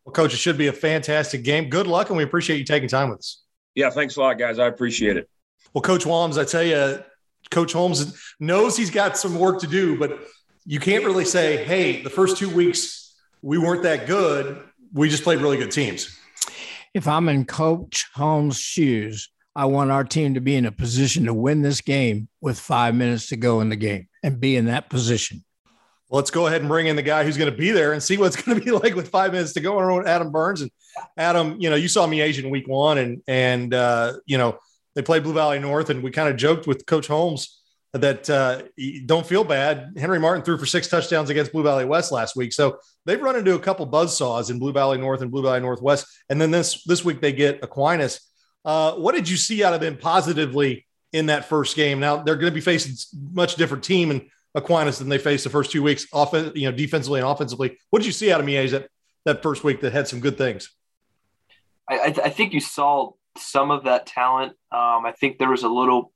Well, 0.04 0.12
coach, 0.12 0.34
it 0.34 0.38
should 0.38 0.58
be 0.58 0.66
a 0.66 0.72
fantastic 0.72 1.44
game. 1.44 1.68
Good 1.68 1.86
luck, 1.86 2.08
and 2.08 2.16
we 2.16 2.24
appreciate 2.24 2.58
you 2.58 2.64
taking 2.64 2.88
time 2.88 3.10
with 3.10 3.20
us. 3.20 3.42
Yeah, 3.74 3.90
thanks 3.90 4.16
a 4.16 4.20
lot, 4.20 4.38
guys. 4.38 4.58
I 4.58 4.66
appreciate 4.66 5.16
it. 5.16 5.28
Well, 5.72 5.82
Coach 5.82 6.04
Walms, 6.04 6.38
I 6.38 6.44
tell 6.44 6.62
you, 6.62 7.02
Coach 7.52 7.72
Holmes 7.72 8.18
knows 8.40 8.76
he's 8.76 8.90
got 8.90 9.16
some 9.16 9.38
work 9.38 9.60
to 9.60 9.66
do, 9.66 9.98
but 9.98 10.18
you 10.64 10.80
can't 10.80 11.04
really 11.04 11.24
say, 11.24 11.64
hey, 11.64 12.02
the 12.02 12.10
first 12.10 12.36
two 12.36 12.48
weeks 12.48 13.14
we 13.42 13.58
weren't 13.58 13.82
that 13.82 14.06
good. 14.06 14.62
We 14.92 15.08
just 15.08 15.22
played 15.22 15.40
really 15.40 15.56
good 15.56 15.70
teams. 15.70 16.18
If 16.94 17.08
I'm 17.08 17.28
in 17.28 17.44
Coach 17.44 18.06
Holmes' 18.14 18.58
shoes, 18.58 19.30
I 19.54 19.66
want 19.66 19.90
our 19.90 20.04
team 20.04 20.34
to 20.34 20.40
be 20.40 20.56
in 20.56 20.66
a 20.66 20.72
position 20.72 21.24
to 21.26 21.34
win 21.34 21.62
this 21.62 21.80
game 21.80 22.28
with 22.40 22.58
five 22.58 22.94
minutes 22.94 23.28
to 23.28 23.36
go 23.36 23.60
in 23.60 23.68
the 23.68 23.76
game 23.76 24.08
and 24.22 24.40
be 24.40 24.56
in 24.56 24.66
that 24.66 24.88
position. 24.88 25.44
Let's 26.10 26.30
go 26.30 26.46
ahead 26.46 26.60
and 26.60 26.68
bring 26.68 26.86
in 26.86 26.96
the 26.96 27.02
guy 27.02 27.24
who's 27.24 27.38
going 27.38 27.50
to 27.50 27.56
be 27.56 27.70
there 27.70 27.92
and 27.92 28.02
see 28.02 28.18
what 28.18 28.26
it's 28.26 28.36
going 28.42 28.58
to 28.58 28.64
be 28.64 28.70
like 28.70 28.94
with 28.94 29.08
five 29.08 29.32
minutes 29.32 29.54
to 29.54 29.60
go. 29.60 30.02
Adam 30.04 30.30
Burns 30.30 30.60
and 30.60 30.70
Adam, 31.16 31.56
you 31.58 31.70
know, 31.70 31.76
you 31.76 31.88
saw 31.88 32.06
Miege 32.06 32.42
in 32.42 32.50
week 32.50 32.68
one, 32.68 32.98
and 32.98 33.22
and 33.26 33.72
uh, 33.72 34.14
you 34.26 34.36
know 34.36 34.58
they 34.94 35.02
played 35.02 35.22
Blue 35.22 35.32
Valley 35.32 35.58
North, 35.58 35.90
and 35.90 36.02
we 36.02 36.10
kind 36.10 36.28
of 36.28 36.36
joked 36.36 36.66
with 36.66 36.86
Coach 36.86 37.06
Holmes 37.06 37.60
that 37.92 38.28
uh, 38.30 38.62
don't 39.04 39.26
feel 39.26 39.44
bad. 39.44 39.92
Henry 39.98 40.18
Martin 40.18 40.42
threw 40.42 40.56
for 40.56 40.64
six 40.64 40.88
touchdowns 40.88 41.28
against 41.28 41.52
Blue 41.52 41.62
Valley 41.62 41.84
West 41.84 42.10
last 42.10 42.36
week, 42.36 42.52
so 42.52 42.78
they've 43.04 43.20
run 43.20 43.36
into 43.36 43.54
a 43.54 43.58
couple 43.58 43.84
buzz 43.86 44.16
saws 44.16 44.50
in 44.50 44.58
Blue 44.58 44.72
Valley 44.72 44.98
North 44.98 45.20
and 45.20 45.30
Blue 45.30 45.42
Valley 45.42 45.60
Northwest, 45.60 46.06
and 46.28 46.40
then 46.40 46.50
this 46.50 46.82
this 46.84 47.04
week 47.04 47.20
they 47.20 47.32
get 47.32 47.62
Aquinas. 47.62 48.20
Uh, 48.64 48.92
what 48.92 49.14
did 49.14 49.28
you 49.28 49.36
see 49.36 49.64
out 49.64 49.74
of 49.74 49.80
them 49.80 49.96
positively 49.96 50.86
in 51.12 51.26
that 51.26 51.46
first 51.46 51.76
game? 51.76 52.00
Now 52.00 52.22
they're 52.22 52.36
going 52.36 52.50
to 52.50 52.54
be 52.54 52.60
facing 52.60 52.94
much 53.32 53.56
different 53.56 53.84
team 53.84 54.10
in 54.10 54.28
Aquinas 54.54 54.98
than 54.98 55.08
they 55.08 55.18
faced 55.18 55.44
the 55.44 55.50
first 55.50 55.70
two 55.70 55.82
weeks, 55.82 56.06
offen- 56.12 56.52
you 56.54 56.70
know, 56.70 56.76
defensively 56.76 57.20
and 57.20 57.28
offensively. 57.28 57.78
What 57.90 58.00
did 58.00 58.06
you 58.06 58.12
see 58.12 58.32
out 58.32 58.40
of 58.40 58.46
Miege 58.46 58.70
that 58.70 58.88
that 59.24 59.42
first 59.42 59.64
week 59.64 59.80
that 59.80 59.92
had 59.92 60.08
some 60.08 60.20
good 60.20 60.38
things? 60.38 60.70
I, 61.88 62.14
I 62.24 62.30
think 62.30 62.52
you 62.52 62.60
saw 62.60 63.12
some 63.36 63.70
of 63.70 63.84
that 63.84 64.06
talent. 64.06 64.52
Um, 64.70 65.06
I 65.06 65.14
think 65.18 65.38
there 65.38 65.50
was 65.50 65.62
a 65.62 65.68
little 65.68 66.12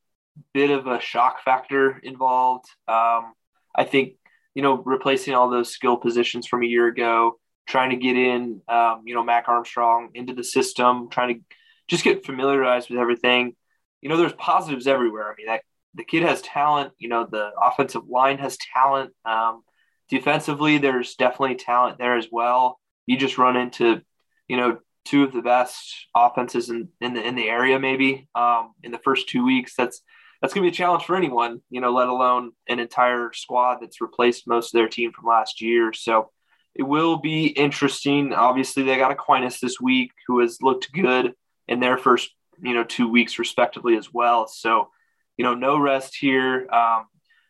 bit 0.53 0.71
of 0.71 0.87
a 0.87 1.01
shock 1.01 1.43
factor 1.45 1.99
involved. 2.03 2.67
Um, 2.89 3.33
I 3.75 3.85
think 3.85 4.15
you 4.55 4.63
know 4.63 4.83
replacing 4.83 5.35
all 5.35 5.51
those 5.51 5.71
skill 5.71 5.97
positions 5.97 6.47
from 6.47 6.63
a 6.63 6.67
year 6.67 6.87
ago, 6.87 7.39
trying 7.67 7.91
to 7.91 7.97
get 7.97 8.17
in, 8.17 8.63
um, 8.69 9.03
you 9.05 9.15
know, 9.15 9.25
Mac 9.25 9.49
Armstrong 9.49 10.11
into 10.15 10.35
the 10.35 10.45
system, 10.45 11.09
trying 11.11 11.35
to 11.35 11.41
just 11.89 12.05
get 12.05 12.25
familiarized 12.25 12.89
with 12.91 12.99
everything. 12.99 13.55
You 14.01 14.09
know, 14.09 14.17
there's 14.17 14.33
positives 14.35 14.87
everywhere. 14.87 15.31
I 15.31 15.35
mean, 15.37 15.47
that 15.47 15.63
the 15.95 16.05
kid 16.05 16.23
has 16.23 16.43
talent. 16.43 16.93
You 16.99 17.09
know, 17.09 17.27
the 17.31 17.51
offensive 17.61 18.09
line 18.09 18.39
has 18.39 18.57
talent. 18.73 19.13
Um, 19.25 19.63
defensively, 20.09 20.79
there's 20.79 21.15
definitely 21.17 21.57
talent 21.57 21.99
there 21.99 22.17
as 22.17 22.29
well. 22.31 22.79
You 23.07 23.17
just 23.17 23.39
run 23.39 23.57
into, 23.57 24.03
you 24.49 24.57
know, 24.57 24.79
two 25.07 25.25
of 25.25 25.33
the 25.33 25.43
best 25.43 26.09
offenses 26.15 26.71
in, 26.71 26.89
in 27.01 27.15
the 27.15 27.23
in 27.23 27.35
the 27.35 27.49
area, 27.49 27.79
maybe 27.79 28.29
um, 28.35 28.73
in 28.83 28.93
the 28.93 28.99
first 28.99 29.29
two 29.29 29.45
weeks. 29.45 29.75
That's 29.77 30.03
that's 30.41 30.53
going 30.53 30.65
to 30.65 30.71
be 30.71 30.75
a 30.75 30.77
challenge 30.77 31.05
for 31.05 31.17
anyone, 31.17 31.63
you 31.71 31.81
know, 31.81 31.93
let 31.93 32.09
alone 32.09 32.53
an 32.69 32.79
entire 32.79 33.33
squad 33.33 33.79
that's 33.81 34.01
replaced 34.01 34.47
most 34.47 34.75
of 34.75 34.79
their 34.79 34.89
team 34.89 35.13
from 35.13 35.27
last 35.27 35.63
year. 35.63 35.93
So 35.93 36.31
it 36.75 36.83
will 36.83 37.17
be 37.17 37.47
interesting. 37.47 38.35
Obviously, 38.35 38.83
they 38.83 38.99
got 38.99 39.13
Aquinas 39.13 39.61
this 39.61 39.81
week, 39.81 40.13
who 40.27 40.41
has 40.41 40.61
looked 40.61 40.93
good 40.93 41.33
in 41.69 41.81
their 41.81 41.97
first, 41.97 42.31
you 42.63 42.75
know, 42.75 42.85
two 42.85 43.09
weeks 43.09 43.39
respectively 43.39 43.97
as 43.97 44.13
well. 44.13 44.47
So, 44.47 44.91
you 45.39 45.45
know, 45.45 45.55
no 45.55 45.79
rest 45.79 46.15
here. 46.15 46.69
Um, 46.71 47.07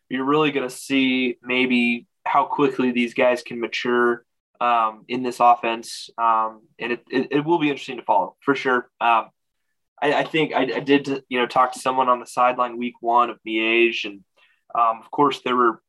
you're 0.09 0.23
really 0.23 0.51
going 0.51 0.67
to 0.67 0.73
see 0.73 1.37
maybe 1.43 2.07
how 2.25 2.45
quickly 2.45 2.91
these 2.91 3.13
guys 3.13 3.43
can 3.43 3.59
mature 3.59 4.23
um, 4.61 5.05
in 5.07 5.23
this 5.23 5.39
offense, 5.39 6.09
um, 6.17 6.61
and 6.79 6.93
it, 6.93 7.03
it, 7.09 7.27
it, 7.31 7.45
will 7.45 7.59
be 7.59 7.69
interesting 7.69 7.97
to 7.97 8.03
follow 8.03 8.35
for 8.41 8.55
sure. 8.55 8.89
Um, 8.99 9.29
I, 10.01 10.13
I, 10.13 10.23
think 10.23 10.53
I, 10.53 10.61
I, 10.61 10.79
did, 10.79 11.23
you 11.29 11.39
know, 11.39 11.47
talk 11.47 11.73
to 11.73 11.79
someone 11.79 12.09
on 12.09 12.19
the 12.19 12.25
sideline 12.25 12.77
week 12.77 12.95
one 13.01 13.29
of 13.29 13.39
Miege, 13.47 14.05
and 14.05 14.23
um, 14.75 14.99
of 15.01 15.09
course 15.11 15.41
there 15.43 15.55
were 15.55 15.81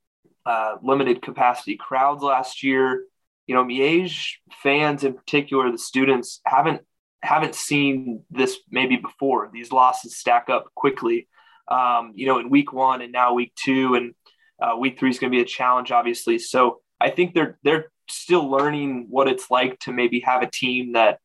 uh, 0.47 0.77
limited 0.83 1.23
capacity 1.23 1.77
crowds 1.77 2.23
last 2.23 2.62
year. 2.62 3.05
You 3.47 3.55
know, 3.55 3.64
Miege 3.64 4.33
fans 4.62 5.05
in 5.05 5.14
particular, 5.14 5.71
the 5.71 5.79
students 5.79 6.41
haven't 6.45 6.83
haven't 7.23 7.55
seen 7.55 8.23
this 8.31 8.59
maybe 8.71 8.97
before. 8.97 9.51
These 9.53 9.73
losses 9.73 10.16
stack 10.16 10.49
up 10.49 10.66
quickly. 10.75 11.29
Um, 11.69 12.12
you 12.14 12.27
know, 12.27 12.39
in 12.39 12.49
week 12.49 12.73
one 12.73 13.03
and 13.03 13.12
now 13.12 13.35
week 13.35 13.53
two, 13.55 13.95
and 13.95 14.14
uh, 14.61 14.77
week 14.77 14.99
three 14.99 15.11
is 15.11 15.19
going 15.19 15.31
to 15.31 15.37
be 15.37 15.43
a 15.43 15.47
challenge, 15.47 15.91
obviously. 15.91 16.39
So 16.39 16.81
I 17.01 17.11
think 17.11 17.35
they're 17.35 17.59
they're 17.62 17.91
still 18.11 18.49
learning 18.49 19.07
what 19.09 19.29
it's 19.29 19.51
like 19.51 19.79
to 19.81 19.93
maybe 19.93 20.21
have 20.21 20.43
a 20.43 20.51
team 20.51 20.93
that 20.93 21.19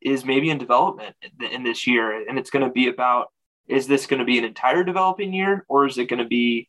is 0.00 0.24
maybe 0.24 0.50
in 0.50 0.58
development 0.58 1.14
in 1.50 1.62
this 1.62 1.86
year. 1.86 2.26
And 2.28 2.38
it's 2.38 2.50
going 2.50 2.64
to 2.64 2.72
be 2.72 2.88
about 2.88 3.28
is 3.68 3.86
this 3.86 4.06
going 4.06 4.18
to 4.18 4.24
be 4.24 4.38
an 4.38 4.44
entire 4.44 4.82
developing 4.82 5.32
year 5.32 5.64
or 5.68 5.86
is 5.86 5.96
it 5.96 6.08
going 6.08 6.18
to 6.18 6.28
be, 6.28 6.68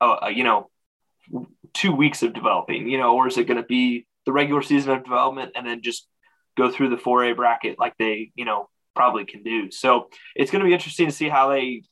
uh, 0.00 0.30
you 0.32 0.44
know, 0.44 0.68
two 1.72 1.92
weeks 1.92 2.22
of 2.22 2.32
developing, 2.32 2.88
you 2.88 2.98
know, 2.98 3.16
or 3.16 3.26
is 3.26 3.38
it 3.38 3.46
going 3.46 3.60
to 3.60 3.66
be 3.66 4.06
the 4.26 4.32
regular 4.32 4.62
season 4.62 4.92
of 4.92 5.04
development 5.04 5.52
and 5.54 5.66
then 5.66 5.82
just 5.82 6.06
go 6.56 6.70
through 6.70 6.90
the 6.90 6.96
4A 6.96 7.34
bracket 7.34 7.78
like 7.78 7.94
they, 7.98 8.30
you 8.34 8.44
know, 8.44 8.68
probably 8.94 9.24
can 9.24 9.42
do. 9.42 9.70
So 9.70 10.08
it's 10.34 10.50
going 10.50 10.60
to 10.60 10.66
be 10.66 10.74
interesting 10.74 11.06
to 11.06 11.12
see 11.12 11.28
how 11.28 11.50
they 11.50 11.82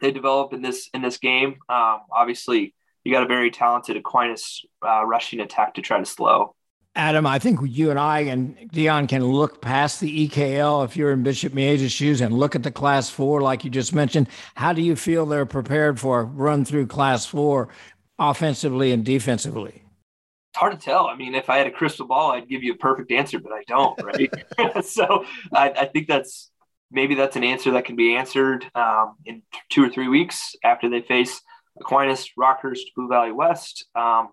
they 0.00 0.10
develop 0.10 0.52
in 0.52 0.62
this 0.62 0.88
in 0.94 1.02
this 1.02 1.18
game. 1.18 1.56
Um, 1.68 2.00
obviously, 2.12 2.74
you 3.06 3.12
got 3.12 3.22
a 3.22 3.26
very 3.26 3.52
talented 3.52 3.96
Aquinas 3.96 4.64
uh, 4.84 5.06
rushing 5.06 5.38
attack 5.38 5.74
to 5.74 5.80
try 5.80 5.96
to 5.96 6.04
slow. 6.04 6.56
Adam, 6.96 7.24
I 7.24 7.38
think 7.38 7.60
you 7.62 7.90
and 7.90 8.00
I 8.00 8.20
and 8.20 8.68
Dion 8.72 9.06
can 9.06 9.22
look 9.24 9.62
past 9.62 10.00
the 10.00 10.28
EKL 10.28 10.84
if 10.84 10.96
you're 10.96 11.12
in 11.12 11.22
Bishop 11.22 11.54
Miege's 11.54 11.92
shoes 11.92 12.20
and 12.20 12.36
look 12.36 12.56
at 12.56 12.64
the 12.64 12.72
Class 12.72 13.08
Four, 13.08 13.42
like 13.42 13.62
you 13.62 13.70
just 13.70 13.94
mentioned. 13.94 14.26
How 14.56 14.72
do 14.72 14.82
you 14.82 14.96
feel 14.96 15.24
they're 15.24 15.46
prepared 15.46 16.00
for 16.00 16.18
a 16.18 16.24
run 16.24 16.64
through 16.64 16.88
Class 16.88 17.24
Four, 17.24 17.68
offensively 18.18 18.90
and 18.90 19.04
defensively? 19.04 19.84
It's 20.50 20.58
hard 20.58 20.72
to 20.72 20.84
tell. 20.84 21.06
I 21.06 21.14
mean, 21.14 21.36
if 21.36 21.48
I 21.48 21.58
had 21.58 21.68
a 21.68 21.70
crystal 21.70 22.08
ball, 22.08 22.32
I'd 22.32 22.48
give 22.48 22.64
you 22.64 22.72
a 22.72 22.76
perfect 22.76 23.12
answer, 23.12 23.38
but 23.38 23.52
I 23.52 23.62
don't, 23.68 24.02
right? 24.02 24.84
so 24.84 25.24
I, 25.52 25.70
I, 25.70 25.84
think 25.84 26.08
that's 26.08 26.50
maybe 26.90 27.14
that's 27.14 27.36
an 27.36 27.44
answer 27.44 27.70
that 27.72 27.84
can 27.84 27.94
be 27.94 28.16
answered 28.16 28.66
um, 28.74 29.14
in 29.24 29.42
two 29.68 29.84
or 29.84 29.90
three 29.90 30.08
weeks 30.08 30.56
after 30.64 30.88
they 30.88 31.02
face 31.02 31.40
Aquinas, 31.80 32.30
Rockhurst, 32.38 32.94
Blue 32.94 33.08
Valley 33.08 33.32
West. 33.32 33.86
Um, 33.94 34.30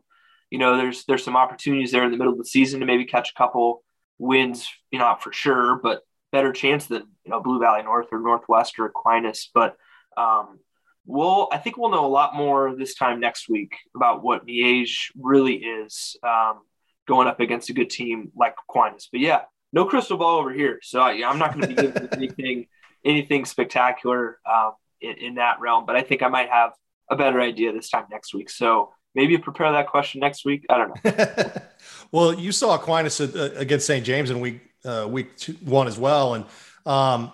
you 0.49 0.59
know, 0.59 0.77
there's 0.77 1.05
there's 1.05 1.23
some 1.23 1.35
opportunities 1.35 1.91
there 1.91 2.03
in 2.03 2.11
the 2.11 2.17
middle 2.17 2.33
of 2.33 2.39
the 2.39 2.45
season 2.45 2.79
to 2.79 2.85
maybe 2.85 3.05
catch 3.05 3.31
a 3.31 3.37
couple 3.37 3.83
wins. 4.19 4.67
You 4.91 4.99
know, 4.99 5.05
not 5.05 5.23
for 5.23 5.33
sure, 5.33 5.79
but 5.81 6.01
better 6.31 6.51
chance 6.51 6.87
than 6.87 7.03
you 7.23 7.31
know 7.31 7.41
Blue 7.41 7.59
Valley 7.59 7.83
North 7.83 8.07
or 8.11 8.19
Northwest 8.19 8.77
or 8.77 8.85
Aquinas. 8.85 9.49
But 9.53 9.77
um, 10.17 10.59
we'll 11.05 11.47
I 11.51 11.57
think 11.57 11.77
we'll 11.77 11.91
know 11.91 12.05
a 12.05 12.07
lot 12.07 12.35
more 12.35 12.75
this 12.75 12.95
time 12.95 13.19
next 13.19 13.49
week 13.49 13.75
about 13.95 14.23
what 14.23 14.45
Miege 14.45 15.11
really 15.15 15.55
is 15.55 16.17
um, 16.23 16.61
going 17.07 17.27
up 17.27 17.39
against 17.39 17.69
a 17.69 17.73
good 17.73 17.89
team 17.89 18.31
like 18.35 18.55
Aquinas. 18.69 19.09
But 19.11 19.21
yeah, 19.21 19.41
no 19.71 19.85
crystal 19.85 20.17
ball 20.17 20.39
over 20.39 20.51
here, 20.51 20.79
so 20.81 21.01
I, 21.01 21.13
am 21.13 21.39
not 21.39 21.53
going 21.53 21.61
to 21.61 21.75
be 21.75 21.75
giving 21.75 22.09
anything 22.13 22.67
anything 23.05 23.45
spectacular 23.45 24.39
um, 24.45 24.73
in, 25.01 25.17
in 25.17 25.35
that 25.35 25.59
realm. 25.59 25.85
But 25.85 25.95
I 25.95 26.01
think 26.01 26.21
I 26.21 26.27
might 26.29 26.49
have 26.49 26.73
a 27.09 27.15
better 27.15 27.41
idea 27.41 27.71
this 27.73 27.89
time 27.89 28.05
next 28.11 28.33
week. 28.33 28.49
So 28.49 28.93
maybe 29.15 29.37
prepare 29.37 29.71
that 29.71 29.87
question 29.87 30.21
next 30.21 30.45
week. 30.45 30.65
I 30.69 30.77
don't 30.77 31.05
know. 31.05 31.61
well, 32.11 32.33
you 32.33 32.51
saw 32.51 32.75
Aquinas 32.75 33.19
uh, 33.21 33.53
against 33.55 33.85
St. 33.85 34.05
James 34.05 34.29
in 34.29 34.39
week 34.39 34.61
uh, 34.85 35.07
week 35.09 35.37
two, 35.37 35.53
one 35.63 35.87
as 35.87 35.97
well, 35.97 36.33
and 36.33 36.45
um, 36.85 37.31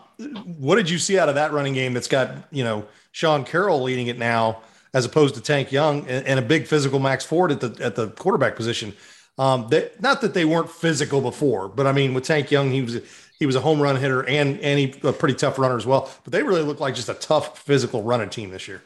what 0.58 0.76
did 0.76 0.90
you 0.90 1.00
see 1.00 1.18
out 1.18 1.30
of 1.30 1.36
that 1.36 1.52
running 1.52 1.74
game 1.74 1.94
that's 1.94 2.08
got 2.08 2.32
you 2.52 2.64
know 2.64 2.86
Sean 3.12 3.44
Carroll 3.44 3.82
leading 3.82 4.08
it 4.08 4.20
now 4.20 4.62
as 4.94 5.06
opposed 5.06 5.36
to 5.36 5.42
Tank 5.42 5.72
Young 5.72 6.08
and, 6.08 6.26
and 6.28 6.40
a 6.40 6.42
big 6.42 6.68
physical 6.68 7.00
Max 7.00 7.26
Ford 7.26 7.52
at 7.52 7.60
the 7.60 7.84
at 7.84 7.96
the 7.96 8.10
quarterback 8.10 8.56
position. 8.56 8.94
Um, 9.38 9.68
they, 9.70 9.90
not 10.02 10.22
that 10.22 10.34
they 10.34 10.46
weren't 10.46 10.70
physical 10.70 11.22
before, 11.22 11.70
but 11.70 11.88
I 11.88 11.92
mean 11.92 12.14
with 12.14 12.26
Tank 12.26 12.52
Young, 12.52 12.72
he 12.72 12.82
was 12.82 13.00
he 13.40 13.46
was 13.46 13.56
a 13.56 13.62
home 13.62 13.82
run 13.82 13.96
hitter 13.96 14.28
and 14.28 14.60
and 14.60 14.80
he 14.80 14.94
a 15.08 15.14
pretty 15.14 15.36
tough 15.36 15.58
runner 15.58 15.78
as 15.78 15.86
well. 15.86 16.12
But 16.24 16.34
they 16.34 16.44
really 16.44 16.62
look 16.62 16.80
like 16.80 16.94
just 16.94 17.10
a 17.10 17.14
tough 17.16 17.58
physical 17.60 18.04
running 18.04 18.30
team 18.30 18.52
this 18.52 18.68
year 18.68 18.84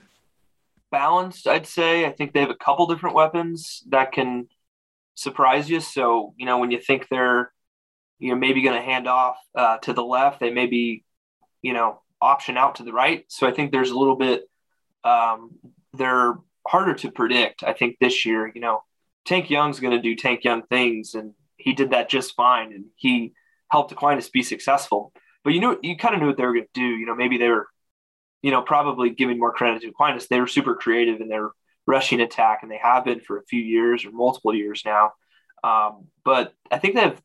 balanced, 0.94 1.48
I'd 1.48 1.66
say. 1.66 2.06
I 2.06 2.12
think 2.12 2.32
they 2.32 2.40
have 2.40 2.52
a 2.52 2.56
couple 2.56 2.86
different 2.86 3.16
weapons 3.16 3.84
that 3.90 4.12
can 4.12 4.48
surprise 5.16 5.68
you. 5.68 5.80
So, 5.80 6.36
you 6.38 6.46
know, 6.46 6.60
when 6.60 6.70
you 6.70 6.80
think 6.80 7.08
they're, 7.10 7.52
you 8.20 8.30
know, 8.30 8.36
maybe 8.36 8.62
going 8.62 8.80
to 8.80 8.86
hand 8.86 9.08
off 9.08 9.38
uh, 9.56 9.80
to 9.80 9.92
the 9.92 10.04
left, 10.04 10.40
they 10.40 10.52
may 10.52 10.68
be, 10.68 11.04
you 11.64 11.74
know, 11.74 12.02
option 12.22 12.58
out 12.58 12.76
to 12.76 12.84
the 12.84 12.94
right. 12.94 13.26
So 13.28 13.48
I 13.48 13.52
think 13.52 13.72
there's 13.72 13.90
a 13.90 13.98
little 13.98 14.16
bit, 14.16 14.44
um, 15.04 15.56
they're 15.94 16.36
harder 16.66 16.94
to 16.94 17.12
predict. 17.12 17.64
I 17.64 17.74
think 17.74 17.98
this 18.00 18.24
year, 18.24 18.52
you 18.54 18.62
know, 18.62 18.84
Tank 19.26 19.50
Young's 19.50 19.80
going 19.80 19.96
to 19.96 20.02
do 20.02 20.16
Tank 20.16 20.44
Young 20.44 20.62
things, 20.64 21.16
and 21.16 21.34
he 21.58 21.74
did 21.74 21.90
that 21.90 22.08
just 22.08 22.36
fine, 22.36 22.72
and 22.72 22.86
he 22.96 23.34
helped 23.72 23.92
Aquinas 23.92 24.30
be 24.30 24.44
successful. 24.44 25.12
But 25.44 25.54
you 25.54 25.60
know, 25.60 25.78
you 25.82 25.98
kind 25.98 26.14
of 26.14 26.22
knew 26.22 26.28
what 26.28 26.38
they 26.38 26.46
were 26.46 26.54
going 26.54 26.66
to 26.66 26.80
do. 26.80 26.86
You 26.86 27.06
know, 27.06 27.16
maybe 27.16 27.38
they 27.38 27.50
were 27.50 27.68
you 28.44 28.52
know, 28.52 28.62
probably 28.62 29.10
giving 29.10 29.40
more 29.40 29.54
credit 29.54 29.82
to 29.82 29.88
Aquinas. 29.88 30.28
They 30.28 30.40
were 30.40 30.48
super 30.48 30.76
creative 30.76 31.22
in 31.22 31.30
their 31.30 31.52
rushing 31.88 32.22
attack, 32.22 32.60
and 32.62 32.70
they 32.70 32.78
have 32.78 33.06
been 33.06 33.22
for 33.22 33.40
a 33.40 33.46
few 33.46 33.62
years 33.62 34.06
or 34.06 34.12
multiple 34.12 34.54
years 34.54 34.84
now. 34.86 35.14
Um, 35.64 36.08
but 36.24 36.54
I 36.70 36.78
think 36.78 36.96
they've, 36.96 37.20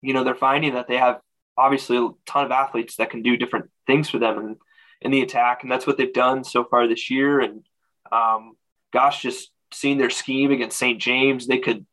you 0.00 0.14
know, 0.14 0.22
they're 0.22 0.36
finding 0.36 0.74
that 0.74 0.86
they 0.86 0.96
have 0.96 1.20
obviously 1.58 1.96
a 1.98 2.08
ton 2.24 2.44
of 2.44 2.52
athletes 2.52 2.96
that 2.96 3.10
can 3.10 3.22
do 3.22 3.36
different 3.36 3.68
things 3.86 4.08
for 4.08 4.18
them 4.18 4.38
in, 4.38 4.56
in 5.00 5.10
the 5.10 5.22
attack, 5.22 5.62
and 5.62 5.70
that's 5.70 5.88
what 5.88 5.98
they've 5.98 6.12
done 6.12 6.44
so 6.44 6.64
far 6.64 6.86
this 6.86 7.10
year. 7.10 7.40
And 7.40 7.66
um, 8.12 8.56
gosh, 8.92 9.22
just 9.22 9.50
seeing 9.72 9.98
their 9.98 10.10
scheme 10.10 10.52
against 10.52 10.78
St. 10.78 11.00
James, 11.00 11.48
they 11.48 11.58
could, 11.58 11.84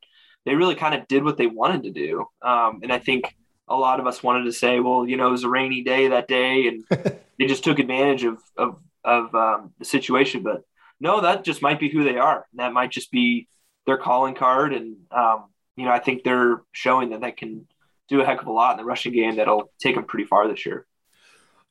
they 0.45 0.53
really 0.53 0.76
kind 0.76 0.93
of 0.93 1.07
did 1.07 1.24
what 1.24 1.38
they 1.38 1.47
wanted 1.47 1.84
to 1.84 1.91
do. 1.91 2.26
Um, 2.43 2.82
and 2.84 2.93
I 2.93 2.99
think 2.99 3.36
a 3.72 3.78
lot 3.78 3.99
of 3.99 4.07
us 4.07 4.22
wanted 4.22 4.43
to 4.43 4.51
say, 4.51 4.80
well, 4.80 5.07
you 5.07 5.17
know, 5.17 5.30
it 5.30 5.32
was 5.32 5.43
a 5.43 5.49
rainy 5.49 5.82
day 5.82 6.09
that 6.09 6.28
day, 6.28 6.67
and 6.67 6.84
they 7.39 7.45
just 7.47 7.63
took 7.63 7.80
advantage 7.80 8.24
of 8.24 8.41
of 8.57 8.78
of 9.03 9.34
um, 9.34 9.74
the 9.80 9.86
situation. 9.86 10.43
But 10.43 10.63
no, 10.99 11.22
that 11.22 11.43
just 11.43 11.61
might 11.61 11.80
be 11.80 11.89
who 11.89 12.03
they 12.03 12.17
are. 12.17 12.45
That 12.55 12.74
might 12.74 12.91
just 12.91 13.11
be 13.11 13.47
their 13.86 13.97
calling 13.97 14.36
card, 14.36 14.74
and 14.74 14.97
um, 15.11 15.45
you 15.76 15.86
know, 15.86 15.91
I 15.91 15.99
think 15.99 16.24
they're 16.24 16.61
showing 16.72 17.09
that 17.11 17.22
they 17.22 17.32
can 17.32 17.67
do 18.09 18.22
a 18.22 18.26
heck 18.26 18.41
of 18.41 18.47
a 18.47 18.51
lot 18.51 18.72
in 18.72 18.78
the 18.78 18.84
rushing 18.84 19.13
game 19.13 19.38
that'll 19.38 19.72
take 19.80 19.95
them 19.95 20.03
pretty 20.03 20.26
far 20.26 20.47
this 20.47 20.65
year. 20.65 20.86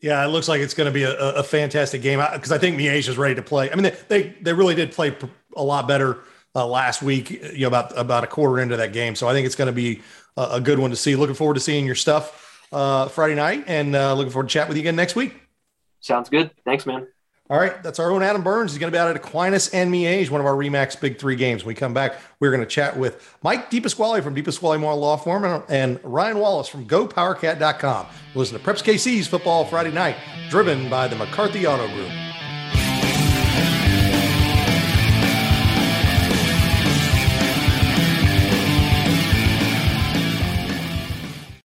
Yeah, 0.01 0.25
it 0.25 0.29
looks 0.29 0.49
like 0.49 0.63
it's 0.63 0.73
going 0.73 0.87
to 0.87 0.95
be 0.95 1.03
a, 1.03 1.13
a 1.13 1.43
fantastic 1.43 2.01
game 2.01 2.21
because 2.33 2.53
I 2.53 2.57
think 2.57 2.79
Miege 2.79 3.07
is 3.07 3.19
ready 3.19 3.35
to 3.35 3.43
play. 3.43 3.71
I 3.71 3.75
mean, 3.75 3.83
they, 3.83 3.97
they, 4.09 4.37
they 4.41 4.53
really 4.55 4.75
did 4.75 4.93
play 4.93 5.15
a 5.55 5.63
lot 5.63 5.87
better 5.87 6.21
uh, 6.55 6.67
last 6.67 7.03
week. 7.03 7.31
You 7.31 7.63
know, 7.63 7.69
about 7.69 7.97
about 7.97 8.25
a 8.25 8.27
quarter 8.27 8.61
into 8.61 8.77
that 8.77 8.93
game, 8.93 9.15
so 9.15 9.29
I 9.29 9.33
think 9.33 9.47
it's 9.47 9.57
going 9.57 9.67
to 9.67 9.73
be 9.73 10.03
a, 10.37 10.49
a 10.53 10.61
good 10.61 10.79
one 10.79 10.91
to 10.91 10.97
see. 10.97 11.17
Looking 11.17 11.35
forward 11.35 11.55
to 11.55 11.61
seeing 11.61 11.87
your 11.87 11.95
stuff 11.95 12.67
uh, 12.73 13.09
Friday 13.09 13.35
night, 13.35 13.65
and 13.67 13.95
uh, 13.95 14.15
looking 14.15 14.33
forward 14.33 14.49
to 14.49 14.53
chat 14.53 14.69
with 14.69 14.77
you 14.77 14.83
again 14.83 14.97
next 14.97 15.17
week. 15.17 15.35
Sounds 16.01 16.29
good. 16.29 16.51
Thanks, 16.65 16.87
man. 16.87 17.07
All 17.51 17.59
right, 17.59 17.83
that's 17.83 17.99
our 17.99 18.13
own 18.13 18.23
Adam 18.23 18.45
Burns. 18.45 18.71
He's 18.71 18.79
going 18.79 18.93
to 18.93 18.97
be 18.97 19.01
out 19.01 19.11
at 19.11 19.17
Aquinas 19.17 19.75
and 19.75 19.93
Miege, 19.93 20.31
one 20.31 20.41
of 20.41 20.47
our 20.47 20.55
Remax 20.55 20.99
Big 21.01 21.19
Three 21.19 21.35
games. 21.35 21.65
When 21.65 21.75
we 21.75 21.75
come 21.75 21.93
back, 21.93 22.15
we're 22.39 22.53
going 22.53 22.63
to 22.63 22.67
chat 22.67 22.97
with 22.97 23.37
Mike 23.43 23.73
DePasquale 23.73 24.23
from 24.23 24.37
DePasquale 24.37 24.79
Moore 24.79 24.95
Law 24.95 25.17
Firm 25.17 25.45
and, 25.45 25.65
and 25.69 26.01
Ryan 26.05 26.39
Wallace 26.39 26.69
from 26.69 26.87
GoPowerCat.com. 26.87 28.07
Listen 28.37 28.57
to 28.57 28.65
Preps 28.65 28.85
KC's 28.85 29.27
Football 29.27 29.65
Friday 29.65 29.91
Night, 29.91 30.15
driven 30.49 30.89
by 30.89 31.09
the 31.09 31.17
McCarthy 31.17 31.67
Auto 31.67 31.89
Group. 31.89 32.30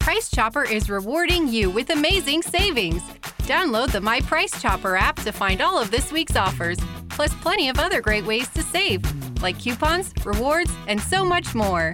Price 0.00 0.30
Chopper 0.30 0.64
is 0.64 0.88
rewarding 0.88 1.46
you 1.46 1.70
with 1.70 1.90
amazing 1.90 2.40
savings. 2.42 3.02
Download 3.42 3.92
the 3.92 4.00
My 4.00 4.20
Price 4.20 4.60
Chopper 4.60 4.96
app 4.96 5.16
to 5.16 5.30
find 5.30 5.60
all 5.60 5.78
of 5.80 5.90
this 5.90 6.10
week's 6.10 6.36
offers, 6.36 6.78
plus 7.10 7.32
plenty 7.34 7.68
of 7.68 7.78
other 7.78 8.00
great 8.00 8.24
ways 8.24 8.48
to 8.48 8.62
save, 8.62 9.04
like 9.42 9.58
coupons, 9.58 10.12
rewards, 10.24 10.72
and 10.88 11.00
so 11.00 11.22
much 11.22 11.54
more. 11.54 11.92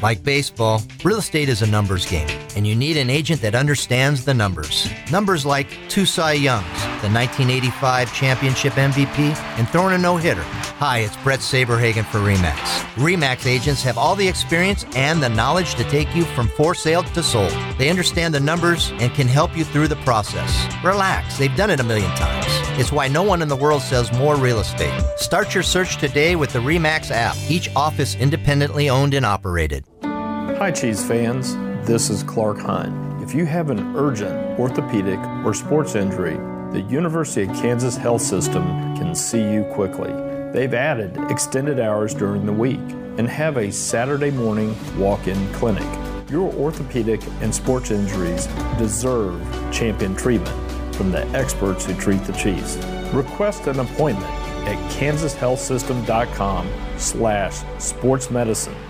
Like 0.00 0.22
baseball, 0.22 0.80
real 1.04 1.18
estate 1.18 1.48
is 1.48 1.60
a 1.60 1.66
numbers 1.66 2.06
game, 2.06 2.28
and 2.56 2.66
you 2.66 2.74
need 2.76 2.96
an 2.96 3.10
agent 3.10 3.42
that 3.42 3.54
understands 3.56 4.24
the 4.24 4.32
numbers. 4.32 4.88
Numbers 5.10 5.44
like 5.44 5.68
two 5.88 6.06
Cy 6.06 6.34
Youngs, 6.34 6.82
the 7.02 7.10
1985 7.10 8.14
championship 8.14 8.74
MVP, 8.74 9.36
and 9.58 9.68
throwing 9.68 9.94
a 9.94 9.98
no 9.98 10.16
hitter. 10.16 10.44
Hi, 10.80 11.00
it's 11.00 11.16
Brett 11.18 11.40
Saberhagen 11.40 12.06
for 12.06 12.20
REMAX. 12.20 12.56
REMAX 12.94 13.44
agents 13.44 13.82
have 13.82 13.98
all 13.98 14.16
the 14.16 14.26
experience 14.26 14.86
and 14.96 15.22
the 15.22 15.28
knowledge 15.28 15.74
to 15.74 15.84
take 15.84 16.16
you 16.16 16.24
from 16.24 16.48
for 16.48 16.74
sale 16.74 17.02
to 17.02 17.22
sold. 17.22 17.52
They 17.76 17.90
understand 17.90 18.32
the 18.32 18.40
numbers 18.40 18.90
and 18.92 19.12
can 19.12 19.28
help 19.28 19.54
you 19.54 19.62
through 19.62 19.88
the 19.88 19.96
process. 19.96 20.50
Relax, 20.82 21.36
they've 21.36 21.54
done 21.54 21.68
it 21.68 21.80
a 21.80 21.84
million 21.84 22.10
times. 22.12 22.46
It's 22.80 22.92
why 22.92 23.08
no 23.08 23.22
one 23.22 23.42
in 23.42 23.48
the 23.48 23.56
world 23.56 23.82
sells 23.82 24.10
more 24.14 24.36
real 24.36 24.58
estate. 24.58 24.98
Start 25.18 25.52
your 25.52 25.62
search 25.62 25.98
today 25.98 26.34
with 26.34 26.50
the 26.54 26.60
REMAX 26.60 27.10
app, 27.10 27.36
each 27.50 27.68
office 27.76 28.14
independently 28.14 28.88
owned 28.88 29.12
and 29.12 29.26
operated. 29.26 29.84
Hi, 30.02 30.70
Chiefs 30.70 31.06
fans. 31.06 31.56
This 31.86 32.08
is 32.08 32.22
Clark 32.22 32.58
Hunt. 32.58 33.22
If 33.22 33.34
you 33.34 33.44
have 33.44 33.68
an 33.68 33.94
urgent 33.96 34.58
orthopedic 34.58 35.20
or 35.44 35.52
sports 35.52 35.94
injury, 35.94 36.38
the 36.72 36.86
University 36.88 37.42
of 37.42 37.54
Kansas 37.56 37.98
Health 37.98 38.22
System 38.22 38.96
can 38.96 39.14
see 39.14 39.42
you 39.42 39.64
quickly. 39.74 40.29
They've 40.52 40.74
added 40.74 41.16
extended 41.30 41.78
hours 41.78 42.12
during 42.12 42.44
the 42.44 42.52
week 42.52 42.80
and 43.18 43.28
have 43.28 43.56
a 43.56 43.70
Saturday 43.70 44.30
morning 44.32 44.74
walk 44.98 45.28
in 45.28 45.52
clinic. 45.54 45.86
Your 46.28 46.52
orthopedic 46.54 47.20
and 47.40 47.54
sports 47.54 47.90
injuries 47.90 48.48
deserve 48.76 49.40
champion 49.72 50.16
treatment 50.16 50.56
from 50.94 51.12
the 51.12 51.26
experts 51.28 51.84
who 51.84 51.94
treat 51.94 52.24
the 52.24 52.32
Chiefs. 52.32 52.76
Request 53.12 53.68
an 53.68 53.80
appointment 53.80 54.30
at 54.66 54.76
kansashealthsystem.com 54.92 56.68
slash 56.98 57.54
sportsmedicine. 57.78 58.89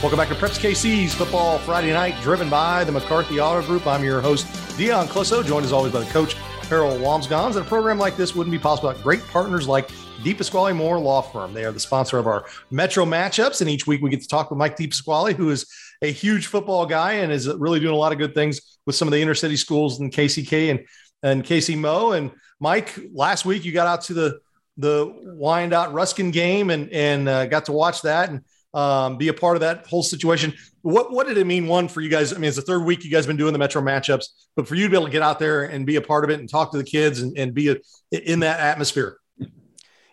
Welcome 0.00 0.18
back 0.18 0.28
to 0.28 0.36
Preps 0.36 0.60
KC's 0.60 1.12
Football 1.12 1.58
Friday 1.58 1.92
Night, 1.92 2.14
driven 2.22 2.48
by 2.48 2.84
the 2.84 2.92
McCarthy 2.92 3.40
Auto 3.40 3.66
Group. 3.66 3.84
I'm 3.84 4.04
your 4.04 4.20
host, 4.20 4.46
Dion 4.78 5.08
Clisso, 5.08 5.44
joined 5.44 5.64
as 5.64 5.72
always 5.72 5.92
by 5.92 5.98
the 5.98 6.10
coach, 6.12 6.34
Harold 6.68 7.00
Wamsgans. 7.00 7.56
And 7.56 7.66
a 7.66 7.68
program 7.68 7.98
like 7.98 8.16
this 8.16 8.32
wouldn't 8.32 8.52
be 8.52 8.60
possible 8.60 8.90
without 8.90 9.02
great 9.02 9.26
partners 9.26 9.66
like 9.66 9.88
DePasquale 10.22 10.76
Moore 10.76 11.00
Law 11.00 11.20
Firm. 11.20 11.52
They 11.52 11.64
are 11.64 11.72
the 11.72 11.80
sponsor 11.80 12.16
of 12.16 12.28
our 12.28 12.46
Metro 12.70 13.04
matchups. 13.04 13.60
And 13.60 13.68
each 13.68 13.88
week 13.88 14.00
we 14.00 14.08
get 14.08 14.22
to 14.22 14.28
talk 14.28 14.52
with 14.52 14.58
Mike 14.58 14.76
DePasquale, 14.76 15.34
who 15.34 15.50
is 15.50 15.66
a 16.00 16.12
huge 16.12 16.46
football 16.46 16.86
guy 16.86 17.14
and 17.14 17.32
is 17.32 17.52
really 17.52 17.80
doing 17.80 17.92
a 17.92 17.98
lot 17.98 18.12
of 18.12 18.18
good 18.18 18.34
things 18.34 18.78
with 18.86 18.94
some 18.94 19.08
of 19.08 19.12
the 19.12 19.20
inner 19.20 19.34
city 19.34 19.56
schools 19.56 19.98
in 19.98 20.10
KCK 20.10 20.70
and, 20.70 20.86
and 21.24 21.42
KC 21.42 21.76
Mo. 21.76 22.12
And 22.12 22.30
Mike, 22.60 22.96
last 23.12 23.44
week 23.44 23.64
you 23.64 23.72
got 23.72 23.88
out 23.88 24.02
to 24.02 24.14
the 24.14 24.38
the 24.76 25.12
Wyandotte 25.24 25.92
Ruskin 25.92 26.30
game 26.30 26.70
and 26.70 26.88
and 26.92 27.28
uh, 27.28 27.46
got 27.46 27.64
to 27.64 27.72
watch 27.72 28.02
that 28.02 28.30
and 28.30 28.42
um, 28.74 29.16
be 29.16 29.28
a 29.28 29.34
part 29.34 29.56
of 29.56 29.60
that 29.60 29.86
whole 29.86 30.02
situation. 30.02 30.52
What 30.82 31.12
what 31.12 31.26
did 31.26 31.38
it 31.38 31.46
mean? 31.46 31.66
One 31.66 31.88
for 31.88 32.00
you 32.00 32.08
guys. 32.08 32.32
I 32.32 32.36
mean, 32.36 32.48
it's 32.48 32.56
the 32.56 32.62
third 32.62 32.84
week 32.84 33.04
you 33.04 33.10
guys 33.10 33.26
been 33.26 33.36
doing 33.36 33.52
the 33.52 33.58
Metro 33.58 33.82
matchups, 33.82 34.26
but 34.56 34.68
for 34.68 34.74
you 34.74 34.84
to 34.84 34.90
be 34.90 34.96
able 34.96 35.06
to 35.06 35.12
get 35.12 35.22
out 35.22 35.38
there 35.38 35.64
and 35.64 35.86
be 35.86 35.96
a 35.96 36.00
part 36.00 36.24
of 36.24 36.30
it 36.30 36.40
and 36.40 36.48
talk 36.48 36.72
to 36.72 36.78
the 36.78 36.84
kids 36.84 37.20
and, 37.20 37.36
and 37.36 37.54
be 37.54 37.70
a, 37.70 37.76
in 38.12 38.40
that 38.40 38.60
atmosphere. 38.60 39.18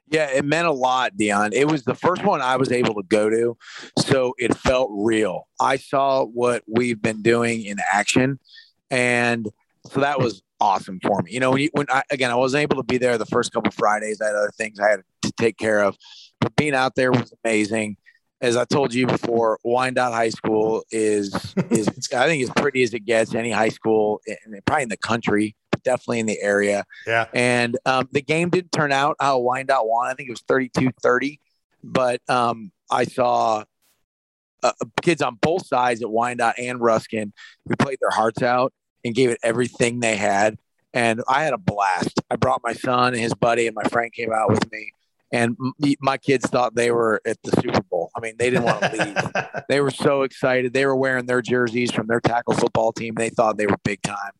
Yeah, 0.07 0.29
it 0.29 0.45
meant 0.45 0.67
a 0.67 0.71
lot, 0.71 1.17
Dion. 1.17 1.51
It 1.51 1.69
was 1.69 1.83
the 1.83 1.95
first 1.95 2.23
one 2.23 2.39
I 2.41 2.57
was 2.57 2.71
able 2.71 2.93
to 2.95 3.03
go 3.03 3.29
to, 3.29 3.57
so 3.99 4.33
it 4.37 4.55
felt 4.55 4.89
real. 4.93 5.47
I 5.59 5.77
saw 5.77 6.23
what 6.23 6.63
we've 6.67 7.01
been 7.01 7.23
doing 7.23 7.65
in 7.65 7.77
action, 7.91 8.39
and 8.91 9.49
so 9.91 10.01
that 10.01 10.19
was 10.19 10.43
awesome 10.59 10.99
for 11.01 11.21
me. 11.21 11.31
You 11.31 11.39
know, 11.39 11.51
when, 11.51 11.61
you, 11.61 11.69
when 11.73 11.87
I, 11.89 12.03
again, 12.11 12.31
I 12.31 12.35
wasn't 12.35 12.61
able 12.61 12.77
to 12.77 12.83
be 12.83 12.97
there 12.97 13.17
the 13.17 13.25
first 13.25 13.51
couple 13.51 13.69
of 13.69 13.73
Fridays. 13.73 14.21
I 14.21 14.27
had 14.27 14.35
other 14.35 14.51
things 14.55 14.79
I 14.79 14.89
had 14.89 15.01
to 15.23 15.31
take 15.33 15.57
care 15.57 15.83
of, 15.83 15.97
but 16.39 16.55
being 16.55 16.75
out 16.75 16.95
there 16.95 17.11
was 17.11 17.33
amazing. 17.43 17.97
As 18.45 18.55
I 18.55 18.63
told 18.65 18.93
you 18.93 19.07
before, 19.07 19.59
Wyandotte 19.63 20.13
High 20.13 20.29
School 20.29 20.83
is 20.91 21.33
is 21.71 21.87
I 22.15 22.27
think 22.27 22.43
as 22.43 22.51
pretty 22.51 22.83
as 22.83 22.93
it 22.93 22.99
gets. 22.99 23.33
Any 23.33 23.49
high 23.49 23.69
school, 23.69 24.21
in, 24.27 24.61
probably 24.67 24.83
in 24.83 24.89
the 24.89 24.97
country, 24.97 25.55
but 25.71 25.81
definitely 25.81 26.19
in 26.19 26.27
the 26.27 26.39
area. 26.39 26.85
Yeah. 27.07 27.25
And 27.33 27.75
um, 27.87 28.07
the 28.11 28.21
game 28.21 28.51
didn't 28.51 28.71
turn 28.71 28.91
out 28.91 29.15
how 29.19 29.39
Wyandotte 29.39 29.87
won. 29.87 30.11
I 30.11 30.13
think 30.13 30.29
it 30.29 30.33
was 30.33 30.43
32-30. 30.43 31.39
But 31.83 32.21
um, 32.29 32.71
I 32.91 33.05
saw 33.05 33.63
uh, 34.61 34.73
kids 35.01 35.23
on 35.23 35.39
both 35.41 35.65
sides 35.65 36.03
at 36.03 36.11
Wyandotte 36.11 36.59
and 36.59 36.79
Ruskin 36.79 37.33
who 37.67 37.75
played 37.75 37.97
their 37.99 38.11
hearts 38.11 38.43
out 38.43 38.73
and 39.03 39.15
gave 39.15 39.31
it 39.31 39.39
everything 39.41 40.01
they 40.01 40.17
had. 40.17 40.57
And 40.93 41.23
I 41.27 41.43
had 41.43 41.53
a 41.53 41.57
blast. 41.57 42.21
I 42.29 42.35
brought 42.35 42.61
my 42.63 42.73
son 42.73 43.13
and 43.13 43.21
his 43.21 43.33
buddy, 43.33 43.65
and 43.65 43.75
my 43.75 43.83
friend 43.85 44.13
came 44.13 44.31
out 44.31 44.51
with 44.51 44.71
me. 44.71 44.91
And 45.31 45.57
my 45.99 46.17
kids 46.17 46.45
thought 46.47 46.75
they 46.75 46.91
were 46.91 47.21
at 47.25 47.37
the 47.43 47.51
Super 47.61 47.81
Bowl. 47.81 48.11
I 48.15 48.19
mean, 48.19 48.35
they 48.37 48.49
didn't 48.49 48.65
want 48.65 48.81
to 48.81 48.91
leave. 48.91 49.63
they 49.69 49.81
were 49.81 49.91
so 49.91 50.21
excited. 50.21 50.73
They 50.73 50.85
were 50.85 50.95
wearing 50.95 51.25
their 51.25 51.41
jerseys 51.41 51.91
from 51.91 52.07
their 52.07 52.21
tackle 52.21 52.53
football 52.53 52.93
team. 52.93 53.15
They 53.15 53.29
thought 53.29 53.57
they 53.57 53.65
were 53.65 53.77
big 53.83 54.01
time. 54.01 54.31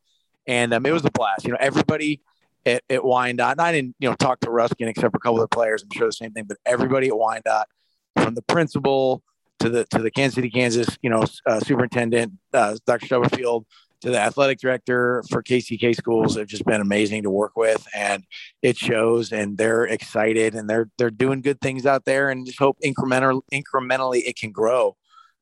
and 0.47 0.73
um, 0.73 0.85
it 0.85 0.91
was 0.91 1.03
a 1.03 1.11
blast. 1.11 1.45
You 1.45 1.51
know, 1.51 1.57
everybody 1.59 2.21
at, 2.65 2.83
at 2.89 3.03
Wyandotte, 3.03 3.53
and 3.53 3.61
I 3.61 3.71
didn't 3.71 3.95
you 3.99 4.09
know 4.09 4.15
talk 4.15 4.39
to 4.41 4.51
Ruskin 4.51 4.87
except 4.87 5.11
for 5.11 5.17
a 5.17 5.19
couple 5.19 5.41
of 5.41 5.49
players. 5.49 5.83
I'm 5.83 5.89
sure 5.91 6.07
the 6.07 6.13
same 6.13 6.31
thing, 6.31 6.45
but 6.45 6.57
everybody 6.65 7.07
at 7.07 7.17
Wyandotte, 7.17 7.67
from 8.15 8.35
the 8.35 8.41
principal 8.43 9.23
to 9.59 9.69
the 9.69 9.85
to 9.85 9.99
the 9.99 10.11
Kansas 10.11 10.35
City, 10.35 10.49
Kansas, 10.49 10.97
you 11.01 11.09
know, 11.09 11.23
uh, 11.45 11.59
superintendent, 11.59 12.33
uh, 12.53 12.77
Dr. 12.85 13.05
Stubblefield, 13.05 13.65
to 14.01 14.09
the 14.09 14.19
athletic 14.19 14.59
director 14.59 15.23
for 15.29 15.41
KCK 15.41 15.95
schools 15.95 16.35
have 16.37 16.47
just 16.47 16.65
been 16.65 16.81
amazing 16.81 17.23
to 17.23 17.29
work 17.29 17.55
with, 17.55 17.87
and 17.95 18.23
it 18.61 18.77
shows. 18.77 19.31
And 19.31 19.57
they're 19.57 19.85
excited, 19.85 20.55
and 20.55 20.69
they're 20.69 20.89
they're 20.97 21.09
doing 21.09 21.41
good 21.41 21.61
things 21.61 21.85
out 21.85 22.05
there, 22.05 22.29
and 22.29 22.45
just 22.45 22.59
hope 22.59 22.77
incremental 22.83 23.41
incrementally 23.53 24.21
it 24.25 24.37
can 24.37 24.51
grow 24.51 24.95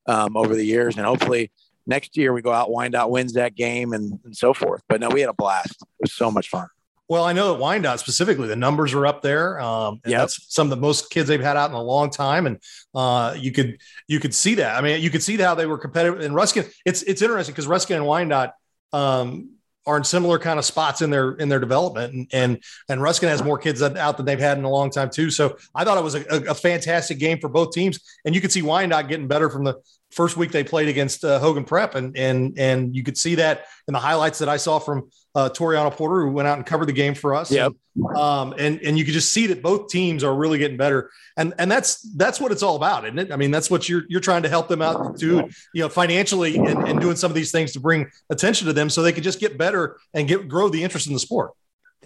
um, 0.06 0.36
over 0.36 0.54
the 0.54 0.64
years, 0.64 0.96
and 0.96 1.06
hopefully 1.06 1.50
next 1.86 2.16
year 2.16 2.32
we 2.32 2.42
go 2.42 2.52
out, 2.52 2.70
Wyandotte 2.70 3.10
wins 3.10 3.34
that 3.34 3.54
game, 3.54 3.92
and, 3.92 4.18
and 4.24 4.36
so 4.36 4.54
forth. 4.54 4.82
But 4.88 5.00
no, 5.00 5.08
we 5.08 5.20
had 5.20 5.30
a 5.30 5.34
blast. 5.34 5.76
It 5.82 6.02
was 6.02 6.12
so 6.12 6.30
much 6.30 6.48
fun. 6.48 6.68
Well, 7.08 7.24
I 7.24 7.34
know 7.34 7.52
at 7.52 7.60
Wyandotte 7.60 8.00
specifically, 8.00 8.48
the 8.48 8.56
numbers 8.56 8.94
are 8.94 9.06
up 9.06 9.20
there. 9.20 9.60
Um, 9.60 10.00
Yep. 10.06 10.20
that's 10.20 10.46
some 10.54 10.66
of 10.66 10.70
the 10.70 10.76
most 10.80 11.10
kids 11.10 11.28
they've 11.28 11.40
had 11.40 11.56
out 11.56 11.68
in 11.68 11.76
a 11.76 11.82
long 11.82 12.08
time, 12.10 12.46
and 12.46 12.58
uh, 12.94 13.34
you 13.38 13.52
could 13.52 13.78
you 14.08 14.20
could 14.20 14.34
see 14.34 14.54
that. 14.54 14.76
I 14.76 14.80
mean, 14.80 15.02
you 15.02 15.10
could 15.10 15.22
see 15.22 15.36
how 15.36 15.54
they 15.54 15.66
were 15.66 15.78
competitive. 15.78 16.20
And 16.20 16.34
Ruskin, 16.34 16.64
it's 16.86 17.02
it's 17.02 17.20
interesting 17.20 17.52
because 17.52 17.66
Ruskin 17.66 17.96
and 17.96 18.06
Wyandotte 18.06 18.52
um, 18.94 19.50
are 19.86 19.98
in 19.98 20.04
similar 20.04 20.38
kind 20.38 20.58
of 20.58 20.64
spots 20.64 21.02
in 21.02 21.10
their 21.10 21.32
in 21.32 21.50
their 21.50 21.60
development, 21.60 22.14
and 22.14 22.26
and, 22.32 22.62
and 22.88 23.02
Ruskin 23.02 23.28
has 23.28 23.44
more 23.44 23.58
kids 23.58 23.82
out 23.82 24.16
than 24.16 24.24
they've 24.24 24.40
had 24.40 24.56
in 24.56 24.64
a 24.64 24.70
long 24.70 24.90
time 24.90 25.10
too. 25.10 25.30
So 25.30 25.58
I 25.74 25.84
thought 25.84 25.98
it 25.98 26.04
was 26.04 26.14
a, 26.14 26.24
a, 26.30 26.52
a 26.52 26.54
fantastic 26.54 27.18
game 27.18 27.38
for 27.38 27.48
both 27.50 27.72
teams, 27.72 28.00
and 28.24 28.34
you 28.34 28.40
could 28.40 28.50
see 28.52 28.62
Wyandotte 28.62 29.08
getting 29.08 29.28
better 29.28 29.50
from 29.50 29.64
the 29.64 29.74
first 30.14 30.36
week 30.36 30.52
they 30.52 30.64
played 30.64 30.88
against 30.88 31.24
uh, 31.24 31.38
Hogan 31.38 31.64
Prep, 31.64 31.94
and 31.94 32.16
and 32.16 32.58
and 32.58 32.94
you 32.94 33.02
could 33.02 33.18
see 33.18 33.34
that 33.36 33.66
in 33.88 33.92
the 33.92 34.00
highlights 34.00 34.38
that 34.38 34.48
I 34.48 34.56
saw 34.56 34.78
from 34.78 35.10
uh, 35.34 35.48
Toriano 35.50 35.90
Porter, 35.90 36.22
who 36.22 36.32
went 36.32 36.48
out 36.48 36.58
and 36.58 36.66
covered 36.66 36.86
the 36.86 36.92
game 36.92 37.14
for 37.14 37.34
us. 37.34 37.50
Yep. 37.50 37.72
And, 37.96 38.16
um, 38.16 38.54
and 38.58 38.80
and 38.80 38.98
you 38.98 39.04
could 39.04 39.14
just 39.14 39.32
see 39.32 39.46
that 39.48 39.62
both 39.62 39.88
teams 39.88 40.24
are 40.24 40.34
really 40.34 40.58
getting 40.58 40.76
better, 40.76 41.10
and 41.36 41.54
and 41.58 41.70
that's 41.70 42.00
that's 42.16 42.40
what 42.40 42.52
it's 42.52 42.62
all 42.62 42.76
about, 42.76 43.04
isn't 43.04 43.18
it? 43.18 43.32
I 43.32 43.36
mean, 43.36 43.50
that's 43.50 43.70
what 43.70 43.88
you're 43.88 44.04
you're 44.08 44.20
trying 44.20 44.42
to 44.42 44.48
help 44.48 44.68
them 44.68 44.82
out 44.82 45.18
to, 45.18 45.48
you 45.74 45.82
know, 45.82 45.88
financially 45.88 46.56
and, 46.56 46.88
and 46.88 47.00
doing 47.00 47.16
some 47.16 47.30
of 47.30 47.34
these 47.34 47.52
things 47.52 47.72
to 47.72 47.80
bring 47.80 48.10
attention 48.30 48.66
to 48.66 48.72
them, 48.72 48.90
so 48.90 49.02
they 49.02 49.12
can 49.12 49.22
just 49.22 49.40
get 49.40 49.58
better 49.58 49.98
and 50.12 50.28
get 50.28 50.48
grow 50.48 50.68
the 50.68 50.82
interest 50.82 51.06
in 51.06 51.12
the 51.12 51.20
sport. 51.20 51.52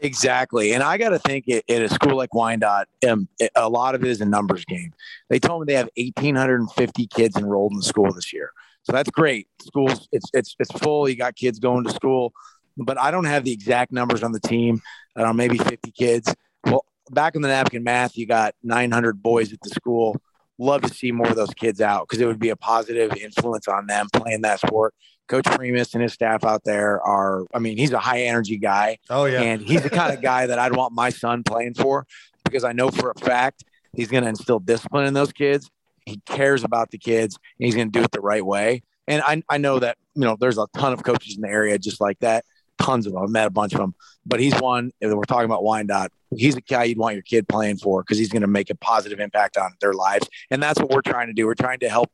Exactly. 0.03 0.73
And 0.73 0.83
I 0.83 0.99
got 0.99 1.11
to 1.11 1.19
think 1.19 1.49
at, 1.49 1.65
a 1.69 1.89
school 1.89 2.17
like 2.17 2.35
Wyandotte, 2.35 2.89
um, 3.09 3.29
a 3.55 3.69
lot 3.69 3.95
of 3.95 4.05
it 4.05 4.09
is 4.09 4.21
a 4.21 4.25
numbers 4.25 4.65
game. 4.65 4.93
They 5.29 5.39
told 5.39 5.63
me 5.63 5.73
they 5.73 5.79
have 5.79 5.91
1,850 5.97 7.07
kids 7.09 7.37
enrolled 7.37 7.73
in 7.73 7.79
the 7.79 7.85
school 7.85 8.13
this 8.13 8.33
year. 8.33 8.53
So 8.83 8.93
that's 8.93 9.11
great. 9.11 9.49
Schools, 9.61 10.09
it's, 10.13 10.31
it's, 10.33 10.55
it's 10.59 10.73
full. 10.73 11.09
You 11.09 11.17
got 11.17 11.37
kids 11.37 11.59
going 11.59 11.85
to 11.85 11.91
school, 11.91 12.33
but 12.77 12.99
I 12.99 13.11
don't 13.11 13.25
have 13.25 13.45
the 13.45 13.53
exact 13.53 13.93
numbers 13.93 14.23
on 14.23 14.33
the 14.33 14.41
team. 14.41 14.81
I 15.17 15.21
don't 15.21 15.31
know, 15.31 15.35
maybe 15.35 15.59
50 15.59 15.91
kids. 15.93 16.35
Well, 16.65 16.85
back 17.11 17.35
in 17.35 17.43
the 17.43 17.49
napkin 17.49 17.85
math, 17.85 18.17
you 18.17 18.27
got 18.27 18.55
900 18.63 19.23
boys 19.23 19.53
at 19.53 19.61
the 19.61 19.71
school. 19.71 20.17
Love 20.59 20.83
to 20.83 20.93
see 20.93 21.13
more 21.13 21.29
of 21.29 21.37
those 21.37 21.55
kids 21.55 21.81
out 21.81 22.09
because 22.09 22.21
it 22.21 22.27
would 22.27 22.41
be 22.41 22.49
a 22.49 22.57
positive 22.57 23.15
influence 23.17 23.69
on 23.69 23.87
them 23.87 24.09
playing 24.13 24.43
that 24.43 24.61
sport. 24.61 24.95
Coach 25.29 25.45
Primus 25.45 25.95
and 25.95 26.03
his 26.03 26.13
staff 26.13 26.45
out 26.45 26.65
there 26.65 27.01
are, 27.03 27.45
I 27.55 27.59
mean, 27.59 27.77
he's 27.77 27.93
a 27.93 27.99
high 27.99 28.23
energy 28.23 28.57
guy. 28.57 28.99
Oh, 29.11 29.27
yeah. 29.27 29.43
And 29.43 29.61
he's 29.61 29.83
the 29.83 29.91
kind 29.91 30.13
of 30.13 30.23
guy 30.23 30.47
that 30.47 30.59
I'd 30.59 30.75
want 30.75 30.93
my 30.93 31.11
son 31.11 31.43
playing 31.43 31.75
for 31.75 32.07
because 32.45 32.65
I 32.65 32.73
know 32.73 32.91
for 32.91 33.11
a 33.11 33.21
fact 33.21 33.65
he's 33.93 34.09
going 34.09 34.25
to 34.25 34.31
instill 34.31 34.59
discipline 34.59 35.07
in 35.07 35.15
those 35.15 35.33
kids. 35.33 35.71
He 36.07 36.21
cares 36.27 36.65
about 36.65 36.91
the 36.91 36.99
kids 36.99 37.39
and 37.59 37.67
he's 37.67 37.75
going 37.75 37.93
to 37.93 37.99
do 37.99 38.03
it 38.03 38.11
the 38.11 38.21
right 38.21 38.45
way. 38.45 38.83
And 39.07 39.23
I, 39.23 39.43
I 39.49 39.59
know 39.59 39.79
that, 39.79 39.99
you 40.15 40.23
know, 40.23 40.37
there's 40.39 40.59
a 40.59 40.67
ton 40.75 40.93
of 40.93 41.03
coaches 41.05 41.37
in 41.37 41.43
the 41.43 41.49
area 41.49 41.79
just 41.79 42.01
like 42.01 42.19
that. 42.21 42.45
Tons 42.81 43.07
of 43.07 43.13
them. 43.13 43.23
I've 43.23 43.31
met 43.31 43.47
a 43.47 43.51
bunch 43.51 43.73
of 43.75 43.81
them, 43.81 43.95
but 44.25 44.41
he's 44.41 44.55
one. 44.55 44.93
If 45.01 45.13
we're 45.13 45.23
talking 45.25 45.45
about 45.47 45.63
Wyandotte, 45.65 46.13
he's 46.37 46.57
a 46.57 46.61
guy 46.61 46.85
you'd 46.85 46.99
want 46.99 47.15
your 47.15 47.23
kid 47.23 47.49
playing 47.49 47.79
for 47.79 48.03
because 48.03 48.19
he's 48.19 48.29
going 48.29 48.43
to 48.43 48.49
make 48.49 48.71
a 48.71 48.75
positive 48.77 49.21
impact 49.21 49.57
on 49.57 49.73
their 49.81 49.95
lives. 49.95 50.29
And 50.51 50.63
that's 50.63 50.79
what 50.81 50.91
we're 50.91 51.03
trying 51.03 51.27
to 51.29 51.33
do. 51.33 51.47
We're 51.47 51.55
trying 51.55 51.81
to 51.81 51.89
help 51.89 52.11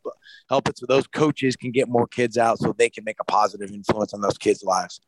help 0.48 0.68
it 0.68 0.78
so 0.78 0.86
those 0.86 1.06
coaches 1.06 1.56
can 1.56 1.70
get 1.70 1.88
more 1.88 2.06
kids 2.06 2.36
out 2.38 2.58
so 2.58 2.74
they 2.76 2.90
can 2.90 3.04
make 3.04 3.16
a 3.20 3.24
positive 3.24 3.70
influence 3.70 4.14
on 4.14 4.20
those 4.20 4.38
kids' 4.38 4.62
lives. 4.62 5.00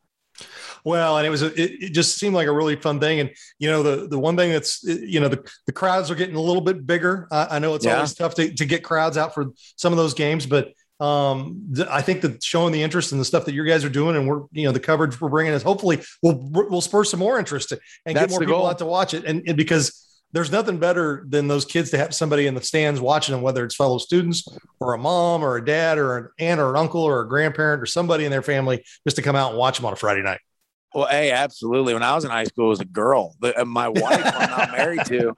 Well, 0.83 1.17
and 1.17 1.25
it 1.25 1.31
was 1.31 1.41
a, 1.41 1.47
it, 1.59 1.83
it 1.85 1.89
just 1.93 2.17
seemed 2.17 2.35
like 2.35 2.47
a 2.47 2.51
really 2.51 2.75
fun 2.75 2.99
thing. 2.99 3.19
And 3.19 3.31
you 3.57 3.69
know, 3.71 3.81
the 3.81 4.07
the 4.07 4.19
one 4.19 4.37
thing 4.37 4.51
that's 4.51 4.83
you 4.83 5.19
know 5.19 5.27
the, 5.27 5.43
the 5.65 5.71
crowds 5.71 6.11
are 6.11 6.15
getting 6.15 6.35
a 6.35 6.41
little 6.41 6.61
bit 6.61 6.85
bigger. 6.85 7.27
I, 7.31 7.47
I 7.55 7.59
know 7.59 7.73
it's 7.75 7.85
Yeah. 7.85 7.95
always 7.95 8.13
tough 8.13 8.35
to, 8.35 8.53
to 8.53 8.65
get 8.65 8.83
crowds 8.83 9.17
out 9.17 9.33
for 9.33 9.47
some 9.75 9.91
of 9.93 9.97
those 9.97 10.13
games, 10.13 10.45
but 10.45 10.73
um 10.99 11.69
th- 11.75 11.87
I 11.87 12.01
think 12.01 12.21
that 12.21 12.43
showing 12.43 12.73
the 12.73 12.81
interest 12.81 13.11
in 13.11 13.19
the 13.19 13.25
stuff 13.25 13.45
that 13.45 13.53
you 13.53 13.63
guys 13.63 13.85
are 13.85 13.89
doing 13.89 14.15
and 14.15 14.27
we're 14.27 14.43
you 14.51 14.65
know 14.65 14.71
the 14.71 14.79
coverage 14.79 15.21
we're 15.21 15.29
bringing 15.29 15.53
is 15.53 15.61
hopefully 15.61 16.01
will 16.23 16.49
will 16.51 16.81
spur 16.81 17.03
some 17.03 17.19
more 17.19 17.37
interest 17.37 17.71
and 18.05 18.15
get 18.15 18.29
more 18.29 18.39
people 18.39 18.55
goal. 18.55 18.67
out 18.67 18.79
to 18.79 18.85
watch 18.85 19.13
it. 19.13 19.23
And, 19.23 19.43
and 19.47 19.55
because 19.55 20.03
there's 20.33 20.51
nothing 20.51 20.77
better 20.77 21.25
than 21.29 21.47
those 21.47 21.65
kids 21.65 21.91
to 21.91 21.97
have 21.97 22.13
somebody 22.13 22.47
in 22.47 22.53
the 22.53 22.61
stands 22.61 22.99
watching 22.99 23.33
them, 23.33 23.41
whether 23.41 23.63
it's 23.63 23.75
fellow 23.75 23.97
students 23.97 24.47
or 24.79 24.93
a 24.93 24.97
mom 24.97 25.43
or 25.43 25.55
a 25.55 25.63
dad 25.63 25.97
or 25.97 26.17
an 26.17 26.29
aunt 26.39 26.59
or 26.59 26.69
an 26.69 26.75
uncle 26.75 27.01
or 27.01 27.21
a 27.21 27.27
grandparent 27.27 27.81
or 27.81 27.85
somebody 27.85 28.25
in 28.25 28.31
their 28.31 28.41
family 28.41 28.83
just 29.05 29.15
to 29.15 29.21
come 29.21 29.35
out 29.35 29.51
and 29.51 29.57
watch 29.57 29.77
them 29.77 29.85
on 29.85 29.93
a 29.93 29.95
Friday 29.95 30.21
night. 30.21 30.39
Well, 30.93 31.07
hey, 31.07 31.31
absolutely. 31.31 31.93
When 31.93 32.03
I 32.03 32.15
was 32.15 32.25
in 32.25 32.31
high 32.31 32.45
school, 32.45 32.71
as 32.71 32.79
a 32.79 32.85
girl, 32.85 33.35
the, 33.39 33.61
uh, 33.61 33.65
my 33.65 33.87
wife, 33.87 34.21
I'm 34.25 34.49
not 34.49 34.71
married 34.71 35.05
to, 35.05 35.33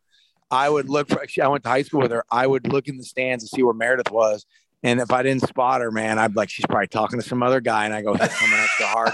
I 0.50 0.70
would 0.70 0.90
look 0.90 1.10
for. 1.10 1.24
I 1.42 1.48
went 1.48 1.64
to 1.64 1.70
high 1.70 1.84
school 1.84 2.02
with 2.02 2.12
her. 2.12 2.24
I 2.32 2.48
would 2.48 2.72
look 2.72 2.88
in 2.88 2.98
the 2.98 3.04
stands 3.04 3.44
to 3.44 3.56
see 3.56 3.62
where 3.62 3.74
Meredith 3.74 4.12
was, 4.12 4.46
and 4.82 5.02
if 5.02 5.12
I 5.12 5.24
didn't 5.24 5.48
spot 5.48 5.82
her, 5.82 5.92
man, 5.92 6.18
I'd 6.18 6.36
like, 6.36 6.50
she's 6.50 6.66
probably 6.66 6.88
talking 6.88 7.20
to 7.20 7.28
some 7.28 7.44
other 7.44 7.60
guy, 7.60 7.86
and 7.86 7.94
I 7.94 8.02
go 8.02 8.14
hit 8.14 8.32
someone 8.32 8.60
extra 8.60 8.86
hard. 8.88 9.12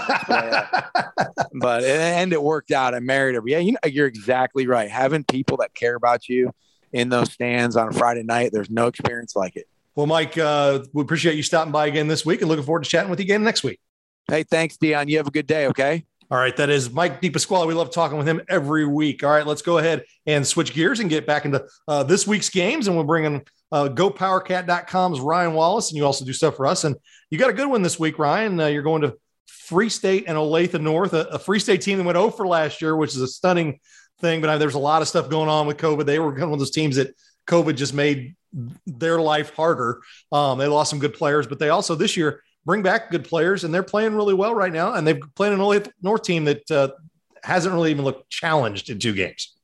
but 1.54 1.82
and 1.82 2.32
it 2.32 2.42
worked 2.42 2.70
out. 2.70 2.94
I 2.94 3.00
married 3.00 3.34
her. 3.34 3.40
But 3.40 3.50
yeah, 3.50 3.58
you 3.58 3.72
know, 3.72 3.78
you're 3.86 4.06
exactly 4.06 4.66
right. 4.66 4.90
Having 4.90 5.24
people 5.24 5.56
that 5.58 5.74
care 5.74 5.96
about 5.96 6.28
you 6.28 6.52
in 6.92 7.08
those 7.08 7.32
stands 7.32 7.76
on 7.76 7.88
a 7.88 7.92
Friday 7.92 8.22
night, 8.22 8.50
there's 8.52 8.70
no 8.70 8.86
experience 8.86 9.34
like 9.34 9.56
it. 9.56 9.66
Well, 9.96 10.06
Mike, 10.06 10.38
uh, 10.38 10.84
we 10.92 11.02
appreciate 11.02 11.36
you 11.36 11.42
stopping 11.42 11.72
by 11.72 11.86
again 11.86 12.06
this 12.06 12.24
week 12.24 12.42
and 12.42 12.48
looking 12.48 12.64
forward 12.64 12.84
to 12.84 12.90
chatting 12.90 13.10
with 13.10 13.18
you 13.18 13.24
again 13.24 13.42
next 13.42 13.64
week. 13.64 13.80
Hey, 14.28 14.44
thanks, 14.44 14.76
Dion. 14.76 15.08
You 15.08 15.16
have 15.16 15.26
a 15.26 15.30
good 15.30 15.46
day. 15.46 15.66
Okay. 15.68 16.04
All 16.28 16.38
right, 16.38 16.56
that 16.56 16.70
is 16.70 16.90
Mike 16.90 17.20
DePasquale. 17.20 17.68
We 17.68 17.74
love 17.74 17.92
talking 17.92 18.18
with 18.18 18.26
him 18.26 18.42
every 18.48 18.84
week. 18.84 19.22
All 19.22 19.30
right, 19.30 19.46
let's 19.46 19.62
go 19.62 19.78
ahead 19.78 20.04
and 20.26 20.44
switch 20.44 20.74
gears 20.74 20.98
and 20.98 21.08
get 21.08 21.24
back 21.24 21.44
into 21.44 21.64
uh, 21.86 22.02
this 22.02 22.26
week's 22.26 22.50
games. 22.50 22.88
And 22.88 22.96
we'll 22.96 23.06
bring 23.06 23.24
in 23.24 23.42
uh, 23.72 23.88
GoPowerCat.com's 23.88 25.20
Ryan 25.20 25.54
Wallace, 25.54 25.90
and 25.90 25.96
you 25.96 26.04
also 26.04 26.24
do 26.24 26.32
stuff 26.32 26.56
for 26.56 26.66
us. 26.66 26.84
And 26.84 26.96
you 27.30 27.38
got 27.38 27.50
a 27.50 27.54
good 27.54 27.68
one 27.68 27.82
this 27.82 27.98
week, 27.98 28.18
Ryan. 28.18 28.58
Uh, 28.60 28.66
you're 28.66 28.82
going 28.82 29.02
to 29.02 29.16
Free 29.46 29.88
State 29.88 30.24
and 30.28 30.36
Olathe 30.36 30.80
North, 30.80 31.12
a, 31.12 31.22
a 31.28 31.38
Free 31.38 31.58
State 31.58 31.82
team 31.82 31.98
that 31.98 32.04
went 32.04 32.16
0 32.16 32.30
for 32.30 32.46
last 32.46 32.80
year, 32.80 32.96
which 32.96 33.14
is 33.14 33.20
a 33.20 33.28
stunning 33.28 33.80
thing. 34.20 34.40
But 34.40 34.50
uh, 34.50 34.58
there's 34.58 34.74
a 34.74 34.78
lot 34.78 35.02
of 35.02 35.08
stuff 35.08 35.28
going 35.28 35.48
on 35.48 35.66
with 35.66 35.76
COVID. 35.76 36.06
They 36.06 36.18
were 36.18 36.30
one 36.30 36.52
of 36.52 36.58
those 36.58 36.70
teams 36.70 36.96
that 36.96 37.14
COVID 37.48 37.76
just 37.76 37.94
made 37.94 38.36
their 38.86 39.20
life 39.20 39.54
harder. 39.54 40.00
Um, 40.32 40.58
they 40.58 40.66
lost 40.66 40.90
some 40.90 40.98
good 40.98 41.14
players, 41.14 41.46
but 41.46 41.58
they 41.58 41.68
also 41.68 41.94
this 41.94 42.16
year 42.16 42.42
bring 42.64 42.82
back 42.82 43.10
good 43.10 43.24
players, 43.24 43.64
and 43.64 43.74
they're 43.74 43.82
playing 43.82 44.14
really 44.14 44.34
well 44.34 44.54
right 44.54 44.72
now. 44.72 44.94
And 44.94 45.06
they've 45.06 45.20
played 45.34 45.52
an 45.52 45.58
Olathe 45.58 45.90
North 46.02 46.22
team 46.22 46.44
that 46.44 46.70
uh, 46.70 46.88
hasn't 47.42 47.74
really 47.74 47.90
even 47.90 48.04
looked 48.04 48.30
challenged 48.30 48.90
in 48.90 48.98
two 48.98 49.12
games. 49.12 49.54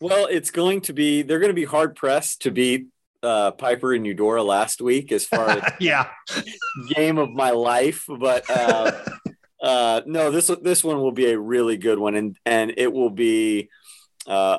Well, 0.00 0.26
it's 0.26 0.50
going 0.50 0.80
to 0.82 0.92
be 0.92 1.22
they're 1.22 1.38
going 1.38 1.50
to 1.50 1.54
be 1.54 1.64
hard 1.64 1.94
pressed 1.94 2.42
to 2.42 2.50
beat 2.50 2.86
uh, 3.22 3.52
Piper 3.52 3.92
and 3.94 4.06
Eudora 4.06 4.42
last 4.42 4.80
week 4.80 5.12
as 5.12 5.24
far 5.24 5.48
as 5.50 5.72
yeah 5.80 6.08
game 6.94 7.18
of 7.18 7.30
my 7.30 7.50
life, 7.50 8.04
but 8.08 8.48
uh, 8.50 8.92
uh, 9.62 10.02
no, 10.06 10.30
this 10.30 10.50
this 10.62 10.82
one 10.82 10.98
will 10.98 11.12
be 11.12 11.30
a 11.30 11.38
really 11.38 11.76
good 11.76 11.98
one, 11.98 12.14
and 12.14 12.36
and 12.44 12.74
it 12.76 12.92
will 12.92 13.10
be 13.10 13.70
uh, 14.26 14.58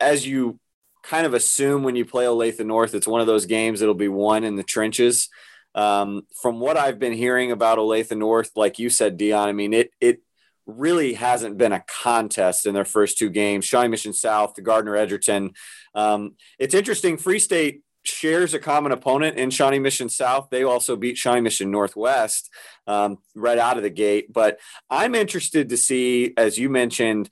as 0.00 0.26
you 0.26 0.58
kind 1.02 1.26
of 1.26 1.34
assume 1.34 1.82
when 1.82 1.96
you 1.96 2.04
play 2.04 2.24
Olathe 2.24 2.64
North, 2.64 2.94
it's 2.94 3.06
one 3.06 3.20
of 3.20 3.26
those 3.26 3.46
games 3.46 3.80
that'll 3.80 3.94
be 3.94 4.08
won 4.08 4.44
in 4.44 4.56
the 4.56 4.64
trenches. 4.64 5.28
Um, 5.74 6.22
from 6.40 6.58
what 6.58 6.76
I've 6.76 6.98
been 6.98 7.12
hearing 7.12 7.52
about 7.52 7.78
Olathe 7.78 8.16
North, 8.16 8.50
like 8.56 8.78
you 8.78 8.88
said, 8.88 9.16
Dion, 9.16 9.48
I 9.48 9.52
mean 9.52 9.74
it 9.74 9.90
it 10.00 10.20
really 10.66 11.14
hasn't 11.14 11.58
been 11.58 11.72
a 11.72 11.84
contest 12.02 12.66
in 12.66 12.74
their 12.74 12.84
first 12.84 13.18
two 13.18 13.30
games. 13.30 13.64
Shawnee 13.64 13.88
Mission 13.88 14.12
South, 14.12 14.54
the 14.54 14.62
Gardner 14.62 14.96
Edgerton. 14.96 15.52
Um, 15.94 16.34
it's 16.58 16.74
interesting. 16.74 17.18
Free 17.18 17.38
State 17.38 17.82
shares 18.08 18.54
a 18.54 18.58
common 18.58 18.92
opponent 18.92 19.36
in 19.36 19.50
Shawnee 19.50 19.78
Mission 19.78 20.08
South. 20.08 20.48
They 20.50 20.62
also 20.62 20.96
beat 20.96 21.18
Shawnee 21.18 21.40
Mission 21.40 21.70
Northwest 21.70 22.50
um, 22.86 23.18
right 23.34 23.58
out 23.58 23.76
of 23.76 23.82
the 23.82 23.90
gate. 23.90 24.32
But 24.32 24.58
I'm 24.90 25.14
interested 25.14 25.68
to 25.70 25.76
see, 25.76 26.32
as 26.36 26.58
you 26.58 26.68
mentioned, 26.68 27.30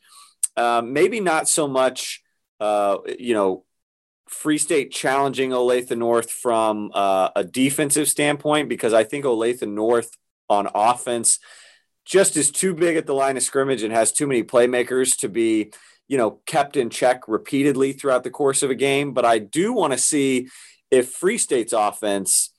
um, 0.57 0.93
maybe 0.93 1.21
not 1.21 1.49
so 1.49 1.67
much, 1.67 2.23
uh, 2.61 2.99
you 3.19 3.35
know, 3.35 3.65
Free 4.29 4.59
State 4.59 4.91
challenging 4.91 5.51
Olathe 5.51 5.97
North 5.97 6.31
from 6.31 6.91
uh, 6.95 7.31
a 7.37 7.45
defensive 7.45 8.09
standpoint 8.09 8.69
because 8.69 8.93
I 8.93 9.05
think 9.05 9.25
Olathe 9.25 9.67
North 9.69 10.11
on 10.49 10.69
offense 10.75 11.39
just 12.05 12.37
is 12.37 12.51
too 12.51 12.75
big 12.75 12.97
at 12.97 13.07
the 13.07 13.15
line 13.15 13.37
of 13.37 13.43
scrimmage 13.43 13.83
and 13.83 13.93
has 13.93 14.13
too 14.13 14.27
many 14.27 14.43
playmakers 14.43 15.19
to 15.19 15.29
be, 15.29 15.73
you 16.09 16.19
know, 16.19 16.41
kept 16.47 16.77
in 16.77 16.91
check 16.91 17.29
repeatedly 17.29 17.93
throughout 17.93 18.25
the 18.25 18.31
course 18.31 18.63
of 18.63 18.71
a 18.71 18.75
game. 18.75 19.13
But 19.13 19.25
I 19.25 19.39
do 19.39 19.73
want 19.73 19.93
to 19.93 19.99
see 19.99 20.49
if 20.91 21.11
Free 21.11 21.39
State's 21.39 21.73
offense 21.73 22.51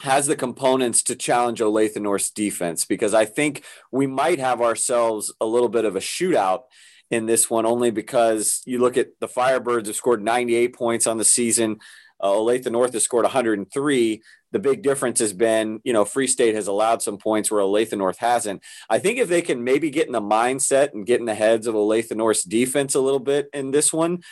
has 0.00 0.26
the 0.26 0.36
components 0.36 1.04
to 1.04 1.14
challenge 1.14 1.60
Olathe 1.60 2.00
North's 2.00 2.30
defense 2.30 2.84
because 2.84 3.14
I 3.14 3.24
think 3.24 3.64
we 3.92 4.06
might 4.06 4.40
have 4.40 4.60
ourselves 4.60 5.32
a 5.40 5.46
little 5.46 5.68
bit 5.68 5.84
of 5.84 5.94
a 5.94 6.00
shootout 6.00 6.62
in 7.10 7.26
this 7.26 7.48
one, 7.48 7.66
only 7.66 7.90
because 7.90 8.62
you 8.66 8.78
look 8.78 8.96
at 8.96 9.08
the 9.20 9.28
Firebirds 9.28 9.86
have 9.86 9.94
scored 9.94 10.24
98 10.24 10.74
points 10.74 11.06
on 11.06 11.18
the 11.18 11.24
season. 11.24 11.78
Uh, 12.22 12.28
Olathe 12.28 12.70
North 12.70 12.92
has 12.92 13.02
scored 13.02 13.24
103. 13.24 14.22
The 14.52 14.58
big 14.58 14.82
difference 14.82 15.18
has 15.18 15.32
been, 15.32 15.80
you 15.82 15.92
know, 15.92 16.04
Free 16.04 16.26
State 16.26 16.54
has 16.54 16.68
allowed 16.68 17.02
some 17.02 17.18
points 17.18 17.50
where 17.50 17.60
Olathe 17.62 17.96
North 17.96 18.18
hasn't. 18.18 18.62
I 18.88 18.98
think 18.98 19.18
if 19.18 19.28
they 19.28 19.42
can 19.42 19.64
maybe 19.64 19.90
get 19.90 20.06
in 20.06 20.12
the 20.12 20.20
mindset 20.20 20.92
and 20.92 21.06
get 21.06 21.20
in 21.20 21.26
the 21.26 21.34
heads 21.34 21.66
of 21.66 21.74
Olathe 21.74 22.14
North's 22.14 22.44
defense 22.44 22.94
a 22.94 23.00
little 23.00 23.20
bit 23.20 23.48
in 23.52 23.70
this 23.70 23.92
one, 23.92 24.22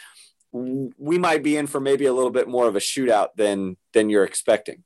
we 0.52 1.18
might 1.18 1.42
be 1.42 1.56
in 1.56 1.66
for 1.66 1.80
maybe 1.80 2.06
a 2.06 2.12
little 2.12 2.30
bit 2.30 2.48
more 2.48 2.66
of 2.66 2.76
a 2.76 2.80
shootout 2.80 3.28
than 3.36 3.76
than 3.92 4.10
you're 4.10 4.24
expecting. 4.24 4.84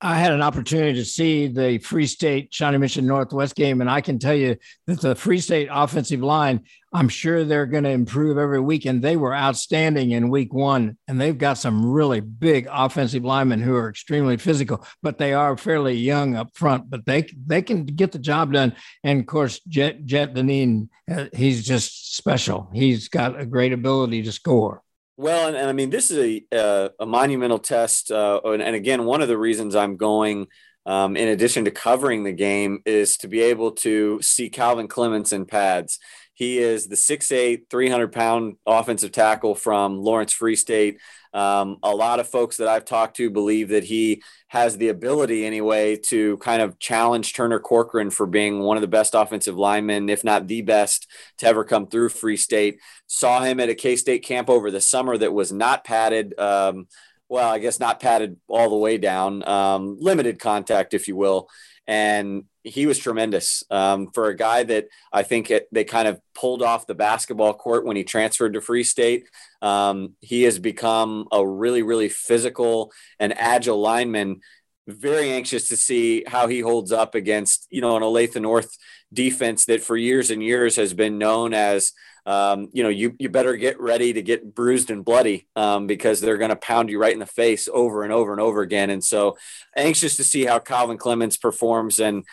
I 0.00 0.18
had 0.18 0.32
an 0.32 0.42
opportunity 0.42 0.94
to 0.94 1.04
see 1.04 1.46
the 1.46 1.78
Free 1.78 2.06
State 2.06 2.52
Shawnee 2.52 2.78
Mission 2.78 3.06
Northwest 3.06 3.54
game, 3.54 3.80
and 3.80 3.88
I 3.88 4.00
can 4.00 4.18
tell 4.18 4.34
you 4.34 4.56
that 4.86 5.00
the 5.00 5.14
Free 5.14 5.38
State 5.38 5.68
offensive 5.70 6.20
line, 6.20 6.64
I'm 6.94 7.08
sure 7.08 7.44
they're 7.44 7.66
going 7.66 7.84
to 7.84 7.90
improve 7.90 8.36
every 8.36 8.60
week, 8.60 8.84
and 8.84 9.02
they 9.02 9.16
were 9.16 9.34
outstanding 9.34 10.10
in 10.10 10.28
week 10.28 10.52
one. 10.52 10.98
And 11.08 11.20
they've 11.20 11.36
got 11.36 11.58
some 11.58 11.90
really 11.90 12.20
big 12.20 12.68
offensive 12.70 13.24
linemen 13.24 13.60
who 13.60 13.74
are 13.76 13.88
extremely 13.88 14.36
physical, 14.36 14.84
but 15.02 15.18
they 15.18 15.32
are 15.32 15.56
fairly 15.56 15.94
young 15.94 16.36
up 16.36 16.54
front. 16.54 16.90
But 16.90 17.06
they 17.06 17.26
they 17.46 17.62
can 17.62 17.86
get 17.86 18.12
the 18.12 18.18
job 18.18 18.52
done. 18.52 18.74
And 19.02 19.20
of 19.20 19.26
course, 19.26 19.60
Jet 19.60 20.04
Jet 20.04 20.34
Deneen, 20.34 20.88
uh, 21.10 21.26
he's 21.32 21.64
just 21.64 22.16
special. 22.16 22.68
He's 22.72 23.08
got 23.08 23.40
a 23.40 23.46
great 23.46 23.72
ability 23.72 24.22
to 24.24 24.32
score. 24.32 24.82
Well, 25.16 25.48
and, 25.48 25.56
and 25.56 25.68
I 25.68 25.72
mean, 25.72 25.90
this 25.90 26.10
is 26.10 26.18
a 26.18 26.56
uh, 26.56 26.88
a 26.98 27.06
monumental 27.06 27.58
test, 27.58 28.10
uh, 28.10 28.40
and, 28.44 28.62
and, 28.62 28.74
again, 28.74 29.04
one 29.04 29.22
of 29.22 29.28
the 29.28 29.38
reasons 29.38 29.76
I'm 29.76 29.96
going, 29.96 30.48
um, 30.84 31.16
in 31.16 31.28
addition 31.28 31.64
to 31.66 31.70
covering 31.70 32.24
the 32.24 32.32
game, 32.32 32.80
is 32.84 33.16
to 33.18 33.28
be 33.28 33.40
able 33.40 33.72
to 33.72 34.20
see 34.20 34.50
Calvin 34.50 34.88
Clements 34.88 35.32
in 35.32 35.46
pads. 35.46 35.98
He 36.34 36.58
is 36.58 36.88
the 36.88 36.96
6'8", 36.96 37.68
300 37.68 38.12
pound 38.12 38.56
offensive 38.66 39.12
tackle 39.12 39.54
from 39.54 39.98
Lawrence 39.98 40.32
Free 40.32 40.56
State. 40.56 40.98
Um, 41.34 41.78
a 41.82 41.94
lot 41.94 42.20
of 42.20 42.28
folks 42.28 42.58
that 42.58 42.68
I've 42.68 42.84
talked 42.84 43.16
to 43.16 43.30
believe 43.30 43.70
that 43.70 43.84
he 43.84 44.22
has 44.48 44.76
the 44.76 44.88
ability, 44.88 45.46
anyway, 45.46 45.96
to 45.96 46.36
kind 46.38 46.60
of 46.60 46.78
challenge 46.78 47.32
Turner 47.32 47.58
Corcoran 47.58 48.10
for 48.10 48.26
being 48.26 48.60
one 48.60 48.76
of 48.76 48.82
the 48.82 48.88
best 48.88 49.14
offensive 49.14 49.56
linemen, 49.56 50.10
if 50.10 50.24
not 50.24 50.46
the 50.46 50.62
best, 50.62 51.06
to 51.38 51.46
ever 51.46 51.64
come 51.64 51.86
through 51.86 52.10
Free 52.10 52.36
State. 52.36 52.80
Saw 53.06 53.40
him 53.42 53.60
at 53.60 53.70
a 53.70 53.74
K 53.74 53.96
State 53.96 54.24
camp 54.24 54.50
over 54.50 54.70
the 54.70 54.80
summer 54.80 55.16
that 55.16 55.32
was 55.32 55.52
not 55.52 55.84
padded. 55.84 56.38
Um, 56.38 56.86
well, 57.28 57.50
I 57.50 57.58
guess 57.58 57.80
not 57.80 57.98
padded 57.98 58.36
all 58.46 58.68
the 58.68 58.76
way 58.76 58.98
down, 58.98 59.46
um, 59.48 59.96
limited 59.98 60.38
contact, 60.38 60.92
if 60.92 61.08
you 61.08 61.16
will. 61.16 61.48
And 61.86 62.44
he 62.64 62.86
was 62.86 62.98
tremendous 62.98 63.64
um, 63.70 64.10
for 64.12 64.28
a 64.28 64.36
guy 64.36 64.62
that 64.62 64.86
I 65.12 65.24
think 65.24 65.50
it, 65.50 65.66
they 65.72 65.84
kind 65.84 66.06
of 66.06 66.20
pulled 66.34 66.62
off 66.62 66.86
the 66.86 66.94
basketball 66.94 67.54
court 67.54 67.84
when 67.84 67.96
he 67.96 68.04
transferred 68.04 68.54
to 68.54 68.60
Free 68.60 68.84
State. 68.84 69.24
Um, 69.60 70.14
he 70.20 70.42
has 70.44 70.58
become 70.58 71.26
a 71.32 71.46
really, 71.46 71.82
really 71.82 72.08
physical 72.08 72.92
and 73.18 73.36
agile 73.36 73.80
lineman. 73.80 74.40
Very 74.86 75.30
anxious 75.30 75.68
to 75.68 75.76
see 75.76 76.24
how 76.26 76.48
he 76.48 76.60
holds 76.60 76.92
up 76.92 77.14
against, 77.14 77.66
you 77.70 77.80
know, 77.80 77.96
an 77.96 78.02
Olathe 78.02 78.40
North 78.40 78.76
defense 79.12 79.64
that 79.66 79.82
for 79.82 79.96
years 79.96 80.30
and 80.30 80.42
years 80.42 80.76
has 80.76 80.92
been 80.94 81.18
known 81.18 81.54
as 81.54 81.92
um, 82.24 82.68
you 82.72 82.82
know, 82.82 82.88
you, 82.88 83.14
you 83.18 83.28
better 83.28 83.56
get 83.56 83.80
ready 83.80 84.12
to 84.12 84.22
get 84.22 84.54
bruised 84.54 84.90
and 84.90 85.04
bloody 85.04 85.48
um, 85.56 85.86
because 85.86 86.20
they're 86.20 86.38
going 86.38 86.50
to 86.50 86.56
pound 86.56 86.88
you 86.88 86.98
right 86.98 87.12
in 87.12 87.18
the 87.18 87.26
face 87.26 87.68
over 87.72 88.04
and 88.04 88.12
over 88.12 88.32
and 88.32 88.40
over 88.40 88.62
again. 88.62 88.90
And 88.90 89.02
so 89.02 89.36
anxious 89.76 90.16
to 90.16 90.24
see 90.24 90.44
how 90.44 90.60
Calvin 90.60 90.98
Clements 90.98 91.36
performs. 91.36 91.98
And 91.98 92.24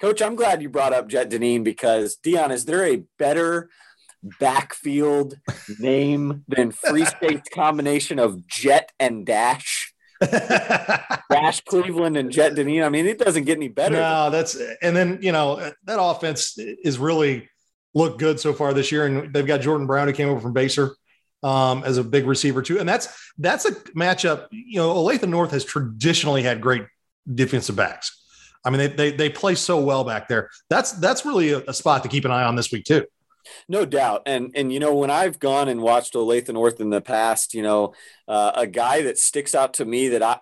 coach, 0.00 0.22
I'm 0.22 0.36
glad 0.36 0.62
you 0.62 0.70
brought 0.70 0.94
up 0.94 1.08
Jet 1.08 1.30
Deneen 1.30 1.62
because 1.62 2.16
Dion, 2.16 2.52
is 2.52 2.64
there 2.64 2.86
a 2.86 3.02
better 3.18 3.68
backfield 4.40 5.34
name 5.78 6.44
than 6.48 6.70
Free 6.72 7.04
State's 7.04 7.50
combination 7.50 8.18
of 8.18 8.46
Jet 8.46 8.92
and 8.98 9.26
Dash? 9.26 9.93
Dash 11.30 11.60
Cleveland 11.62 12.16
and 12.16 12.30
Jet 12.30 12.54
Deneen. 12.54 12.84
I 12.84 12.88
mean, 12.88 13.06
it 13.06 13.18
doesn't 13.18 13.44
get 13.44 13.56
any 13.56 13.68
better. 13.68 13.96
No, 13.96 14.30
that's 14.30 14.56
and 14.82 14.96
then 14.96 15.18
you 15.20 15.32
know 15.32 15.72
that 15.84 16.00
offense 16.00 16.56
is 16.58 16.98
really 16.98 17.48
looked 17.94 18.18
good 18.18 18.40
so 18.40 18.52
far 18.52 18.74
this 18.74 18.92
year. 18.92 19.06
And 19.06 19.32
they've 19.32 19.46
got 19.46 19.60
Jordan 19.60 19.86
Brown 19.86 20.08
who 20.08 20.14
came 20.14 20.28
over 20.28 20.40
from 20.40 20.54
Basehor 20.54 20.90
um, 21.42 21.84
as 21.84 21.98
a 21.98 22.04
big 22.04 22.26
receiver 22.26 22.62
too. 22.62 22.78
And 22.78 22.88
that's 22.88 23.08
that's 23.38 23.64
a 23.64 23.72
matchup. 23.96 24.48
You 24.50 24.78
know, 24.80 24.94
Olathe 24.94 25.28
North 25.28 25.52
has 25.52 25.64
traditionally 25.64 26.42
had 26.42 26.60
great 26.60 26.84
defensive 27.32 27.76
backs. 27.76 28.20
I 28.64 28.70
mean, 28.70 28.78
they 28.78 28.88
they, 28.88 29.10
they 29.12 29.30
play 29.30 29.54
so 29.54 29.80
well 29.80 30.04
back 30.04 30.28
there. 30.28 30.50
That's 30.68 30.92
that's 30.92 31.24
really 31.24 31.52
a, 31.52 31.58
a 31.68 31.74
spot 31.74 32.02
to 32.02 32.08
keep 32.08 32.24
an 32.24 32.30
eye 32.30 32.44
on 32.44 32.56
this 32.56 32.72
week 32.72 32.84
too. 32.84 33.06
No 33.68 33.84
doubt, 33.84 34.22
and 34.26 34.50
and 34.54 34.72
you 34.72 34.80
know 34.80 34.94
when 34.94 35.10
I've 35.10 35.38
gone 35.38 35.68
and 35.68 35.82
watched 35.82 36.14
Olathe 36.14 36.52
North 36.52 36.80
in 36.80 36.90
the 36.90 37.00
past, 37.00 37.54
you 37.54 37.62
know, 37.62 37.94
uh, 38.28 38.52
a 38.54 38.66
guy 38.66 39.02
that 39.02 39.18
sticks 39.18 39.54
out 39.54 39.74
to 39.74 39.84
me 39.84 40.08
that 40.08 40.22
I 40.22 40.40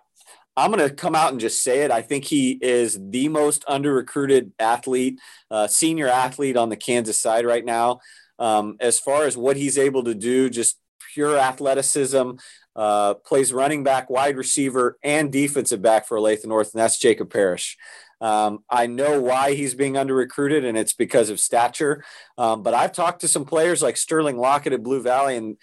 I'm 0.57 0.71
going 0.71 0.87
to 0.87 0.95
come 0.95 1.15
out 1.15 1.33
and 1.33 1.41
just 1.41 1.63
say 1.63 1.81
it. 1.81 1.91
I 1.91 2.03
think 2.03 2.25
he 2.25 2.59
is 2.61 2.99
the 3.01 3.29
most 3.29 3.65
under 3.67 3.93
recruited 3.95 4.53
athlete, 4.59 5.19
uh, 5.51 5.67
senior 5.67 6.09
athlete 6.09 6.57
on 6.57 6.69
the 6.69 6.77
Kansas 6.77 7.19
side 7.21 7.47
right 7.47 7.65
now. 7.65 8.01
Um, 8.39 8.77
as 8.81 8.99
far 8.99 9.25
as 9.25 9.37
what 9.37 9.57
he's 9.57 9.79
able 9.79 10.05
to 10.05 10.15
do, 10.15 10.51
just 10.51 10.79
pure 11.15 11.39
athleticism, 11.39 12.33
uh, 12.75 13.15
plays 13.15 13.53
running 13.53 13.83
back, 13.83 14.11
wide 14.11 14.37
receiver, 14.37 14.99
and 15.03 15.33
defensive 15.33 15.81
back 15.81 16.07
for 16.07 16.19
Olathe 16.19 16.47
North, 16.47 16.73
and 16.75 16.81
that's 16.81 16.99
Jacob 16.99 17.31
Parrish. 17.31 17.77
Um, 18.23 18.61
I 18.71 18.87
know 18.87 19.21
why 19.21 19.55
he's 19.55 19.75
being 19.75 19.97
under 19.97 20.15
recruited, 20.15 20.65
and 20.65 20.79
it's 20.79 20.93
because 20.93 21.29
of 21.29 21.41
stature. 21.41 22.05
Um, 22.39 22.63
but 22.63 22.73
I've 22.73 22.93
talked 22.93 23.23
to 23.23 23.29
some 23.29 23.45
players 23.45 23.83
like 23.83 23.97
Sterling 23.97 24.39
Lockett 24.39 24.73
at 24.73 24.83
Blue 24.83 25.03
Valley 25.03 25.37
and 25.37 25.57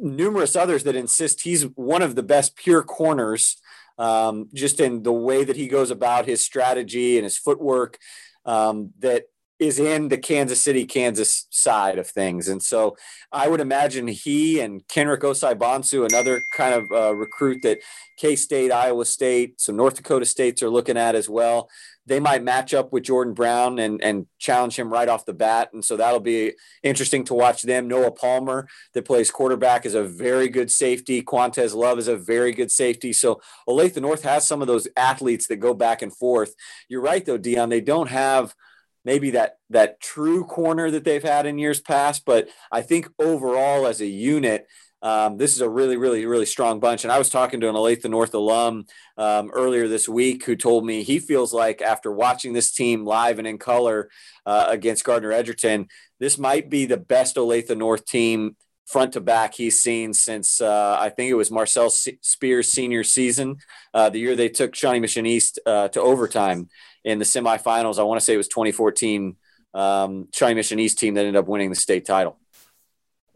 numerous 0.00 0.54
others 0.54 0.84
that 0.84 0.94
insist 0.94 1.42
he's 1.42 1.64
one 1.74 2.00
of 2.00 2.14
the 2.14 2.22
best 2.22 2.56
pure 2.56 2.82
corners 2.82 3.56
um, 3.98 4.48
just 4.54 4.80
in 4.80 5.02
the 5.02 5.12
way 5.12 5.44
that 5.44 5.56
he 5.56 5.66
goes 5.66 5.90
about 5.90 6.26
his 6.26 6.40
strategy 6.40 7.18
and 7.18 7.24
his 7.24 7.36
footwork 7.36 7.98
um, 8.46 8.92
that 9.00 9.24
is 9.60 9.78
in 9.78 10.08
the 10.08 10.18
Kansas 10.18 10.60
City, 10.60 10.86
Kansas 10.86 11.46
side 11.50 11.98
of 11.98 12.08
things. 12.08 12.48
And 12.48 12.62
so 12.62 12.96
I 13.30 13.48
would 13.48 13.60
imagine 13.60 14.08
he 14.08 14.58
and 14.60 14.86
Kenrick 14.88 15.20
Osai 15.20 15.54
Bonsu, 15.54 16.06
another 16.06 16.40
kind 16.56 16.74
of 16.74 16.84
uh, 16.90 17.14
recruit 17.14 17.60
that 17.62 17.78
K 18.18 18.36
State, 18.36 18.72
Iowa 18.72 19.04
State, 19.04 19.60
some 19.60 19.76
North 19.76 19.96
Dakota 19.96 20.24
states 20.24 20.62
are 20.62 20.70
looking 20.70 20.96
at 20.96 21.14
as 21.14 21.28
well 21.28 21.68
they 22.10 22.18
might 22.18 22.42
match 22.42 22.74
up 22.74 22.92
with 22.92 23.04
Jordan 23.04 23.34
Brown 23.34 23.78
and 23.78 24.02
and 24.02 24.26
challenge 24.40 24.76
him 24.76 24.92
right 24.92 25.08
off 25.08 25.26
the 25.26 25.32
bat. 25.32 25.70
And 25.72 25.84
so 25.84 25.96
that'll 25.96 26.18
be 26.18 26.54
interesting 26.82 27.24
to 27.24 27.34
watch 27.34 27.62
them. 27.62 27.86
Noah 27.86 28.10
Palmer, 28.10 28.66
that 28.94 29.04
plays 29.04 29.30
quarterback, 29.30 29.86
is 29.86 29.94
a 29.94 30.02
very 30.02 30.48
good 30.48 30.72
safety. 30.72 31.22
Quantez 31.22 31.72
Love 31.72 32.00
is 32.00 32.08
a 32.08 32.16
very 32.16 32.52
good 32.52 32.72
safety. 32.72 33.12
So 33.12 33.40
Olathe 33.68 34.00
North 34.00 34.24
has 34.24 34.46
some 34.46 34.60
of 34.60 34.66
those 34.66 34.88
athletes 34.96 35.46
that 35.46 35.56
go 35.56 35.72
back 35.72 36.02
and 36.02 36.14
forth. 36.14 36.54
You're 36.88 37.00
right 37.00 37.24
though, 37.24 37.38
Dion. 37.38 37.68
They 37.68 37.80
don't 37.80 38.08
have 38.08 38.56
maybe 39.04 39.30
that 39.30 39.58
that 39.70 40.00
true 40.00 40.44
corner 40.44 40.90
that 40.90 41.04
they've 41.04 41.22
had 41.22 41.46
in 41.46 41.58
years 41.58 41.80
past, 41.80 42.24
but 42.24 42.48
I 42.70 42.82
think 42.82 43.08
overall 43.18 43.86
as 43.86 44.00
a 44.00 44.06
unit, 44.06 44.66
um, 45.02 45.38
this 45.38 45.54
is 45.54 45.60
a 45.60 45.68
really, 45.68 45.96
really, 45.96 46.26
really 46.26 46.46
strong 46.46 46.78
bunch. 46.80 47.04
And 47.04 47.12
I 47.12 47.18
was 47.18 47.30
talking 47.30 47.60
to 47.60 47.68
an 47.68 47.74
Olathe 47.74 48.08
North 48.08 48.34
alum 48.34 48.84
um, 49.16 49.50
earlier 49.54 49.88
this 49.88 50.08
week 50.08 50.44
who 50.44 50.56
told 50.56 50.84
me 50.84 51.02
he 51.02 51.18
feels 51.18 51.54
like 51.54 51.80
after 51.80 52.12
watching 52.12 52.52
this 52.52 52.72
team 52.72 53.04
live 53.04 53.38
and 53.38 53.48
in 53.48 53.58
color 53.58 54.10
uh, 54.44 54.66
against 54.68 55.04
Gardner 55.04 55.32
Edgerton, 55.32 55.88
this 56.18 56.38
might 56.38 56.68
be 56.68 56.84
the 56.84 56.98
best 56.98 57.36
Olathe 57.36 57.74
North 57.76 58.04
team 58.04 58.56
front 58.90 59.12
to 59.12 59.20
back 59.20 59.54
he's 59.54 59.80
seen 59.80 60.12
since 60.12 60.60
uh, 60.60 60.96
I 60.98 61.10
think 61.10 61.30
it 61.30 61.34
was 61.34 61.50
Marcel 61.50 61.90
Spears' 61.90 62.68
senior 62.68 63.04
season, 63.04 63.56
uh, 63.94 64.10
the 64.10 64.18
year 64.18 64.34
they 64.34 64.48
took 64.48 64.74
Shawnee 64.74 64.98
Mission 64.98 65.26
East 65.26 65.60
uh, 65.64 65.88
to 65.88 66.00
overtime 66.00 66.68
in 67.04 67.18
the 67.18 67.24
semifinals. 67.24 67.98
I 67.98 68.02
want 68.02 68.20
to 68.20 68.24
say 68.24 68.34
it 68.34 68.38
was 68.38 68.48
2014 68.48 69.36
um, 69.72 70.28
Shawnee 70.34 70.54
Mission 70.54 70.78
East 70.78 70.98
team 70.98 71.14
that 71.14 71.20
ended 71.20 71.36
up 71.36 71.46
winning 71.46 71.70
the 71.70 71.76
state 71.76 72.04
title 72.04 72.40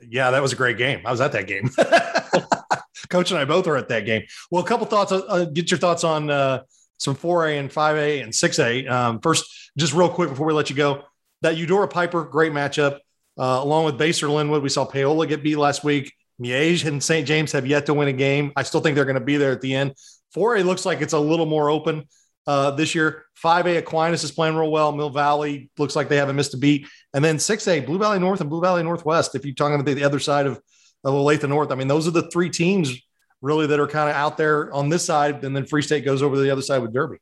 yeah, 0.09 0.31
that 0.31 0.43
was 0.43 0.53
a 0.53 0.57
great 0.57 0.79
game. 0.79 1.01
I 1.05 1.11
was 1.11 1.21
at 1.21 1.33
that 1.33 1.47
game. 1.47 1.71
Coach 3.09 3.31
and 3.31 3.39
I 3.39 3.45
both 3.45 3.67
were 3.67 3.77
at 3.77 3.89
that 3.89 4.07
game. 4.07 4.25
Well, 4.51 4.63
a 4.63 4.67
couple 4.67 4.87
thoughts. 4.87 5.13
Uh, 5.13 5.19
uh 5.29 5.45
get 5.45 5.71
your 5.71 5.79
thoughts 5.79 6.05
on 6.05 6.31
uh, 6.31 6.63
some 6.99 7.15
4A 7.15 7.61
and 7.61 7.71
5A 7.71 8.23
and 8.23 8.33
6A. 8.33 8.91
Um, 8.91 9.21
first, 9.21 9.45
just 9.77 9.93
real 9.95 10.09
quick 10.09 10.31
before 10.31 10.47
we 10.47 10.53
let 10.53 10.71
you 10.71 10.77
go, 10.77 11.05
that 11.43 11.57
Eudora 11.57 11.89
Piper, 11.89 12.25
great 12.25 12.53
matchup. 12.53 12.99
Uh, 13.37 13.61
along 13.63 13.85
with 13.85 13.99
Basehor 13.99 14.33
Linwood, 14.33 14.63
we 14.63 14.69
saw 14.69 14.85
Paola 14.85 15.27
get 15.27 15.43
beat 15.43 15.57
last 15.57 15.85
week. 15.85 16.13
Miege 16.41 16.85
and 16.87 17.03
St. 17.03 17.27
James 17.27 17.53
have 17.53 17.67
yet 17.67 17.87
to 17.87 17.95
win 17.95 18.09
a 18.09 18.13
game. 18.13 18.53
I 18.57 18.63
still 18.63 18.81
think 18.81 18.97
they're 18.97 19.05
going 19.05 19.15
to 19.15 19.21
be 19.21 19.37
there 19.37 19.53
at 19.53 19.61
the 19.61 19.75
end. 19.75 19.95
4A 20.35 20.65
looks 20.65 20.85
like 20.85 21.01
it's 21.01 21.13
a 21.13 21.19
little 21.19 21.47
more 21.47 21.71
open 21.71 22.05
uh, 22.47 22.71
this 22.73 22.95
year. 22.95 23.25
5A 23.43 23.79
Aquinas 23.79 24.25
is 24.25 24.33
playing 24.33 24.57
real 24.57 24.71
well. 24.71 24.93
Mill 24.93 25.11
Valley 25.11 25.71
looks 25.79 25.97
like 25.97 26.09
they 26.09 26.17
haven't 26.17 26.37
missed 26.37 26.55
a 26.55 26.59
beat. 26.59 26.87
And 27.13 27.25
then 27.25 27.37
6A, 27.37 27.87
Blue 27.87 27.99
Valley 27.99 28.19
North 28.19 28.41
and 28.41 28.51
Blue 28.51 28.61
Valley 28.61 28.83
Northwest. 28.83 29.35
If 29.35 29.45
you're 29.45 29.55
talking 29.55 29.75
about 29.79 29.95
the 29.95 30.05
other 30.05 30.19
side 30.19 30.47
of, 30.47 30.61
of 31.05 31.15
Olathe 31.15 31.49
North, 31.49 31.71
I 31.71 31.75
mean, 31.75 31.89
those 31.89 32.09
are 32.09 32.13
the 32.13 32.31
three 32.31 32.51
teams 32.51 32.95
really 33.45 33.67
that 33.67 33.79
are 33.79 33.87
kind 33.87 34.09
of 34.09 34.17
out 34.17 34.39
there 34.39 34.73
on 34.73 34.89
this 34.89 35.05
side, 35.05 35.45
and 35.45 35.55
then 35.55 35.67
Free 35.67 35.83
State 35.83 36.05
goes 36.05 36.23
over 36.23 36.35
to 36.35 36.41
the 36.41 36.51
other 36.51 36.63
side 36.63 36.79
with 36.79 36.95
Derby. 36.95 37.19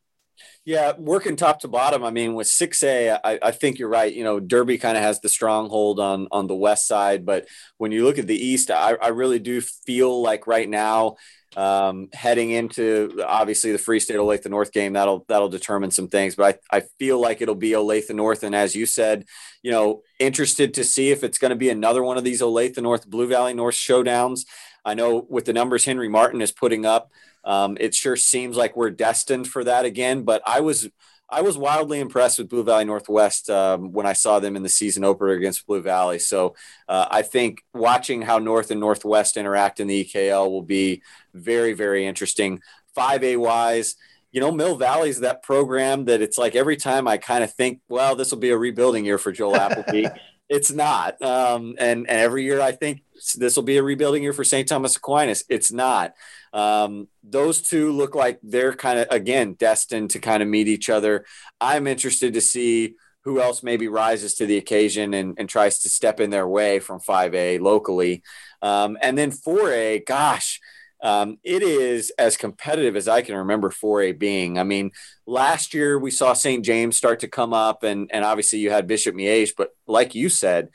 Yeah, 0.65 0.93
working 0.97 1.35
top 1.35 1.61
to 1.61 1.69
bottom. 1.69 2.05
I 2.05 2.11
mean, 2.11 2.35
with 2.35 2.47
six 2.47 2.85
A, 2.85 3.11
I, 3.11 3.39
I 3.43 3.51
think 3.51 3.81
you're 3.81 3.89
right. 3.89 4.13
You 4.13 4.23
know, 4.23 4.39
Derby 4.39 4.79
kind 4.79 4.97
of 4.97 5.03
has 5.03 5.21
the 5.21 5.29
stronghold 5.29 5.99
on 5.99 6.29
on 6.31 6.47
the 6.47 6.55
west 6.55 6.87
side, 6.87 7.27
but 7.27 7.49
when 7.79 7.91
you 7.91 8.05
look 8.05 8.19
at 8.19 8.29
the 8.29 8.37
east, 8.37 8.71
I, 8.71 8.95
I 8.95 9.09
really 9.09 9.41
do 9.41 9.61
feel 9.61 10.23
like 10.23 10.47
right 10.47 10.69
now, 10.69 11.17
um, 11.57 12.09
heading 12.13 12.51
into 12.51 13.23
obviously 13.27 13.73
the 13.73 13.79
Free 13.79 14.01
State 14.01 14.17
Olathe 14.17 14.49
North 14.49 14.73
game, 14.73 14.95
that'll 14.95 15.25
that'll 15.29 15.49
determine 15.49 15.91
some 15.91 16.09
things. 16.09 16.35
But 16.35 16.61
I, 16.73 16.79
I 16.79 16.83
feel 16.99 17.21
like 17.21 17.41
it'll 17.41 17.55
be 17.55 17.71
Olathe 17.71 18.15
North, 18.15 18.43
and 18.43 18.55
as 18.55 18.75
you 18.75 18.87
said, 18.87 19.25
you 19.63 19.71
know, 19.71 20.03
interested 20.19 20.75
to 20.75 20.85
see 20.85 21.11
if 21.11 21.25
it's 21.25 21.39
going 21.39 21.51
to 21.51 21.57
be 21.57 21.71
another 21.71 22.03
one 22.03 22.19
of 22.19 22.25
these 22.25 22.41
Olathe 22.41 22.81
North 22.81 23.09
Blue 23.09 23.27
Valley 23.27 23.55
North 23.55 23.75
showdowns. 23.75 24.47
I 24.85 24.95
know 24.95 25.27
with 25.29 25.45
the 25.45 25.53
numbers 25.53 25.85
Henry 25.85 26.09
Martin 26.09 26.43
is 26.43 26.51
putting 26.51 26.85
up 26.85 27.11
um, 27.45 27.77
it 27.81 27.95
sure 27.95 28.17
seems 28.17 28.57
like 28.57 28.77
we're 28.77 28.91
destined 28.91 29.49
for 29.49 29.65
that 29.65 29.85
again. 29.85 30.23
But 30.23 30.43
I 30.47 30.61
was 30.61 30.89
I 31.33 31.41
was 31.41 31.57
wildly 31.57 31.99
impressed 31.99 32.39
with 32.39 32.51
Blue 32.51 32.63
Valley 32.63 32.85
Northwest 32.85 33.49
um, 33.49 33.91
when 33.93 34.05
I 34.05 34.13
saw 34.13 34.39
them 34.39 34.55
in 34.55 34.63
the 34.63 34.69
season 34.69 35.03
opener 35.03 35.31
against 35.31 35.67
Blue 35.67 35.81
Valley. 35.81 36.19
So 36.19 36.55
uh, 36.89 37.07
I 37.11 37.23
think 37.23 37.65
watching 37.73 38.21
how 38.21 38.39
North 38.39 38.71
and 38.71 38.79
Northwest 38.79 39.39
interact 39.39 39.81
in 39.81 39.87
the 39.87 40.05
EKL 40.05 40.51
will 40.51 40.63
be 40.63 41.03
very 41.33 41.73
very 41.73 42.07
interesting. 42.07 42.61
Five 42.95 43.25
A 43.25 43.37
wise. 43.37 43.97
You 44.31 44.41
know, 44.41 44.53
Mill 44.53 44.77
Valley 44.77 45.09
is 45.11 45.21
that 45.21 45.43
program 45.43 46.07
that 46.07 46.23
it's 46.23 46.39
like 46.39 46.55
every 46.55 46.77
time 46.77 47.07
I 47.09 47.19
kind 47.19 47.45
of 47.45 47.53
think, 47.53 47.81
well, 47.89 48.15
this 48.15 48.31
will 48.31 48.39
be 48.39 48.51
a 48.51 48.57
rebuilding 48.57 49.05
year 49.05 49.19
for 49.19 49.33
Joel 49.33 49.55
Applebee. 49.59 50.15
It's 50.53 50.71
not. 50.71 51.21
Um, 51.23 51.77
and, 51.79 52.07
and 52.07 52.19
every 52.19 52.45
year 52.45 52.61
I 52.61 52.73
think 52.73 53.03
this 53.37 53.57
will 53.57 53.63
be 53.63 53.79
a 53.79 53.83
rebuilding 53.83 54.23
year 54.23 54.35
for 54.35 54.45
St. 54.45 54.69
Thomas 54.69 54.97
Aquinas. 54.97 55.45
It's 55.49 55.73
not. 55.73 56.13
Um, 56.53 57.09
those 57.25 57.63
two 57.63 57.91
look 57.91 58.15
like 58.15 58.39
they're 58.43 58.75
kind 58.75 58.99
of 58.99 59.07
again 59.11 59.55
destined 59.55 60.11
to 60.11 60.19
kind 60.19 60.43
of 60.43 60.49
meet 60.51 60.69
each 60.69 60.91
other. 60.91 61.25
I'm 61.59 61.87
interested 61.87 62.35
to 62.35 62.43
see 62.43 62.97
who 63.25 63.41
else 63.41 63.63
maybe 63.63 63.89
rises 63.89 64.35
to 64.35 64.47
the 64.47 64.59
occasion 64.59 65.15
and, 65.15 65.39
and 65.39 65.49
tries 65.49 65.79
to 65.79 65.89
step 65.89 66.21
in 66.21 66.29
their 66.29 66.47
way 66.47 66.81
from 66.81 67.01
5A 67.01 67.59
locally. 67.61 68.23
Um, 68.61 68.99
and 69.01 69.17
then 69.17 69.31
4A, 69.31 70.05
gosh, 70.05 70.61
um, 71.03 71.39
it 71.43 71.63
is 71.63 72.13
as 72.17 72.37
competitive 72.37 72.95
as 72.95 73.09
I 73.09 73.23
can 73.23 73.37
remember 73.37 73.71
4A 73.71 74.19
being. 74.19 74.59
I 74.59 74.63
mean, 74.63 74.93
last 75.27 75.75
year 75.75 75.99
we 75.99 76.13
saw 76.13 76.33
St. 76.33 76.65
James 76.65 76.97
start 76.97 77.21
to 77.21 77.29
come 77.29 77.53
up, 77.53 77.83
and, 77.83 78.09
and 78.13 78.25
obviously 78.25 78.61
you 78.61 78.71
had 78.71 78.87
Bishop 78.87 79.15
Miege, 79.15 79.51
but 79.57 79.71
like 79.87 80.15
you 80.15 80.29
said, 80.29 80.69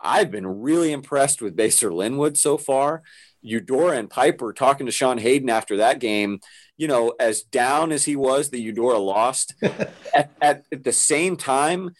I've 0.00 0.30
been 0.30 0.46
really 0.46 0.92
impressed 0.92 1.42
with 1.42 1.56
Basehor 1.56 1.92
Linwood 1.92 2.38
so 2.38 2.56
far. 2.56 3.02
Eudora 3.42 3.98
and 3.98 4.10
Piper 4.10 4.52
talking 4.52 4.86
to 4.86 4.92
Sean 4.92 5.18
Hayden 5.18 5.50
after 5.50 5.76
that 5.76 6.00
game, 6.00 6.40
you 6.76 6.88
know, 6.88 7.14
as 7.20 7.42
down 7.42 7.92
as 7.92 8.04
he 8.04 8.16
was, 8.16 8.48
the 8.48 8.60
Eudora 8.60 8.98
lost. 8.98 9.54
at, 9.62 10.30
at, 10.40 10.64
at, 10.72 10.84
the 10.84 10.92
same 10.92 11.36
time, 11.36 11.90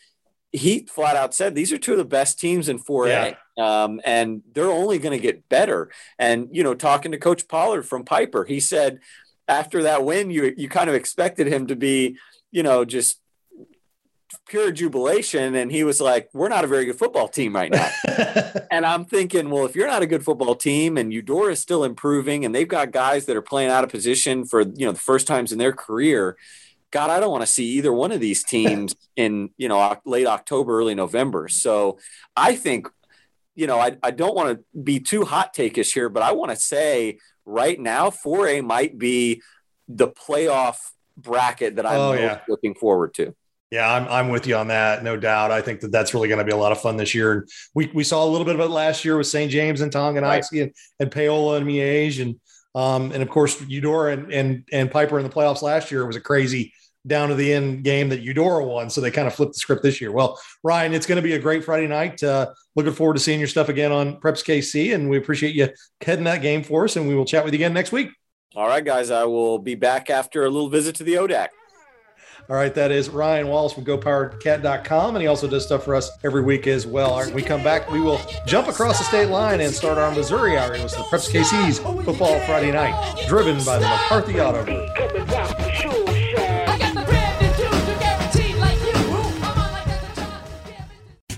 he 0.51 0.87
flat 0.87 1.17
out 1.17 1.35
said 1.35 1.55
these 1.55 1.73
are 1.73 1.79
two 1.79 1.93
of 1.93 1.99
the 1.99 2.05
best 2.05 2.41
teams 2.41 2.69
in 2.69 2.79
4A. 2.79 3.09
Yeah. 3.09 3.35
Um, 3.59 4.01
and 4.05 4.43
they're 4.53 4.71
only 4.71 4.99
going 4.99 5.17
to 5.17 5.23
get 5.23 5.49
better. 5.49 5.91
And, 6.19 6.49
you 6.53 6.63
know, 6.63 6.75
talking 6.75 7.13
to 7.13 7.19
Coach 7.19 7.49
Pollard 7.49 7.85
from 7.85 8.05
Piper, 8.05 8.45
he 8.45 8.61
said 8.61 9.01
after 9.49 9.85
that 9.85 10.05
win, 10.05 10.31
you 10.31 10.55
you 10.57 10.69
kind 10.69 10.91
of 10.91 10.95
expected 10.95 11.47
him 11.47 11.69
to 11.69 11.77
be, 11.77 12.17
you 12.51 12.63
know, 12.63 12.85
just 12.85 13.21
pure 14.47 14.71
jubilation. 14.71 15.55
And 15.55 15.71
he 15.71 15.85
was 15.85 16.01
like, 16.01 16.29
We're 16.33 16.49
not 16.49 16.65
a 16.65 16.69
very 16.69 16.85
good 16.85 16.99
football 16.99 17.29
team 17.29 17.55
right 17.55 17.71
now. 17.71 17.91
and 18.71 18.85
I'm 18.87 19.05
thinking, 19.05 19.51
well, 19.51 19.67
if 19.67 19.75
you're 19.75 19.87
not 19.87 20.03
a 20.03 20.07
good 20.07 20.25
football 20.25 20.55
team 20.55 20.97
and 20.97 21.13
Eudora 21.13 21.53
is 21.53 21.61
still 21.61 21.85
improving 21.85 22.45
and 22.45 22.55
they've 22.55 22.69
got 22.69 22.91
guys 22.91 23.27
that 23.27 23.37
are 23.37 23.43
playing 23.43 23.71
out 23.71 23.85
of 23.85 23.91
position 23.91 24.45
for, 24.45 24.63
you 24.63 24.87
know, 24.87 24.93
the 24.93 24.99
first 24.99 25.27
times 25.27 25.53
in 25.53 25.59
their 25.59 25.73
career, 25.73 26.37
God, 26.91 27.11
I 27.11 27.21
don't 27.21 27.31
want 27.31 27.43
to 27.43 27.51
see 27.51 27.67
either 27.73 27.93
one 27.93 28.13
of 28.13 28.21
these 28.21 28.43
teams 28.45 28.95
in, 29.17 29.51
you 29.57 29.69
know, 29.69 29.97
late 30.05 30.27
October, 30.27 30.79
early 30.79 30.95
November. 30.95 31.49
So 31.49 31.99
I 32.37 32.57
think, 32.57 32.89
you 33.57 33.67
know, 33.67 33.81
I, 33.81 33.97
I 34.03 34.13
don't 34.13 34.37
want 34.37 34.59
to 34.59 34.81
be 34.81 35.01
too 35.01 35.25
hot 35.25 35.55
takeish 35.55 35.93
here, 35.93 36.09
but 36.09 36.23
I 36.23 36.33
want 36.33 36.51
to 36.53 36.57
say 36.57 37.19
right 37.45 37.81
now, 37.81 38.11
4A 38.11 38.63
might 38.65 38.99
be 38.99 39.43
the 39.89 40.09
playoff 40.09 40.77
bracket 41.17 41.77
that 41.77 41.87
I'm 41.87 41.99
oh, 41.99 42.13
yeah. 42.13 42.41
looking 42.49 42.75
forward 42.75 43.15
to. 43.15 43.35
Yeah, 43.71 43.93
I'm, 43.93 44.07
I'm 44.09 44.29
with 44.29 44.47
you 44.47 44.57
on 44.57 44.69
that. 44.69 45.03
No 45.03 45.17
doubt. 45.17 45.51
I 45.51 45.61
think 45.61 45.81
that 45.81 45.91
that's 45.91 46.15
really 46.15 46.29
going 46.29 46.39
to 46.39 46.45
be 46.45 46.53
a 46.53 46.57
lot 46.57 46.71
of 46.71 46.81
fun 46.81 46.97
this 46.97 47.15
year. 47.15 47.33
And 47.33 47.49
we, 47.75 47.91
we 47.95 48.05
saw 48.05 48.25
a 48.25 48.29
little 48.29 48.45
bit 48.45 48.55
of 48.55 48.61
it 48.61 48.69
last 48.69 49.05
year 49.05 49.17
with 49.17 49.27
St. 49.27 49.51
James 49.51 49.81
and 49.81 49.91
Tonganoxie 49.91 50.23
right. 50.23 50.53
and, 50.53 50.73
and 51.01 51.11
Paola 51.11 51.57
and 51.57 51.67
Miege. 51.67 52.23
And, 52.23 52.39
um, 52.75 53.11
and 53.11 53.23
of 53.23 53.29
course, 53.29 53.61
Eudora 53.67 54.13
and, 54.13 54.33
and, 54.33 54.65
and 54.71 54.91
Piper 54.91 55.19
in 55.19 55.25
the 55.25 55.33
playoffs 55.33 55.63
last 55.63 55.91
year. 55.91 56.03
It 56.03 56.07
was 56.07 56.17
a 56.17 56.21
crazy 56.21 56.75
down 57.07 57.29
to 57.29 57.35
the 57.35 57.53
end 57.53 57.85
game 57.85 58.09
that 58.09 58.21
Eudora 58.21 58.65
won. 58.65 58.91
So 58.91 59.01
they 59.01 59.11
kind 59.11 59.27
of 59.27 59.35
flipped 59.35 59.55
the 59.55 59.59
script 59.59 59.83
this 59.83 60.01
year. 60.01 60.13
Well, 60.13 60.41
Ryan, 60.63 60.95
it's 60.95 61.07
going 61.07 61.17
to 61.17 61.23
be 61.23 61.35
a 61.35 61.39
great 61.39 61.65
Friday 61.65 61.87
night. 61.87 62.23
Uh, 62.23 62.53
looking 62.75 62.93
forward 62.93 63.15
to 63.15 63.21
seeing 63.21 63.39
your 63.39 63.49
stuff 63.49 63.69
again 63.69 63.93
on 63.93 64.21
Preps 64.21 64.45
KC. 64.45 64.95
And 64.95 65.09
we 65.09 65.17
appreciate 65.17 65.55
you 65.55 65.69
heading 66.01 66.25
that 66.25 66.43
game 66.43 66.63
for 66.63 66.85
us. 66.85 66.97
And 66.97 67.09
we 67.09 67.15
will 67.15 67.25
chat 67.25 67.45
with 67.45 67.55
you 67.55 67.59
again 67.59 67.73
next 67.73 67.93
week. 67.93 68.09
All 68.55 68.67
right, 68.67 68.85
guys. 68.85 69.11
I 69.11 69.25
will 69.25 69.59
be 69.59 69.75
back 69.75 70.11
after 70.11 70.45
a 70.45 70.51
little 70.51 70.69
visit 70.69 70.97
to 70.97 71.05
the 71.05 71.15
ODAC. 71.15 71.49
All 72.49 72.55
right, 72.55 72.73
that 72.75 72.93
is 72.93 73.11
Ryan 73.11 73.49
Wallace 73.49 73.75
with 73.75 73.85
GoPowerCat.com, 73.87 75.17
and 75.17 75.21
he 75.21 75.27
also 75.27 75.49
does 75.49 75.65
stuff 75.65 75.83
for 75.85 75.97
us 75.97 76.13
every 76.23 76.43
week 76.43 76.69
as 76.69 76.87
well. 76.87 77.11
All 77.11 77.19
right, 77.19 77.27
when 77.27 77.35
we 77.35 77.43
come 77.43 77.65
back, 77.65 77.91
we 77.91 78.01
will 78.01 78.21
jump 78.47 78.69
across 78.69 78.99
the 78.99 79.05
state 79.05 79.31
line 79.31 79.61
and 79.61 79.75
start 79.75 79.99
our 79.99 80.13
Missouri 80.15 80.57
hour. 80.57 80.73
It 80.75 80.83
was 80.83 80.95
the 80.95 81.03
Preps 81.03 81.29
KC's 81.29 81.81
Football 81.81 82.39
Friday 82.41 82.71
Night, 82.71 83.27
driven 83.27 83.57
by 83.65 83.79
the 83.79 83.89
McCarthy 83.89 84.41
Auto 84.41 84.65
Group. 84.65 85.76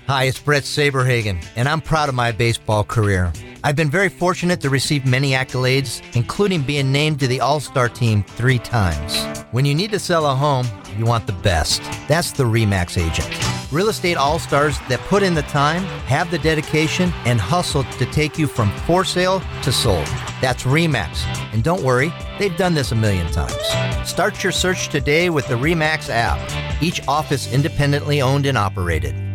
Hi, 0.08 0.24
it's 0.24 0.40
Brett 0.40 0.62
Saberhagen, 0.62 1.44
and 1.54 1.68
I'm 1.68 1.82
proud 1.82 2.08
of 2.08 2.14
my 2.14 2.32
baseball 2.32 2.82
career. 2.82 3.30
I've 3.62 3.76
been 3.76 3.90
very 3.90 4.08
fortunate 4.08 4.58
to 4.62 4.70
receive 4.70 5.04
many 5.04 5.32
accolades, 5.32 6.00
including 6.16 6.62
being 6.62 6.90
named 6.90 7.20
to 7.20 7.26
the 7.26 7.42
All 7.42 7.60
Star 7.60 7.90
team 7.90 8.22
three 8.22 8.58
times. 8.58 9.22
When 9.50 9.66
you 9.66 9.74
need 9.74 9.90
to 9.90 9.98
sell 9.98 10.24
a 10.24 10.34
home, 10.34 10.66
you 10.96 11.04
want 11.04 11.26
the 11.26 11.34
best. 11.34 11.82
That's 12.08 12.32
the 12.32 12.44
REMAX 12.44 12.96
agent. 12.96 13.28
Real 13.70 13.90
estate 13.90 14.16
all 14.16 14.38
stars 14.38 14.78
that 14.88 14.98
put 15.00 15.22
in 15.22 15.34
the 15.34 15.42
time, 15.42 15.82
have 16.06 16.30
the 16.30 16.38
dedication, 16.38 17.12
and 17.26 17.38
hustle 17.38 17.84
to 17.84 18.06
take 18.06 18.38
you 18.38 18.46
from 18.46 18.70
for 18.86 19.04
sale 19.04 19.42
to 19.62 19.70
sold. 19.70 20.06
That's 20.40 20.62
REMAX. 20.62 21.26
And 21.52 21.62
don't 21.62 21.82
worry, 21.82 22.14
they've 22.38 22.56
done 22.56 22.72
this 22.72 22.92
a 22.92 22.94
million 22.94 23.30
times. 23.30 24.08
Start 24.08 24.42
your 24.42 24.52
search 24.52 24.88
today 24.88 25.28
with 25.28 25.46
the 25.48 25.56
REMAX 25.56 26.08
app, 26.08 26.82
each 26.82 27.06
office 27.06 27.52
independently 27.52 28.22
owned 28.22 28.46
and 28.46 28.56
operated. 28.56 29.27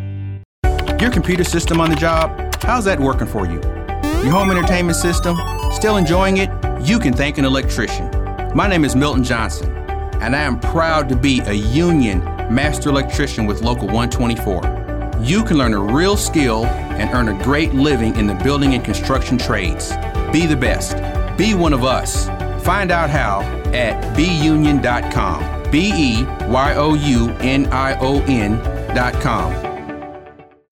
Your 1.04 1.12
computer 1.12 1.44
system 1.44 1.82
on 1.82 1.90
the 1.90 1.96
job, 1.96 2.54
how's 2.62 2.86
that 2.86 2.98
working 2.98 3.26
for 3.26 3.44
you? 3.44 3.60
Your 4.22 4.30
home 4.30 4.50
entertainment 4.50 4.96
system, 4.96 5.36
still 5.70 5.98
enjoying 5.98 6.38
it? 6.38 6.48
You 6.80 6.98
can 6.98 7.12
thank 7.12 7.36
an 7.36 7.44
electrician. 7.44 8.10
My 8.54 8.66
name 8.66 8.86
is 8.86 8.96
Milton 8.96 9.22
Johnson, 9.22 9.70
and 10.22 10.34
I 10.34 10.40
am 10.40 10.58
proud 10.58 11.10
to 11.10 11.14
be 11.14 11.40
a 11.40 11.52
union 11.52 12.20
master 12.50 12.88
electrician 12.88 13.44
with 13.44 13.60
Local 13.60 13.86
124. 13.88 15.20
You 15.20 15.44
can 15.44 15.58
learn 15.58 15.74
a 15.74 15.78
real 15.78 16.16
skill 16.16 16.64
and 16.64 17.14
earn 17.14 17.28
a 17.28 17.44
great 17.44 17.74
living 17.74 18.16
in 18.16 18.26
the 18.26 18.34
building 18.36 18.72
and 18.72 18.82
construction 18.82 19.36
trades. 19.36 19.90
Be 20.32 20.46
the 20.46 20.56
best. 20.56 20.96
Be 21.36 21.52
one 21.52 21.74
of 21.74 21.84
us. 21.84 22.28
Find 22.64 22.90
out 22.90 23.10
how 23.10 23.42
at 23.74 24.16
beunion.com. 24.16 25.70
B 25.70 25.92
E 25.94 26.24
Y 26.46 26.74
O 26.76 26.94
U 26.94 27.28
N 27.40 27.66
I 27.66 27.94
O 28.00 28.22
N.com. 28.22 29.73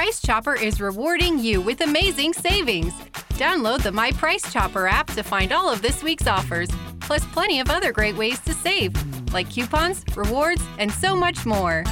Price 0.00 0.22
Chopper 0.22 0.54
is 0.54 0.80
rewarding 0.80 1.38
you 1.38 1.60
with 1.60 1.82
amazing 1.82 2.32
savings. 2.32 2.94
Download 3.34 3.82
the 3.82 3.92
My 3.92 4.12
Price 4.12 4.50
Chopper 4.50 4.86
app 4.86 5.08
to 5.08 5.22
find 5.22 5.52
all 5.52 5.70
of 5.70 5.82
this 5.82 6.02
week's 6.02 6.26
offers, 6.26 6.70
plus 7.00 7.22
plenty 7.26 7.60
of 7.60 7.68
other 7.68 7.92
great 7.92 8.16
ways 8.16 8.40
to 8.46 8.54
save, 8.54 8.94
like 9.34 9.50
coupons, 9.50 10.02
rewards, 10.16 10.62
and 10.78 10.90
so 10.90 11.14
much 11.14 11.44
more. 11.44 11.84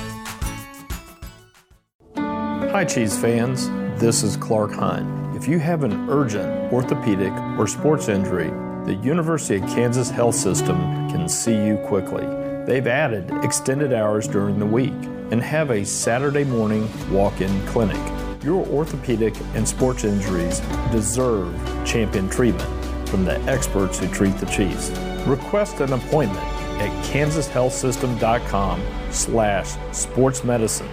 Hi, 2.16 2.86
Chiefs 2.86 3.18
fans. 3.18 3.68
This 4.00 4.22
is 4.22 4.38
Clark 4.38 4.72
Hunt. 4.72 5.36
If 5.36 5.46
you 5.46 5.58
have 5.58 5.84
an 5.84 6.08
urgent 6.08 6.72
orthopedic 6.72 7.34
or 7.58 7.66
sports 7.66 8.08
injury, 8.08 8.48
the 8.86 8.98
University 9.04 9.56
of 9.62 9.68
Kansas 9.68 10.08
Health 10.08 10.34
System 10.34 10.78
can 11.10 11.28
see 11.28 11.62
you 11.62 11.76
quickly. 11.86 12.24
They've 12.64 12.86
added 12.86 13.30
extended 13.44 13.92
hours 13.92 14.26
during 14.26 14.58
the 14.58 14.64
week 14.64 14.94
and 15.30 15.42
have 15.42 15.70
a 15.70 15.84
Saturday 15.84 16.44
morning 16.44 16.88
walk 17.10 17.40
in 17.40 17.66
clinic. 17.66 18.00
Your 18.42 18.66
orthopedic 18.66 19.34
and 19.54 19.68
sports 19.68 20.04
injuries 20.04 20.60
deserve 20.90 21.54
champion 21.84 22.28
treatment 22.28 22.68
from 23.08 23.24
the 23.24 23.40
experts 23.42 23.98
who 23.98 24.08
treat 24.08 24.36
the 24.38 24.46
Chiefs. 24.46 24.90
Request 25.26 25.80
an 25.80 25.92
appointment 25.92 26.44
at 26.80 27.04
kansashealthsystem.com 27.06 28.82
slash 29.10 29.74
sportsmedicine 29.90 30.88